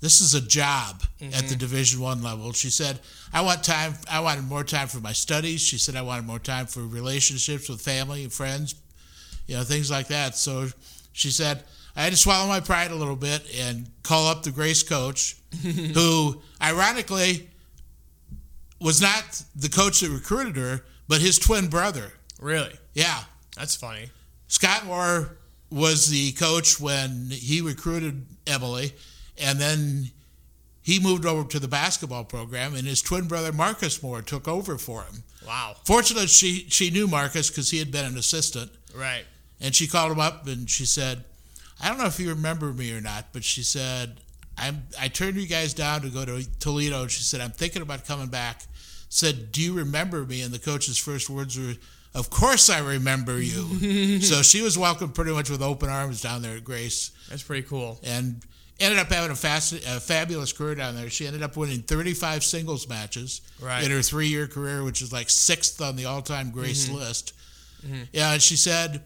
this 0.07 0.21
is 0.21 0.35
a 0.35 0.41
job 0.41 1.03
at 1.03 1.09
Mm-hmm. 1.33 1.49
the 1.49 1.57
Division 1.57 2.01
One 2.01 2.23
level. 2.23 2.53
She 2.53 2.71
said, 2.71 3.01
"I 3.33 3.41
want 3.41 3.65
time. 3.65 3.95
I 4.09 4.21
wanted 4.21 4.45
more 4.45 4.63
time 4.65 4.87
for 4.89 5.01
my 5.01 5.13
studies." 5.13 5.61
She 5.61 5.79
said, 5.79 5.97
"I 5.97 6.03
wanted 6.03 6.27
more 6.27 6.39
time 6.39 6.67
for 6.67 6.81
relationships 6.83 7.69
with 7.69 7.81
family 7.81 8.23
and 8.23 8.33
friends, 8.33 8.77
you 9.49 9.57
know, 9.57 9.65
things 9.65 9.91
like 9.91 10.07
that." 10.09 10.37
So 10.37 10.69
she 11.13 11.31
said, 11.31 11.65
"I 11.97 12.03
had 12.05 12.13
to 12.13 12.17
swallow 12.19 12.47
my 12.49 12.61
pride 12.61 12.93
a 12.93 12.95
little 12.95 13.17
bit 13.17 13.43
and 13.59 13.91
call 14.05 14.29
up 14.29 14.45
the 14.45 14.53
Grace 14.53 14.83
coach, 14.85 15.37
who, 15.95 16.41
ironically, 16.63 17.49
was 18.81 19.01
not 19.01 19.43
the 19.57 19.69
coach 19.69 20.01
that 20.01 20.11
recruited 20.11 20.57
her, 20.57 20.85
but 21.09 21.21
his 21.21 21.39
twin 21.39 21.67
brother. 21.69 22.13
Really? 22.41 22.75
Yeah, 22.95 23.21
That's 23.57 23.75
funny. 23.75 24.11
Scott 24.49 24.85
Moore 24.87 25.39
was 25.71 26.07
the 26.09 26.33
coach 26.33 26.79
when 26.79 27.29
he 27.31 27.61
recruited 27.63 28.27
Emily, 28.47 28.93
and 29.39 29.59
then 29.59 30.11
he 30.83 31.01
moved 31.01 31.27
over 31.27 31.49
to 31.49 31.59
the 31.59 31.69
basketball 31.69 32.25
program, 32.25 32.75
and 32.75 32.87
his 32.87 33.03
twin 33.03 33.27
brother 33.27 33.53
Marcus 33.53 34.03
Moore 34.03 34.23
took 34.23 34.47
over 34.49 34.79
for 34.79 35.03
him. 35.03 35.25
Wow. 35.47 35.77
Fortunately, 35.85 36.27
she 36.29 36.67
she 36.69 36.91
knew 36.91 37.07
Marcus 37.07 37.49
because 37.51 37.71
he 37.71 37.79
had 37.79 37.91
been 37.91 38.05
an 38.05 38.17
assistant, 38.17 38.71
Right. 38.95 39.25
and 39.61 39.75
she 39.75 39.87
called 39.87 40.13
him 40.13 40.21
up 40.21 40.47
and 40.47 40.69
she 40.71 40.85
said, 40.87 41.25
"I 41.83 41.89
don't 41.89 41.99
know 41.99 42.07
if 42.07 42.19
you 42.21 42.29
remember 42.31 42.73
me 42.73 42.93
or 42.93 43.01
not, 43.01 43.27
but 43.33 43.45
she 43.45 43.63
said." 43.63 44.21
I'm, 44.59 44.85
I 44.99 45.09
turned 45.09 45.37
you 45.37 45.47
guys 45.47 45.75
down 45.75 46.01
to 46.01 46.09
go 46.09 46.25
to 46.25 46.43
Toledo. 46.61 47.03
And 47.03 47.11
she 47.11 47.23
said, 47.23 47.43
I'm 47.43 47.51
thinking 47.51 47.83
about 47.83 48.07
coming 48.07 48.29
back. 48.29 48.63
Said, 49.11 49.53
Do 49.53 49.61
you 49.61 49.75
remember 49.75 50.25
me? 50.25 50.41
And 50.41 50.51
the 50.51 50.59
coach's 50.59 50.97
first 50.97 51.29
words 51.29 51.59
were, 51.61 51.75
Of 52.15 52.31
course 52.31 52.71
I 52.71 52.79
remember 52.79 53.39
you. 53.39 54.21
so 54.23 54.41
she 54.41 54.63
was 54.63 54.79
welcomed 54.79 55.15
pretty 55.15 55.33
much 55.33 55.51
with 55.51 55.61
open 55.61 55.91
arms 55.91 56.23
down 56.23 56.41
there 56.41 56.57
at 56.57 56.65
Grace 56.65 57.11
That's 57.29 57.43
pretty 57.43 57.69
cool. 57.69 58.01
and 58.03 58.41
ended 58.79 58.99
up 58.99 59.09
having 59.09 59.31
a, 59.31 59.37
fast, 59.37 59.73
a 59.73 60.01
fabulous 60.01 60.53
career 60.53 60.75
down 60.75 60.95
there. 60.95 61.09
She 61.09 61.27
ended 61.27 61.43
up 61.43 61.57
winning 61.57 61.81
35 61.81 62.45
singles 62.45 62.89
matches 62.89 63.41
Right. 63.61 63.85
in 63.85 63.91
her 63.91 64.03
three 64.03 64.29
year 64.29 64.47
career, 64.47 64.85
which 64.85 65.03
is 65.03 65.13
like 65.13 65.31
sixth 65.31 65.81
on 65.81 65.97
the 65.97 66.05
all 66.05 66.23
time 66.23 66.51
Grace 66.51 66.87
mm-hmm. 66.87 66.97
list. 66.97 67.33
Mm-hmm. 67.87 68.03
Yeah, 68.13 68.33
and 68.33 68.43
she 68.43 68.57
said 68.57 69.03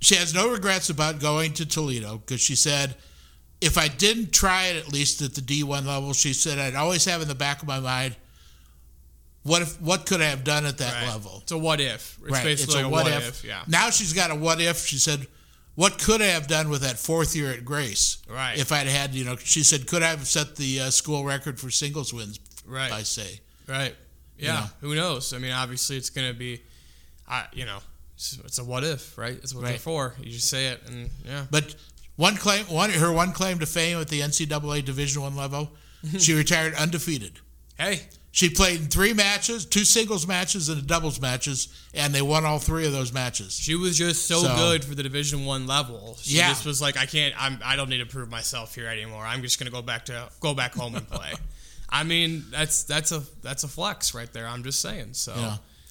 she 0.00 0.14
has 0.16 0.34
no 0.34 0.50
regrets 0.50 0.90
about 0.90 1.20
going 1.20 1.52
to 1.54 1.66
Toledo 1.66 2.18
because 2.18 2.40
she 2.40 2.56
said, 2.56 2.96
if 3.60 3.76
I 3.76 3.88
didn't 3.88 4.32
try 4.32 4.68
it 4.68 4.76
at 4.76 4.92
least 4.92 5.20
at 5.20 5.34
the 5.34 5.42
D1 5.42 5.86
level, 5.86 6.12
she 6.14 6.32
said 6.32 6.58
I'd 6.58 6.74
always 6.74 7.04
have 7.04 7.20
in 7.20 7.28
the 7.28 7.34
back 7.34 7.60
of 7.62 7.68
my 7.68 7.78
mind, 7.78 8.16
what 9.42 9.62
if 9.62 9.80
what 9.80 10.06
could 10.06 10.20
I 10.20 10.26
have 10.26 10.44
done 10.44 10.66
at 10.66 10.78
that 10.78 11.02
Right. 11.02 11.12
level? 11.12 11.40
It's 11.42 11.52
a 11.52 11.58
what 11.58 11.80
if. 11.80 12.18
It's 12.22 12.30
right. 12.30 12.44
basically 12.44 12.74
it's 12.80 12.84
a 12.84 12.88
like 12.88 13.06
what, 13.06 13.12
if. 13.12 13.44
Yeah. 13.44 13.62
Now 13.68 13.90
she's 13.90 14.12
got 14.12 14.30
a 14.30 14.34
what 14.34 14.60
if. 14.60 14.86
She 14.86 14.96
said, 14.98 15.26
"What 15.80 15.98
could 15.98 16.20
I 16.20 16.26
have 16.26 16.46
done 16.46 16.68
with 16.68 16.82
that 16.82 16.98
fourth 16.98 17.34
year 17.34 17.50
at 17.50 17.64
Grace? 17.64 18.18
Right. 18.28 18.58
If 18.58 18.70
I'd 18.70 18.86
had, 18.86 19.14
you 19.14 19.24
know, 19.24 19.36
she 19.36 19.62
said, 19.62 19.86
could 19.86 20.02
I 20.02 20.08
have 20.08 20.26
set 20.26 20.56
the 20.56 20.80
uh, 20.80 20.90
school 20.90 21.24
record 21.24 21.58
for 21.58 21.70
singles 21.70 22.12
wins? 22.12 22.38
Right. 22.66 22.92
I 22.92 23.02
say, 23.02 23.40
Right. 23.66 23.96
Yeah. 24.36 24.52
know? 24.52 24.66
Who 24.80 24.94
knows? 24.94 25.32
I 25.32 25.38
mean, 25.38 25.52
obviously, 25.52 25.96
it's 25.96 26.10
going 26.10 26.30
to 26.30 26.38
be, 26.38 26.60
I 27.26 27.46
you 27.54 27.64
know, 27.64 27.78
it's, 28.14 28.38
it's 28.44 28.58
a 28.58 28.64
what 28.64 28.84
if, 28.84 29.16
right? 29.16 29.32
It's 29.32 29.54
what 29.54 29.64
they're 29.64 29.78
for. 29.78 30.12
You 30.20 30.30
just 30.30 30.50
say 30.50 30.66
it, 30.66 30.82
and 30.86 31.08
yeah. 31.24 31.46
but 31.50 31.74
one 32.16 32.36
claim, 32.36 32.66
one 32.66 32.90
her 32.90 33.10
one 33.10 33.32
claim 33.32 33.58
to 33.60 33.66
fame 33.66 33.98
at 33.98 34.08
the 34.08 34.20
NCAA 34.20 34.84
Division 34.84 35.22
One 35.22 35.34
level, 35.34 35.70
she 36.18 36.34
retired 36.34 36.74
undefeated. 36.74 37.32
Hey, 37.78 38.02
She 38.32 38.48
played 38.48 38.80
in 38.80 38.86
three 38.86 39.12
matches, 39.12 39.64
two 39.66 39.84
singles 39.84 40.26
matches 40.26 40.68
and 40.68 40.78
a 40.78 40.82
doubles 40.82 41.20
matches, 41.20 41.66
and 41.92 42.14
they 42.14 42.22
won 42.22 42.44
all 42.44 42.60
three 42.60 42.86
of 42.86 42.92
those 42.92 43.12
matches. 43.12 43.52
she 43.58 43.74
was 43.74 43.98
just 43.98 44.26
so, 44.28 44.42
So- 44.42 44.54
good 44.56 44.84
for 44.84 44.94
the 44.94 45.02
Division 45.02 45.44
One 45.44 45.66
level. 45.66 46.16
She 46.22 46.36
Yeah. 46.36 46.48
just 46.50 46.64
was 46.64 46.80
like, 46.80 46.96
I 46.96 47.06
can't. 47.06 47.34
I'm. 47.36 47.58
I 47.64 47.74
don't 47.74 47.88
need 47.88 47.98
to 47.98 48.06
prove 48.06 48.28
myself 48.30 48.74
here 48.74 48.86
anymore. 48.86 49.26
I'm 49.26 49.42
just 49.42 49.58
going 49.58 49.66
to 49.66 49.72
go 49.72 49.82
back 49.82 50.04
to 50.06 50.28
go 50.38 50.54
back 50.54 50.74
home 50.74 50.94
and 50.94 51.08
play. 51.10 51.32
I 51.90 52.04
mean, 52.04 52.44
that's 52.52 52.84
that's 52.84 53.10
a 53.10 53.24
that's 53.42 53.64
a 53.64 53.68
flex 53.68 54.14
right 54.14 54.32
there. 54.32 54.46
I'm 54.46 54.62
just 54.62 54.80
saying. 54.80 55.14
So 55.14 55.32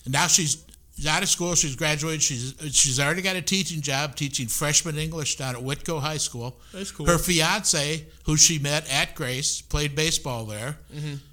and 0.05 0.13
now 0.13 0.27
she's 0.27 0.63
out 1.07 1.23
of 1.23 1.29
school. 1.29 1.55
She's 1.55 1.75
graduated. 1.75 2.21
She's 2.21 2.53
she's 2.71 2.99
already 2.99 3.21
got 3.21 3.35
a 3.35 3.41
teaching 3.41 3.81
job 3.81 4.15
teaching 4.15 4.47
freshman 4.47 4.97
English 4.97 5.35
down 5.37 5.55
at 5.55 5.61
Whitko 5.61 5.99
High 6.01 6.17
School. 6.17 6.59
That's 6.73 6.91
cool. 6.91 7.05
Her 7.05 7.17
fiance, 7.17 8.05
who 8.25 8.37
she 8.37 8.59
met 8.59 8.89
at 8.91 9.15
Grace, 9.15 9.61
played 9.61 9.95
baseball 9.95 10.45
there, 10.45 10.77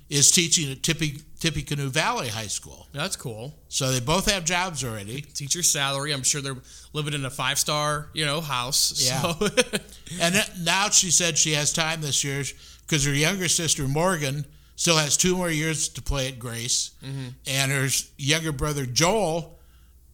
is 0.08 0.30
Mm-hmm. 0.30 0.34
teaching 0.34 0.70
at 0.72 0.82
Tippy 0.82 1.20
Tippecanoe 1.40 1.88
Valley 1.88 2.28
High 2.28 2.46
School. 2.46 2.86
that's 2.92 3.16
cool. 3.16 3.54
So 3.68 3.92
they 3.92 4.00
both 4.00 4.30
have 4.30 4.44
jobs 4.44 4.82
already. 4.84 5.20
Teacher 5.20 5.62
salary. 5.62 6.12
I'm 6.12 6.22
sure 6.22 6.40
they're 6.40 6.56
living 6.92 7.12
in 7.14 7.24
a 7.24 7.30
five 7.30 7.58
star 7.58 8.08
you 8.14 8.24
know 8.24 8.40
house. 8.40 9.02
Yeah. 9.06 9.20
So 9.34 9.48
And 10.20 10.34
now 10.64 10.88
she 10.90 11.10
said 11.10 11.36
she 11.36 11.52
has 11.52 11.72
time 11.72 12.00
this 12.00 12.22
year 12.24 12.42
because 12.86 13.04
her 13.04 13.12
younger 13.12 13.48
sister 13.48 13.86
Morgan 13.88 14.46
still 14.76 14.96
has 14.96 15.16
two 15.16 15.36
more 15.36 15.50
years 15.50 15.88
to 15.88 16.02
play 16.02 16.28
at 16.28 16.38
Grace, 16.38 16.90
Mm-hmm. 17.04 17.28
and 17.46 17.72
her 17.72 17.88
younger 18.18 18.52
brother 18.52 18.86
Joel 18.86 19.55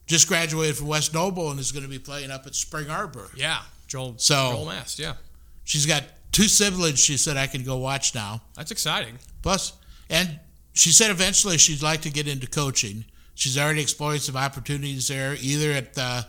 just 0.07 0.27
graduated 0.27 0.77
from 0.77 0.87
West 0.87 1.13
Noble 1.13 1.49
and 1.51 1.59
is 1.59 1.71
going 1.71 1.83
to 1.83 1.89
be 1.89 1.99
playing 1.99 2.31
up 2.31 2.45
at 2.47 2.55
Spring 2.55 2.89
Arbor. 2.89 3.29
yeah, 3.35 3.61
Joel. 3.87 4.15
So- 4.17 4.51
Joel 4.53 4.65
Mast. 4.65 4.99
Yeah, 4.99 5.13
She's 5.63 5.85
got 5.85 6.03
two 6.31 6.47
siblings. 6.47 6.99
She 6.99 7.17
said 7.17 7.37
I 7.37 7.47
can 7.47 7.63
go 7.63 7.77
watch 7.77 8.13
now. 8.13 8.41
that's 8.55 8.71
exciting. 8.71 9.17
Plus, 9.41 9.73
and 10.09 10.39
she 10.73 10.91
said 10.91 11.09
eventually 11.11 11.57
she'd 11.57 11.81
like 11.81 12.01
to 12.01 12.09
get 12.09 12.27
into 12.27 12.47
coaching. 12.47 13.05
She's 13.35 13.57
already 13.57 13.81
exploring 13.81 14.19
some 14.19 14.35
opportunities 14.37 15.07
there, 15.07 15.35
either 15.41 15.71
at 15.71 15.93
the 15.95 16.25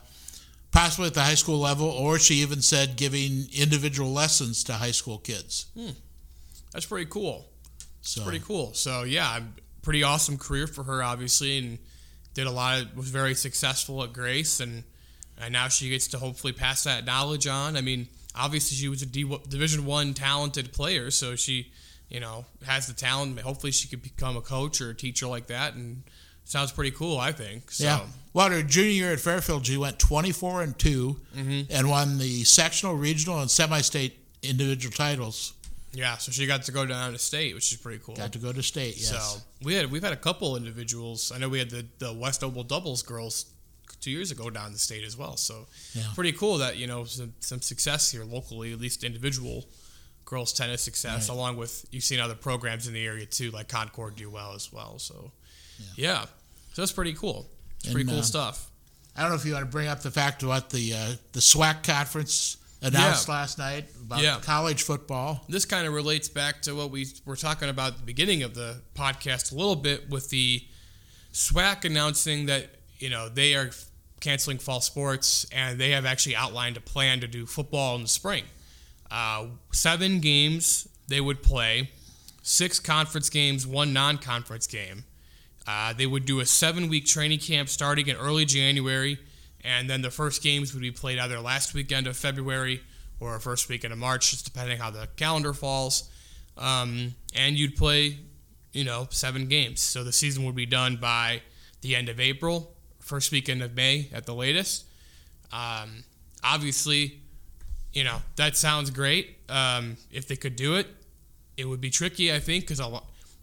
possibly 0.72 1.06
at 1.08 1.14
the 1.14 1.20
high 1.22 1.34
school 1.34 1.58
level, 1.58 1.86
or 1.88 2.18
she 2.18 2.36
even 2.36 2.60
said 2.62 2.96
giving 2.96 3.46
individual 3.52 4.10
lessons 4.12 4.64
to 4.64 4.72
high 4.74 4.90
school 4.90 5.18
kids. 5.18 5.66
Hmm. 5.78 5.90
That's 6.72 6.86
pretty 6.86 7.08
cool. 7.10 7.46
So 8.02 8.22
Pretty 8.22 8.40
cool. 8.40 8.74
So 8.74 9.02
yeah, 9.04 9.40
pretty 9.82 10.02
awesome 10.02 10.36
career 10.38 10.66
for 10.66 10.82
her, 10.84 11.02
obviously, 11.02 11.58
and 11.58 11.78
did 12.34 12.46
a 12.46 12.50
lot 12.50 12.80
of 12.82 12.96
was 12.96 13.08
very 13.08 13.34
successful 13.34 14.02
at 14.02 14.12
Grace, 14.12 14.60
and 14.60 14.84
and 15.38 15.52
now 15.52 15.68
she 15.68 15.88
gets 15.90 16.06
to 16.08 16.18
hopefully 16.18 16.52
pass 16.52 16.84
that 16.84 17.04
knowledge 17.04 17.46
on. 17.46 17.76
I 17.76 17.80
mean, 17.80 18.08
obviously 18.36 18.76
she 18.76 18.88
was 18.88 19.02
a 19.02 19.06
D, 19.06 19.24
Division 19.48 19.84
One 19.86 20.14
talented 20.14 20.72
player, 20.72 21.10
so 21.10 21.34
she, 21.36 21.72
you 22.08 22.20
know, 22.20 22.44
has 22.66 22.86
the 22.86 22.92
talent. 22.92 23.38
Hopefully 23.40 23.72
she 23.72 23.88
could 23.88 24.02
become 24.02 24.36
a 24.36 24.40
coach 24.40 24.80
or 24.80 24.90
a 24.90 24.94
teacher 24.94 25.26
like 25.26 25.46
that, 25.48 25.74
and 25.74 26.02
sounds 26.44 26.70
pretty 26.72 26.90
cool. 26.92 27.18
I 27.18 27.32
think. 27.32 27.70
So, 27.70 27.84
Yeah. 27.84 28.00
Well, 28.32 28.50
her 28.50 28.62
junior 28.62 28.90
year 28.90 29.12
at 29.12 29.20
Fairfield, 29.20 29.64
she 29.66 29.76
went 29.76 29.98
24 30.00 30.62
and 30.62 30.78
2 30.78 31.20
Mm-hmm. 31.36 31.60
and 31.72 31.88
won 31.88 32.18
the 32.18 32.42
sectional, 32.44 32.94
regional, 32.94 33.40
and 33.40 33.50
semi 33.50 33.80
state 33.80 34.18
individual 34.42 34.92
titles. 34.92 35.52
Yeah, 35.94 36.16
so 36.18 36.32
she 36.32 36.46
got 36.46 36.62
to 36.64 36.72
go 36.72 36.84
down 36.84 37.12
to 37.12 37.18
state, 37.18 37.54
which 37.54 37.72
is 37.72 37.78
pretty 37.78 38.02
cool. 38.04 38.16
Got 38.16 38.32
to 38.32 38.38
go 38.38 38.52
to 38.52 38.62
state, 38.62 38.96
yes. 38.96 39.08
So 39.10 39.40
we 39.62 39.74
had 39.74 39.90
we've 39.90 40.02
had 40.02 40.12
a 40.12 40.16
couple 40.16 40.56
individuals. 40.56 41.30
I 41.32 41.38
know 41.38 41.48
we 41.48 41.58
had 41.58 41.70
the 41.70 41.86
the 41.98 42.12
West 42.12 42.42
Noble 42.42 42.64
doubles 42.64 43.02
girls 43.02 43.46
two 44.00 44.10
years 44.10 44.30
ago 44.30 44.50
down 44.50 44.72
the 44.72 44.78
state 44.78 45.04
as 45.04 45.16
well. 45.16 45.36
So 45.36 45.66
Yeah. 45.94 46.02
pretty 46.14 46.32
cool 46.32 46.58
that 46.58 46.76
you 46.76 46.86
know 46.86 47.04
some, 47.04 47.32
some 47.40 47.62
success 47.62 48.10
here 48.10 48.24
locally, 48.24 48.72
at 48.72 48.80
least 48.80 49.04
individual 49.04 49.64
girls 50.24 50.52
tennis 50.52 50.82
success, 50.82 51.28
Right. 51.28 51.34
along 51.34 51.56
with 51.58 51.86
you've 51.90 52.04
seen 52.04 52.18
other 52.20 52.34
programs 52.34 52.86
in 52.88 52.94
the 52.94 53.06
area 53.06 53.26
too, 53.26 53.50
like 53.52 53.68
Concord 53.68 54.16
do 54.16 54.28
well 54.30 54.54
as 54.54 54.72
well. 54.72 54.98
So 54.98 55.32
yeah, 55.96 56.24
so 56.72 56.82
that's 56.82 56.92
pretty 56.92 57.12
cool. 57.14 57.48
It's 57.82 57.92
pretty 57.92 58.08
cool 58.08 58.18
uh, 58.20 58.22
stuff. 58.22 58.70
I 59.16 59.20
don't 59.20 59.30
know 59.30 59.36
if 59.36 59.44
you 59.44 59.52
want 59.52 59.64
to 59.66 59.70
bring 59.70 59.86
up 59.86 60.00
the 60.02 60.10
fact 60.10 60.42
about 60.42 60.70
the 60.70 60.92
uh, 60.94 61.12
the 61.32 61.40
SWAC 61.40 61.82
conference 61.84 62.56
announced 62.84 63.26
Yeah. 63.28 63.34
last 63.34 63.58
night 63.58 63.88
about 64.00 64.22
Yeah. 64.22 64.38
college 64.40 64.82
football. 64.82 65.44
This 65.48 65.64
kind 65.64 65.86
of 65.86 65.92
relates 65.92 66.28
back 66.28 66.62
to 66.62 66.74
what 66.74 66.90
we 66.90 67.06
were 67.24 67.36
talking 67.36 67.68
about 67.68 67.92
at 67.92 67.98
the 67.98 68.04
beginning 68.04 68.42
of 68.42 68.54
the 68.54 68.82
podcast 68.94 69.50
a 69.52 69.54
little 69.56 69.76
bit 69.76 70.08
with 70.08 70.30
the 70.30 70.64
SWAC 71.32 71.84
announcing 71.84 72.46
that 72.46 72.70
you 72.98 73.10
know 73.10 73.28
they 73.28 73.54
are 73.54 73.70
canceling 74.20 74.58
fall 74.58 74.80
sports 74.80 75.44
and 75.52 75.78
they 75.78 75.90
have 75.90 76.06
actually 76.06 76.36
outlined 76.36 76.76
a 76.76 76.80
plan 76.80 77.20
to 77.20 77.26
do 77.26 77.44
football 77.46 77.96
in 77.96 78.02
the 78.02 78.08
spring. 78.08 78.44
Uh, 79.10 79.46
seven 79.72 80.20
games 80.20 80.88
they 81.08 81.20
would 81.20 81.42
play, 81.42 81.90
six 82.42 82.80
conference 82.80 83.28
games, 83.28 83.66
one 83.66 83.92
non-conference 83.92 84.66
game. 84.66 85.04
Uh, 85.66 85.92
they 85.92 86.06
would 86.06 86.24
do 86.24 86.40
a 86.40 86.46
seven-week 86.46 87.04
training 87.06 87.38
camp 87.38 87.68
starting 87.68 88.06
in 88.08 88.16
early 88.16 88.44
January, 88.46 89.18
and 89.64 89.88
then 89.88 90.02
the 90.02 90.10
first 90.10 90.42
games 90.42 90.74
would 90.74 90.82
be 90.82 90.90
played 90.90 91.18
either 91.18 91.40
last 91.40 91.74
weekend 91.74 92.06
of 92.06 92.16
February 92.16 92.82
or 93.18 93.38
first 93.40 93.68
weekend 93.68 93.92
of 93.92 93.98
March, 93.98 94.30
just 94.30 94.44
depending 94.44 94.78
how 94.78 94.90
the 94.90 95.08
calendar 95.16 95.54
falls. 95.54 96.10
Um, 96.58 97.14
and 97.34 97.56
you'd 97.56 97.74
play, 97.74 98.18
you 98.72 98.84
know, 98.84 99.08
seven 99.10 99.48
games. 99.48 99.80
So 99.80 100.04
the 100.04 100.12
season 100.12 100.44
would 100.44 100.54
be 100.54 100.66
done 100.66 100.96
by 100.96 101.42
the 101.80 101.96
end 101.96 102.08
of 102.08 102.20
April, 102.20 102.74
first 103.00 103.32
weekend 103.32 103.62
of 103.62 103.74
May 103.74 104.08
at 104.12 104.26
the 104.26 104.34
latest. 104.34 104.84
Um, 105.52 106.04
obviously, 106.42 107.20
you 107.92 108.04
know 108.04 108.18
that 108.36 108.56
sounds 108.56 108.90
great. 108.90 109.38
Um, 109.48 109.96
if 110.10 110.26
they 110.28 110.36
could 110.36 110.56
do 110.56 110.74
it, 110.74 110.88
it 111.56 111.66
would 111.66 111.80
be 111.80 111.90
tricky, 111.90 112.32
I 112.32 112.40
think, 112.40 112.66
because 112.66 112.82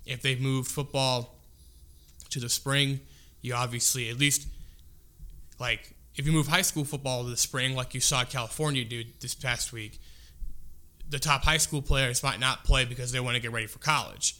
if 0.05 0.21
they 0.21 0.35
moved 0.35 0.69
football 0.69 1.35
to 2.29 2.39
the 2.39 2.49
spring, 2.49 2.99
you 3.41 3.53
obviously 3.53 4.09
at 4.09 4.17
least 4.17 4.47
like 5.59 5.93
if 6.15 6.25
you 6.25 6.31
move 6.31 6.47
high 6.47 6.61
school 6.61 6.85
football 6.85 7.23
to 7.23 7.29
the 7.29 7.37
spring, 7.37 7.75
like 7.75 7.93
you 7.93 8.01
saw 8.01 8.23
California 8.23 8.83
do 8.83 9.03
this 9.19 9.33
past 9.33 9.71
week, 9.71 9.99
the 11.09 11.19
top 11.19 11.43
high 11.43 11.57
school 11.57 11.81
players 11.81 12.23
might 12.23 12.39
not 12.39 12.63
play 12.63 12.85
because 12.85 13.11
they 13.11 13.19
want 13.19 13.35
to 13.35 13.41
get 13.41 13.51
ready 13.51 13.67
for 13.67 13.79
college. 13.79 14.35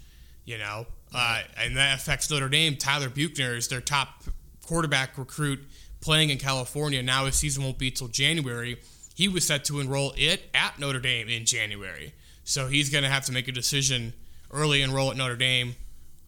You 0.45 0.57
know, 0.57 0.87
uh, 1.13 1.43
and 1.55 1.77
that 1.77 1.99
affects 1.99 2.29
Notre 2.29 2.49
Dame. 2.49 2.75
Tyler 2.75 3.09
Buchner 3.09 3.55
is 3.55 3.67
their 3.67 3.81
top 3.81 4.23
quarterback 4.65 5.17
recruit 5.17 5.59
playing 6.01 6.29
in 6.29 6.39
California. 6.39 7.01
Now 7.03 7.25
his 7.25 7.35
season 7.35 7.63
won't 7.63 7.77
be 7.77 7.91
till 7.91 8.07
January. 8.07 8.77
He 9.15 9.27
was 9.27 9.45
set 9.45 9.65
to 9.65 9.79
enroll 9.79 10.13
it 10.17 10.49
at 10.53 10.79
Notre 10.79 10.99
Dame 10.99 11.29
in 11.29 11.45
January, 11.45 12.13
so 12.43 12.67
he's 12.67 12.89
going 12.89 13.03
to 13.03 13.09
have 13.09 13.25
to 13.25 13.31
make 13.31 13.47
a 13.47 13.51
decision 13.51 14.13
early 14.49 14.81
enroll 14.81 15.11
at 15.11 15.17
Notre 15.17 15.35
Dame 15.35 15.75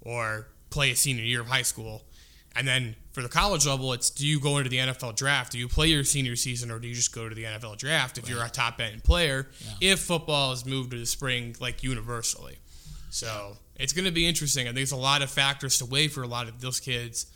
or 0.02 0.48
play 0.70 0.92
a 0.92 0.96
senior 0.96 1.24
year 1.24 1.42
of 1.42 1.48
high 1.48 1.62
school. 1.64 2.04
And 2.56 2.68
then 2.68 2.96
for 3.12 3.22
the 3.22 3.30
college 3.30 3.66
level, 3.66 3.94
it's 3.94 4.10
do 4.10 4.28
you 4.28 4.40
go 4.40 4.58
into 4.58 4.70
the 4.70 4.78
NFL 4.78 5.16
draft? 5.16 5.52
Do 5.52 5.58
you 5.58 5.68
play 5.68 5.88
your 5.88 6.04
senior 6.04 6.36
season 6.36 6.72
or 6.72 6.80
do 6.80 6.88
you 6.88 6.94
just 6.94 7.14
go 7.14 7.28
to 7.28 7.34
the 7.34 7.44
NFL 7.44 7.78
draft 7.78 8.18
if 8.18 8.30
you're 8.30 8.44
a 8.44 8.50
top 8.50 8.80
end 8.80 9.04
player? 9.04 9.50
If 9.82 10.00
football 10.00 10.52
is 10.52 10.66
moved 10.66 10.92
to 10.92 11.00
the 11.00 11.06
spring 11.06 11.56
like 11.60 11.84
universally. 11.84 12.58
So 13.10 13.58
it's 13.76 13.94
going 13.94 14.06
to 14.06 14.12
be 14.12 14.28
interesting. 14.28 14.66
I 14.66 14.70
think 14.70 14.78
there's 14.78 14.92
a 14.92 14.98
lot 14.98 15.22
of 15.22 15.30
factors 15.30 15.78
to 15.80 15.86
weigh 15.86 16.08
for 16.08 16.24
a 16.24 16.28
lot 16.28 16.48
of 16.48 16.62
those 16.62 16.80
kids. 16.80 17.28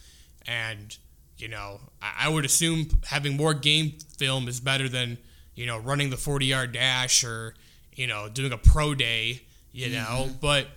And, 0.48 0.96
you 1.38 1.48
know, 1.48 1.80
I, 2.02 2.26
I 2.26 2.30
would 2.30 2.46
assume 2.46 2.88
having 3.06 3.36
more 3.36 3.54
game 3.54 3.94
film 4.18 4.48
is 4.48 4.60
better 4.60 4.88
than, 4.90 5.18
you 5.56 5.66
know, 5.66 5.78
running 5.78 6.10
the 6.10 6.18
40 6.18 6.46
yard 6.46 6.72
dash 6.72 7.24
or, 7.24 7.54
you 7.96 8.08
know, 8.08 8.30
doing 8.30 8.52
a 8.54 8.58
pro 8.58 8.96
day, 8.96 9.42
you 9.72 9.90
know. 9.90 10.26
Mm-hmm. 10.26 10.34
But, 10.42 10.68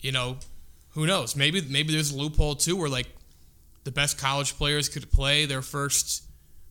you 0.00 0.12
know, 0.12 0.38
who 0.90 1.06
knows? 1.06 1.36
Maybe 1.36 1.60
maybe 1.62 1.92
there's 1.92 2.12
a 2.12 2.16
loophole 2.16 2.54
too 2.54 2.76
where 2.76 2.88
like 2.88 3.08
the 3.88 3.92
best 3.92 4.18
college 4.18 4.54
players 4.58 4.86
could 4.90 5.10
play 5.10 5.46
their 5.46 5.62
first 5.62 6.24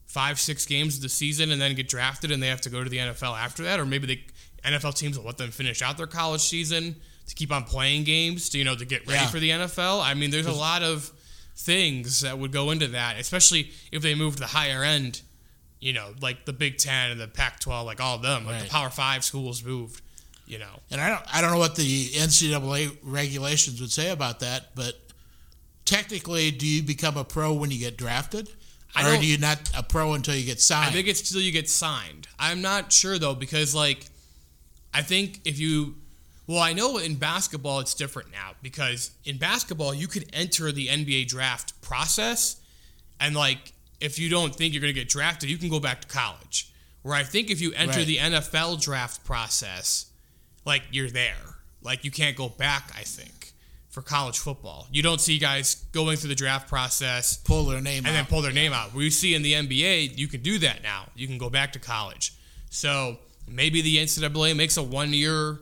five 0.05 0.39
six 0.39 0.67
games 0.67 0.97
of 0.97 1.01
the 1.01 1.09
season 1.09 1.49
and 1.49 1.59
then 1.59 1.73
get 1.73 1.87
drafted 1.89 2.31
and 2.31 2.43
they 2.43 2.47
have 2.47 2.61
to 2.61 2.69
go 2.69 2.83
to 2.83 2.89
the 2.91 2.97
NFL 2.97 3.35
after 3.35 3.63
that, 3.63 3.79
or 3.79 3.87
maybe 3.87 4.05
the 4.05 4.19
NFL 4.63 4.93
teams 4.95 5.17
will 5.17 5.25
let 5.25 5.37
them 5.37 5.49
finish 5.49 5.81
out 5.81 5.97
their 5.97 6.05
college 6.05 6.41
season 6.41 6.95
to 7.25 7.33
keep 7.33 7.51
on 7.51 7.63
playing 7.63 8.03
games 8.03 8.49
to 8.49 8.59
you 8.59 8.63
know 8.63 8.75
to 8.75 8.85
get 8.85 9.01
ready 9.07 9.19
Yeah. 9.23 9.27
for 9.29 9.39
the 9.39 9.49
NFL. 9.49 9.99
I 10.03 10.13
mean, 10.13 10.29
there's 10.29 10.45
a 10.45 10.51
lot 10.51 10.83
of 10.83 11.11
things 11.55 12.21
that 12.21 12.37
would 12.37 12.51
go 12.51 12.69
into 12.69 12.87
that, 12.89 13.17
especially 13.19 13.71
if 13.91 14.03
they 14.03 14.13
move 14.13 14.35
to 14.35 14.41
the 14.41 14.45
higher 14.47 14.83
end. 14.83 15.21
You 15.79 15.93
know, 15.93 16.13
like 16.21 16.45
the 16.45 16.53
Big 16.53 16.77
Ten 16.77 17.11
and 17.11 17.19
the 17.19 17.27
Pac-12, 17.27 17.85
like 17.85 17.99
all 17.99 18.15
of 18.15 18.21
them, 18.21 18.45
like 18.45 18.55
Right. 18.55 18.63
the 18.63 18.69
Power 18.69 18.89
Five 18.91 19.23
schools 19.23 19.63
moved. 19.63 20.01
You 20.47 20.59
know, 20.59 20.79
And 20.91 21.01
I 21.01 21.09
don't 21.09 21.23
I 21.35 21.41
don't 21.41 21.51
know 21.51 21.57
what 21.57 21.75
the 21.75 22.09
NCAA 22.15 22.97
regulations 23.03 23.81
would 23.81 23.91
say 23.91 24.09
about 24.11 24.39
that, 24.41 24.73
but 24.75 24.93
technically, 25.87 26.51
do 26.51 26.67
you 26.67 26.83
become 26.83 27.17
a 27.17 27.23
pro 27.23 27.51
when 27.53 27.71
you 27.71 27.79
get 27.79 27.97
drafted, 27.97 28.49
I 28.93 29.01
or 29.07 29.13
don't- 29.15 29.23
you 29.23 29.37
not 29.39 29.69
a 29.75 29.81
pro 29.81 30.13
until 30.13 30.35
you 30.35 30.45
get 30.45 30.61
signed? 30.61 30.89
I 30.89 30.91
think 30.91 31.07
it's 31.07 31.27
till 31.31 31.41
you 31.41 31.51
get 31.51 31.69
signed. 31.69 32.27
I'm 32.37 32.61
not 32.61 32.93
sure 32.93 33.17
though 33.17 33.33
because 33.35 33.73
like 33.73 34.05
I 34.93 35.01
think 35.01 35.41
if 35.45 35.57
you 35.59 35.95
well, 36.45 36.59
I 36.59 36.71
know 36.73 36.97
in 36.97 37.15
basketball 37.15 37.79
it's 37.81 37.93
different 37.93 38.31
now 38.31 38.51
because 38.61 39.11
in 39.25 39.37
basketball 39.37 39.93
you 39.93 40.07
could 40.07 40.29
enter 40.31 40.71
the 40.71 40.87
NBA 40.87 41.25
draft 41.27 41.79
process 41.81 42.57
and 43.19 43.35
like 43.35 43.73
if 43.99 44.17
you 44.19 44.29
don't 44.29 44.55
think 44.55 44.73
you're 44.73 44.81
going 44.81 44.93
to 44.93 44.99
get 44.99 45.09
drafted, 45.09 45.49
you 45.49 45.57
can 45.57 45.69
go 45.69 45.79
back 45.79 46.01
to 46.01 46.07
college. 46.07 46.69
Where 47.01 47.15
I 47.15 47.23
think 47.23 47.49
if 47.49 47.59
you 47.59 47.73
enter 47.73 47.97
Right. 47.99 48.07
the 48.07 48.17
NFL 48.17 48.77
draft 48.79 49.23
process, 49.25 50.05
like 50.65 50.83
you're 50.91 51.09
there. 51.09 51.57
Like 51.81 52.03
you 52.05 52.11
can't 52.11 52.35
go 52.35 52.47
back, 52.49 52.91
I 52.95 53.01
think, 53.03 53.36
for 53.97 54.03
college 54.03 54.37
football. 54.37 54.85
You 54.91 55.01
don't 55.01 55.19
see 55.19 55.39
guys 55.39 55.73
going 55.91 56.17
through 56.17 56.29
the 56.29 56.35
draft 56.35 56.69
process 56.69 57.35
pull 57.37 57.65
their 57.65 57.81
name 57.81 58.05
and 58.05 58.13
then 58.15 58.27
pull 58.27 58.43
their 58.43 58.53
name 58.53 58.71
out. 58.71 58.93
We 58.93 59.09
see 59.09 59.33
in 59.33 59.41
the 59.41 59.53
NBA, 59.53 60.15
you 60.15 60.27
can 60.27 60.43
do 60.43 60.59
that 60.59 60.83
now. 60.83 61.07
You 61.15 61.25
can 61.25 61.39
go 61.39 61.49
back 61.49 61.73
to 61.73 61.79
college. 61.79 62.35
So 62.69 63.17
maybe 63.47 63.81
the 63.81 63.97
NCAA 63.97 64.55
makes 64.55 64.77
a 64.77 64.83
one 64.83 65.13
year, 65.13 65.57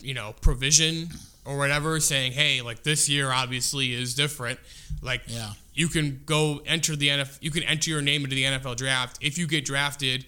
you 0.00 0.12
know, 0.12 0.34
provision 0.40 1.10
or 1.44 1.56
whatever, 1.56 2.00
saying, 2.00 2.32
hey, 2.32 2.62
like 2.62 2.82
this 2.82 3.08
year 3.08 3.30
obviously 3.30 3.94
is 3.94 4.16
different. 4.16 4.58
Like 5.00 5.22
Yeah. 5.28 5.52
you 5.72 5.86
can 5.86 6.22
go 6.26 6.62
enter 6.66 6.96
the 6.96 7.10
NFL, 7.10 7.38
you 7.40 7.52
can 7.52 7.62
enter 7.62 7.90
your 7.90 8.02
name 8.02 8.24
into 8.24 8.34
the 8.34 8.42
NFL 8.42 8.76
draft. 8.76 9.18
If 9.20 9.38
you 9.38 9.46
get 9.46 9.64
drafted, 9.64 10.26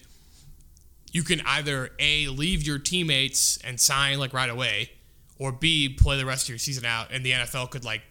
you 1.11 1.23
can 1.23 1.41
either 1.45 1.89
a 1.99 2.29
leave 2.29 2.63
your 2.65 2.79
teammates 2.79 3.57
and 3.61 3.77
sign 3.77 4.19
like 4.19 4.31
right 4.31 4.49
away, 4.49 4.91
or 5.37 5.51
b 5.51 5.89
play 5.89 6.17
the 6.17 6.25
rest 6.25 6.43
of 6.45 6.49
your 6.49 6.57
season 6.57 6.85
out, 6.85 7.07
and 7.11 7.25
the 7.25 7.31
NFL 7.31 7.69
could 7.71 7.83
like 7.85 8.01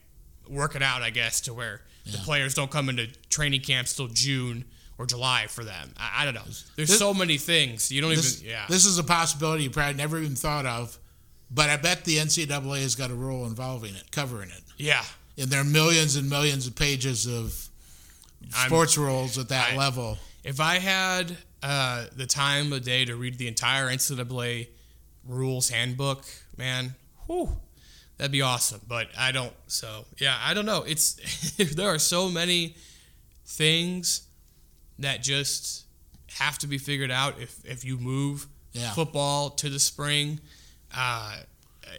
work 0.49 0.75
it 0.77 0.83
out, 0.83 1.03
I 1.03 1.11
guess, 1.11 1.41
to 1.43 1.55
where 1.55 1.81
the 2.05 2.19
players 2.19 2.53
don't 2.55 2.71
come 2.71 2.89
into 2.91 3.07
training 3.31 3.63
camps 3.63 3.95
till 3.97 4.09
June 4.09 4.65
or 4.99 5.07
July 5.07 5.47
for 5.49 5.65
them. 5.65 5.93
I, 5.97 6.23
I 6.23 6.25
don't 6.27 6.35
know. 6.35 6.43
There's 6.77 6.89
This- 6.91 6.99
so 6.99 7.15
many 7.15 7.39
things 7.39 7.91
you 7.91 8.01
don't 8.03 8.11
This, 8.15 8.41
even. 8.41 8.51
Yeah, 8.51 8.67
this 8.69 8.85
is 8.87 8.99
a 8.99 9.05
possibility 9.05 9.65
you 9.65 9.71
probably 9.71 9.95
never 9.95 10.19
even 10.19 10.37
thought 10.37 10.67
of, 10.67 10.99
but 11.51 11.71
I 11.71 11.77
bet 11.79 12.05
the 12.05 12.17
NCAA 12.19 12.83
has 12.83 12.95
got 12.95 13.11
a 13.11 13.15
rule 13.15 13.47
involving 13.47 13.95
it, 13.95 14.11
covering 14.13 14.51
it. 14.51 14.63
yeah. 14.77 15.03
And 15.37 15.49
there 15.51 15.61
are 15.61 15.65
millions 15.65 16.15
and 16.15 16.31
millions 16.31 16.67
of 16.69 16.77
pages 16.77 17.27
of 17.27 17.69
I'm- 18.55 18.69
sports 18.69 18.97
rules 18.99 19.37
at 19.39 19.49
that 19.49 19.73
I- 19.73 19.77
level. 19.77 20.19
If 20.45 20.61
I 20.61 20.79
had 20.79 21.37
uh, 21.63 22.05
the 22.15 22.27
time 22.27 22.71
of 22.75 22.85
day 22.85 23.07
to 23.07 23.17
read 23.17 23.39
the 23.39 23.49
entire 23.49 23.89
NCAA 23.89 24.69
rules 25.27 25.71
handbook, 25.71 26.23
man, 26.59 26.95
whew, 27.27 27.57
that'd 28.17 28.33
be 28.33 28.43
awesome. 28.43 28.81
But 28.87 29.09
I 29.19 29.33
don't. 29.33 29.53
So 29.67 30.05
yeah, 30.19 30.37
I 30.43 30.55
don't 30.55 30.67
know. 30.67 30.83
It's 30.87 31.15
there 31.75 31.89
are 31.89 31.99
so 31.99 32.29
many 32.31 32.77
things 33.47 34.23
that 34.99 35.23
just 35.23 35.85
have 36.39 36.59
to 36.59 36.67
be 36.67 36.79
figured 36.79 37.11
out 37.11 37.41
if 37.41 37.65
if 37.65 37.85
you 37.85 37.99
move 37.99 38.47
Yeah. 38.73 38.93
football 38.93 39.51
to 39.51 39.69
the 39.69 39.79
spring. 39.79 40.41
Uh, 40.97 41.39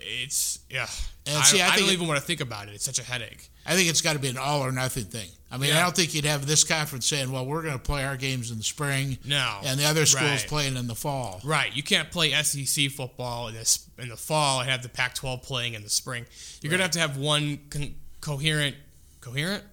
it's 0.04 0.60
yeah. 0.70 0.88
And 1.28 1.38
I, 1.38 1.42
see, 1.44 1.62
I 1.62 1.68
I 1.68 1.70
think 1.72 1.82
don't 1.82 1.90
it- 1.90 1.94
even 1.94 2.08
want 2.08 2.20
to 2.20 2.26
think 2.26 2.42
about 2.42 2.68
it. 2.68 2.74
It's 2.76 2.86
such 2.86 3.00
a 3.00 3.04
headache. 3.04 3.50
I 3.66 3.76
think 3.76 3.90
it's 3.90 4.02
got 4.02 4.14
to 4.14 4.20
be 4.20 4.28
an 4.30 4.38
all 4.38 4.62
or 4.62 4.72
nothing 4.72 5.06
thing. 5.06 5.28
I 5.52 5.58
mean, 5.58 5.74
I 5.74 5.82
don't 5.82 5.96
think 5.96 6.14
you'd 6.14 6.26
have 6.26 6.46
this 6.46 6.64
conference 6.64 7.06
saying, 7.08 7.32
"Well, 7.32 7.46
we're 7.46 7.62
going 7.62 7.74
to 7.74 7.80
play 7.80 8.04
our 8.04 8.18
games 8.18 8.52
in 8.52 8.58
the 8.58 8.64
spring, 8.64 9.18
No, 9.26 9.62
and 9.66 9.80
the 9.80 9.86
other 9.86 10.06
schools 10.06 10.30
Right. 10.42 10.48
playing 10.48 10.76
in 10.78 10.86
the 10.88 10.96
fall." 10.96 11.40
Right, 11.44 11.74
you 11.76 11.82
can't 11.82 12.12
play 12.12 12.32
SEC 12.34 12.90
football 12.90 13.48
in 13.48 13.54
this 13.56 13.86
in 13.98 14.10
the 14.10 14.18
fall 14.18 14.60
and 14.62 14.70
have 14.70 14.84
the 14.84 14.90
Pac-12 14.90 15.42
playing 15.44 15.74
in 15.74 15.82
the 15.82 15.90
spring. 15.90 16.26
You're 16.62 16.72
gonna 16.72 16.84
have 16.84 16.92
to 16.92 17.00
have 17.00 17.18
one 17.18 17.60
con- 17.70 17.96
coherent, 18.22 18.76
coherent, 19.22 19.64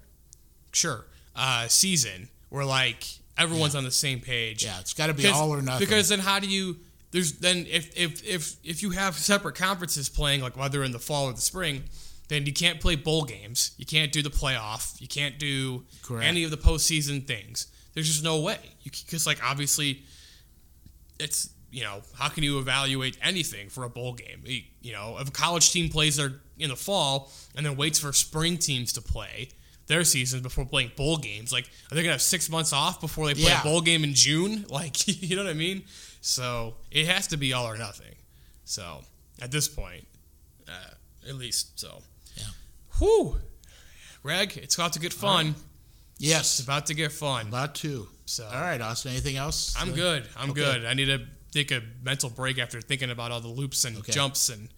sure, 0.73 1.05
uh, 1.37 1.69
season 1.69 2.29
where 2.49 2.65
like 2.65 3.05
everyone's 3.37 3.75
on 3.75 3.85
the 3.85 3.91
same 3.91 4.21
page. 4.21 4.65
Yeah, 4.65 4.79
it's 4.81 4.95
got 4.95 5.09
to 5.09 5.15
be 5.15 5.27
all 5.27 5.51
or 5.51 5.63
nothing. 5.63 5.81
Because 5.87 6.09
then 6.09 6.21
how 6.21 6.39
do 6.39 6.47
you? 6.49 6.79
There's 7.13 7.33
then 7.39 7.67
if 7.71 7.97
if 7.97 8.25
if 8.27 8.57
if 8.65 8.83
you 8.83 8.91
have 8.91 9.17
separate 9.17 9.55
conferences 9.55 10.09
playing 10.09 10.41
like 10.41 10.57
whether 10.57 10.83
in 10.83 10.93
the 10.93 10.99
fall 10.99 11.27
or 11.27 11.33
the 11.33 11.41
spring, 11.41 11.85
then 12.29 12.47
you 12.47 12.53
can't 12.53 12.81
play 12.81 12.97
bowl 12.97 13.25
games. 13.25 13.73
You 13.77 13.87
can't 13.87 14.11
do 14.11 14.23
the 14.23 14.31
playoff. 14.31 15.01
You 15.01 15.07
can't 15.09 15.39
do 15.39 15.85
Correct. 16.03 16.27
any 16.27 16.43
of 16.45 16.51
the 16.51 16.57
postseason 16.57 17.27
things. 17.27 17.67
There's 17.95 18.09
just 18.09 18.25
no 18.25 18.41
way. 18.41 18.59
You 18.83 18.91
because 18.91 19.27
like 19.27 19.39
obviously, 19.45 20.03
it's 21.21 21.51
you 21.71 21.83
know 21.83 22.01
how 22.19 22.29
can 22.29 22.43
you 22.45 22.59
evaluate 22.59 23.17
anything 23.23 23.69
for 23.69 23.85
a 23.85 23.89
bowl 23.91 24.15
game? 24.15 24.41
You, 24.45 24.63
you 24.81 24.93
know 24.93 25.19
if 25.21 25.29
a 25.29 25.33
college 25.33 25.71
team 25.73 25.89
plays 25.91 26.17
their 26.17 26.33
in 26.59 26.71
the 26.71 26.77
fall 26.77 27.31
and 27.55 27.65
then 27.65 27.77
waits 27.77 27.99
for 27.99 28.13
spring 28.13 28.57
teams 28.59 28.93
to 28.95 29.03
play 29.03 29.49
their 29.89 30.05
seasons 30.05 30.43
before 30.43 30.65
playing 30.65 30.93
bowl 30.97 31.17
games, 31.19 31.53
like 31.53 31.67
are 31.91 31.95
they 31.95 32.03
gonna 32.03 32.13
have 32.13 32.23
six 32.23 32.49
months 32.49 32.73
off 32.73 33.01
before 33.01 33.27
they 33.27 33.35
play 33.35 33.45
Yeah. 33.45 33.61
a 33.61 33.65
bowl 33.65 33.81
game 33.81 34.05
in 34.05 34.15
June? 34.15 34.65
Like 34.71 35.07
you 35.23 35.37
know 35.37 35.45
what 35.45 35.51
I 35.51 35.55
mean? 35.55 35.83
So 36.23 36.77
it 36.91 37.07
has 37.09 37.27
to 37.29 37.37
be 37.37 37.53
all 37.53 37.67
or 37.67 37.77
nothing. 37.77 38.15
So 38.65 39.03
at 39.41 39.51
this 39.51 39.69
point, 39.69 40.07
uh, 40.69 40.95
at 41.29 41.35
least 41.35 41.79
so. 41.79 42.01
Yeah. 42.37 42.45
Whew. 42.99 43.37
Greg, 44.23 44.57
it's 44.57 44.77
about 44.77 44.93
to 44.95 45.01
get 45.01 45.13
fun. 45.13 45.49
It's 45.49 45.61
yes, 46.19 46.59
It's 46.59 46.61
about 46.61 46.87
to 46.87 46.95
get 46.95 47.11
fun. 47.13 47.49
about 47.49 47.75
to. 47.77 48.09
So 48.25 48.45
All 48.47 48.61
right, 48.61 48.81
Austin. 48.81 49.11
Anything 49.11 49.37
else? 49.37 49.75
I'm 49.77 49.93
good. 49.93 50.27
I'm 50.37 50.51
Okay. 50.53 50.61
good. 50.63 50.85
I 50.87 50.95
need 50.95 51.07
to 51.07 51.27
take 51.51 51.73
a 51.73 51.83
mental 52.03 52.31
break 52.31 52.59
after 52.59 52.81
thinking 52.81 53.11
about 53.11 53.33
all 53.33 53.41
the 53.41 53.49
loops 53.49 53.85
and 53.85 53.97
Okay. 53.99 54.13
jumps 54.13 54.49
and 54.49 54.69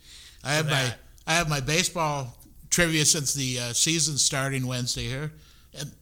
I 0.43 0.55
have 0.55 0.65
for 0.67 0.71
my. 0.73 0.95
I 1.27 1.35
have 1.35 1.49
my 1.49 1.61
baseball 1.61 2.37
trivia 2.71 3.05
since 3.05 3.33
the 3.35 3.59
uh, 3.59 3.73
season 3.73 4.19
starting 4.19 4.67
Wednesday 4.67 5.07
here, 5.09 5.33
and 5.79 5.93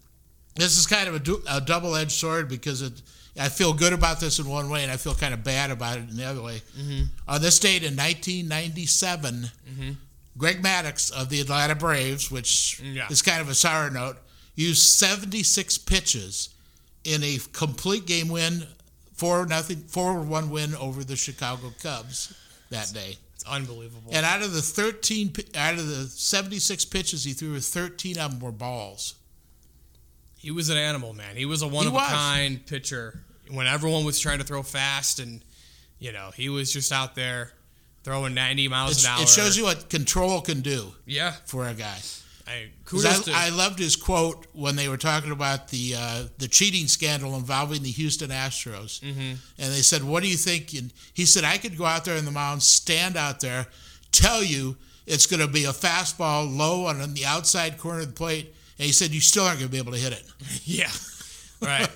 this 0.57 0.76
is 0.78 0.86
kind 0.86 1.09
of 1.09 1.14
a, 1.14 1.18
du- 1.20 1.43
a 1.49 1.61
double 1.61 1.95
edged 1.97 2.12
sword 2.12 2.49
because 2.49 2.80
it. 2.82 3.03
I 3.39 3.49
feel 3.49 3.72
good 3.72 3.93
about 3.95 4.20
this 4.20 4.39
in 4.39 4.47
one 4.49 4.68
way, 4.68 4.83
and 4.83 4.93
I 4.93 4.97
feel 4.99 5.14
kind 5.14 5.33
of 5.33 5.43
bad 5.43 5.70
about 5.70 5.97
it 5.99 6.09
in 6.11 6.16
the 6.16 6.24
other 6.24 6.43
way. 6.43 6.61
Mm-hmm. 6.78 7.05
On 7.28 7.41
this 7.41 7.59
date 7.59 7.83
in 7.83 7.97
1997, 7.97 9.51
Greg 10.37 10.62
Maddux 10.62 11.11
of 11.12 11.28
the 11.28 11.41
Atlanta 11.41 11.74
Braves, 11.74 12.30
which 12.30 12.80
Yeah. 12.80 13.07
is 13.11 13.22
kind 13.22 13.41
of 13.41 13.49
a 13.49 13.55
sour 13.55 13.91
note, 13.91 14.16
used 14.55 14.83
76 14.83 15.78
pitches 15.78 16.51
in 17.05 17.22
a 17.22 17.39
complete 17.53 18.07
game 18.07 18.28
win, 18.28 18.66
four 19.14 19.47
nothing, 19.47 19.78
four 19.89 20.20
one 20.20 20.51
win 20.51 20.74
over 20.76 21.03
the 21.05 21.16
Chicago 21.16 21.72
Cubs 21.83 22.35
that 22.70 22.93
day. 22.93 23.16
it's 23.35 23.45
unbelievable. 23.45 24.11
And 24.14 24.24
out 24.26 24.43
of 24.43 24.53
the 24.53 24.62
13, 24.62 25.35
out 25.55 25.74
of 25.74 25.87
the 25.89 26.05
76 26.07 26.85
pitches 26.87 27.24
he 27.24 27.33
threw, 27.33 27.59
13 27.61 28.18
of 28.18 28.30
them 28.33 28.41
were 28.41 28.53
balls. 28.53 29.14
He 30.43 30.51
was 30.51 30.68
an 30.68 30.76
animal, 30.76 31.14
man. 31.14 31.36
He 31.36 31.47
was 31.47 31.62
a 31.62 31.68
one 31.68 31.86
of 31.86 31.95
a 31.95 31.99
kind 31.99 32.64
pitcher. 32.66 33.20
When 33.51 33.66
everyone 33.66 34.05
was 34.05 34.18
trying 34.18 34.38
to 34.38 34.45
throw 34.45 34.62
fast, 34.62 35.18
and 35.20 35.43
you 35.99 36.12
know 36.12 36.30
he 36.34 36.49
was 36.49 36.72
just 36.72 36.93
out 36.93 37.14
there. 37.14 37.53
throwing 38.05 38.34
90 38.34 38.66
miles 38.66 38.90
It's, 38.93 39.05
an 39.05 39.11
hour. 39.12 39.22
it 39.22 39.28
shows 39.28 39.57
you 39.57 39.62
what 39.62 39.88
control 39.88 40.40
can 40.40 40.61
do 40.61 40.93
Yeah. 41.07 41.34
for 41.47 41.68
a 41.68 41.72
guy. 41.74 41.99
I, 42.49 42.70
kudos 42.84 43.26
to, 43.26 43.32
I, 43.32 43.47
I 43.47 43.49
loved 43.51 43.78
his 43.78 43.95
quote 43.95 44.49
when 44.53 44.74
they 44.74 44.88
were 44.88 44.97
talking 44.97 45.30
about 45.30 45.68
the 45.68 45.95
uh, 45.97 46.24
the 46.38 46.49
cheating 46.49 46.88
scandal 46.88 47.36
involving 47.36 47.82
the 47.84 47.90
Houston 47.93 48.30
Astros, 48.30 48.99
mm-hmm. 49.01 49.34
and 49.59 49.72
they 49.72 49.82
said, 49.82 50.03
"What 50.03 50.24
do 50.24 50.28
you 50.28 50.36
think?" 50.36 50.72
And 50.74 50.93
he 51.14 51.24
said, 51.24 51.45
"I 51.45 51.57
could 51.59 51.78
go 51.78 51.84
out 51.84 52.05
there 52.05 52.16
in 52.16 52.24
the 52.24 52.32
mound, 52.32 52.64
stand 52.64 53.16
out 53.16 53.38
there, 53.38 53.66
tell 54.11 54.43
you 54.43 54.76
it's 55.07 55.26
going 55.26 55.40
to 55.40 55.47
be 55.47 55.64
a 55.64 55.72
fastball 55.72 56.53
low 56.57 56.86
on 56.86 57.14
the 57.14 57.24
outside 57.24 57.78
corner 57.78 58.01
of 58.01 58.07
the 58.09 58.12
plate, 58.12 58.53
and 58.83 58.87
he 58.89 58.93
said 58.93 59.12
you 59.12 59.20
still 59.20 59.45
aren't 59.45 59.61
going 59.61 59.68
to 59.68 59.72
be 59.72 59.78
able 59.78 59.93
to 59.93 59.99
hit 59.99 60.12
it." 60.12 60.24
Yeah, 60.64 60.91
right. 61.61 61.89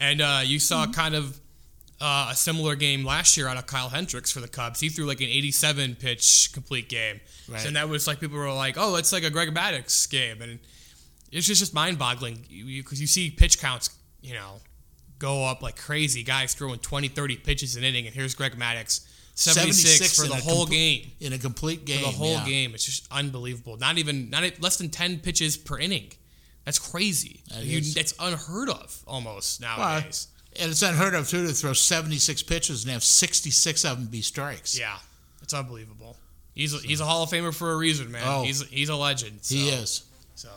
and 0.00 0.20
uh, 0.20 0.40
you 0.44 0.58
saw 0.58 0.86
kind 0.86 1.14
of 1.14 1.38
uh, 2.00 2.30
a 2.32 2.34
similar 2.34 2.74
game 2.74 3.04
last 3.04 3.36
year 3.36 3.46
out 3.46 3.56
of 3.56 3.66
Kyle 3.66 3.88
Hendricks 3.88 4.32
for 4.32 4.40
the 4.40 4.48
Cubs. 4.48 4.80
He 4.80 4.88
threw 4.88 5.06
like 5.06 5.20
an 5.20 5.28
87 5.28 5.94
pitch 5.94 6.50
complete 6.52 6.88
game, 6.88 7.20
Right. 7.48 7.64
and 7.64 7.76
that 7.76 7.88
was 7.88 8.06
like 8.08 8.18
people 8.20 8.38
were 8.38 8.52
like, 8.52 8.74
"Oh, 8.76 8.96
it's 8.96 9.12
like 9.12 9.22
a 9.22 9.30
Greg 9.30 9.54
Maddux 9.54 10.10
game," 10.10 10.42
and 10.42 10.58
it's 11.30 11.46
just 11.46 11.60
just 11.60 11.74
mind 11.74 11.98
boggling 11.98 12.34
because 12.36 12.50
you, 12.50 12.82
'cause 12.84 13.00
you 13.00 13.06
see 13.06 13.30
pitch 13.30 13.58
counts, 13.60 13.90
you 14.20 14.34
know, 14.34 14.60
go 15.20 15.44
up 15.44 15.62
like 15.62 15.76
crazy. 15.76 16.24
Guys 16.24 16.54
throwing 16.54 16.80
20, 16.80 17.06
30 17.08 17.36
pitches 17.36 17.76
an 17.76 17.84
inning, 17.84 18.06
and 18.06 18.14
here's 18.14 18.34
Greg 18.34 18.56
Maddux. 18.58 19.00
76, 19.34 20.16
for 20.20 20.26
the 20.28 20.34
whole 20.36 20.66
comple- 20.66 20.70
game. 20.70 21.10
in 21.20 21.32
a 21.32 21.38
complete 21.38 21.84
game. 21.86 22.00
For 22.00 22.10
the 22.10 22.16
whole 22.16 22.32
yeah. 22.34 22.44
game, 22.44 22.74
it's 22.74 22.84
just 22.84 23.06
unbelievable. 23.10 23.76
Not 23.78 23.96
even 23.98 24.28
not 24.28 24.42
less 24.60 24.76
than 24.76 24.90
ten 24.90 25.20
pitches 25.20 25.56
per 25.56 25.78
inning. 25.78 26.12
That's 26.64 26.78
crazy. 26.78 27.40
That 27.48 27.64
You- 27.64 27.80
that's 27.80 28.14
unheard 28.18 28.68
of 28.68 28.96
almost 29.06 29.60
Well, 29.60 29.76
nowadays. 29.78 30.28
and 30.60 30.70
it's 30.70 30.82
unheard 30.82 31.14
of 31.14 31.28
too 31.28 31.46
to 31.46 31.52
throw 31.52 31.72
76 31.72 32.42
pitches 32.42 32.84
and 32.84 32.92
have 32.92 33.02
66 33.04 33.84
of 33.84 33.98
them 33.98 34.06
be 34.06 34.22
strikes. 34.22 34.78
yeah, 34.78 34.98
it's 35.42 35.54
unbelievable. 35.54 36.16
He's 36.54 36.74
a, 36.74 36.78
he's 36.78 37.00
a 37.00 37.04
Hall 37.06 37.22
of 37.22 37.30
Famer 37.30 37.54
for 37.54 37.72
a 37.72 37.76
reason, 37.76 38.12
man. 38.12 38.22
Oh. 38.26 38.42
He's 38.44 38.62
he's 38.68 38.88
a 38.90 38.96
legend. 38.96 39.38
So, 39.42 39.54
He 39.54 39.70
is. 39.70 40.02
So 40.34 40.50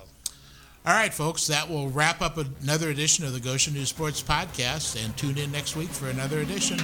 All 0.85 0.93
right, 0.93 1.13
folks, 1.13 1.47
that 1.47 1.69
will 1.69 1.89
wrap 1.89 2.21
up 2.21 2.37
another 2.37 2.89
edition 2.89 3.25
of 3.25 3.33
the 3.33 3.39
Goshen 3.39 3.73
News 3.73 3.89
Sports 3.89 4.21
Podcast, 4.21 5.03
and 5.03 5.15
tune 5.17 5.37
in 5.39 5.51
next 5.51 5.75
week 5.75 5.89
for 5.89 6.09
another 6.09 6.41
edition. 6.41 6.77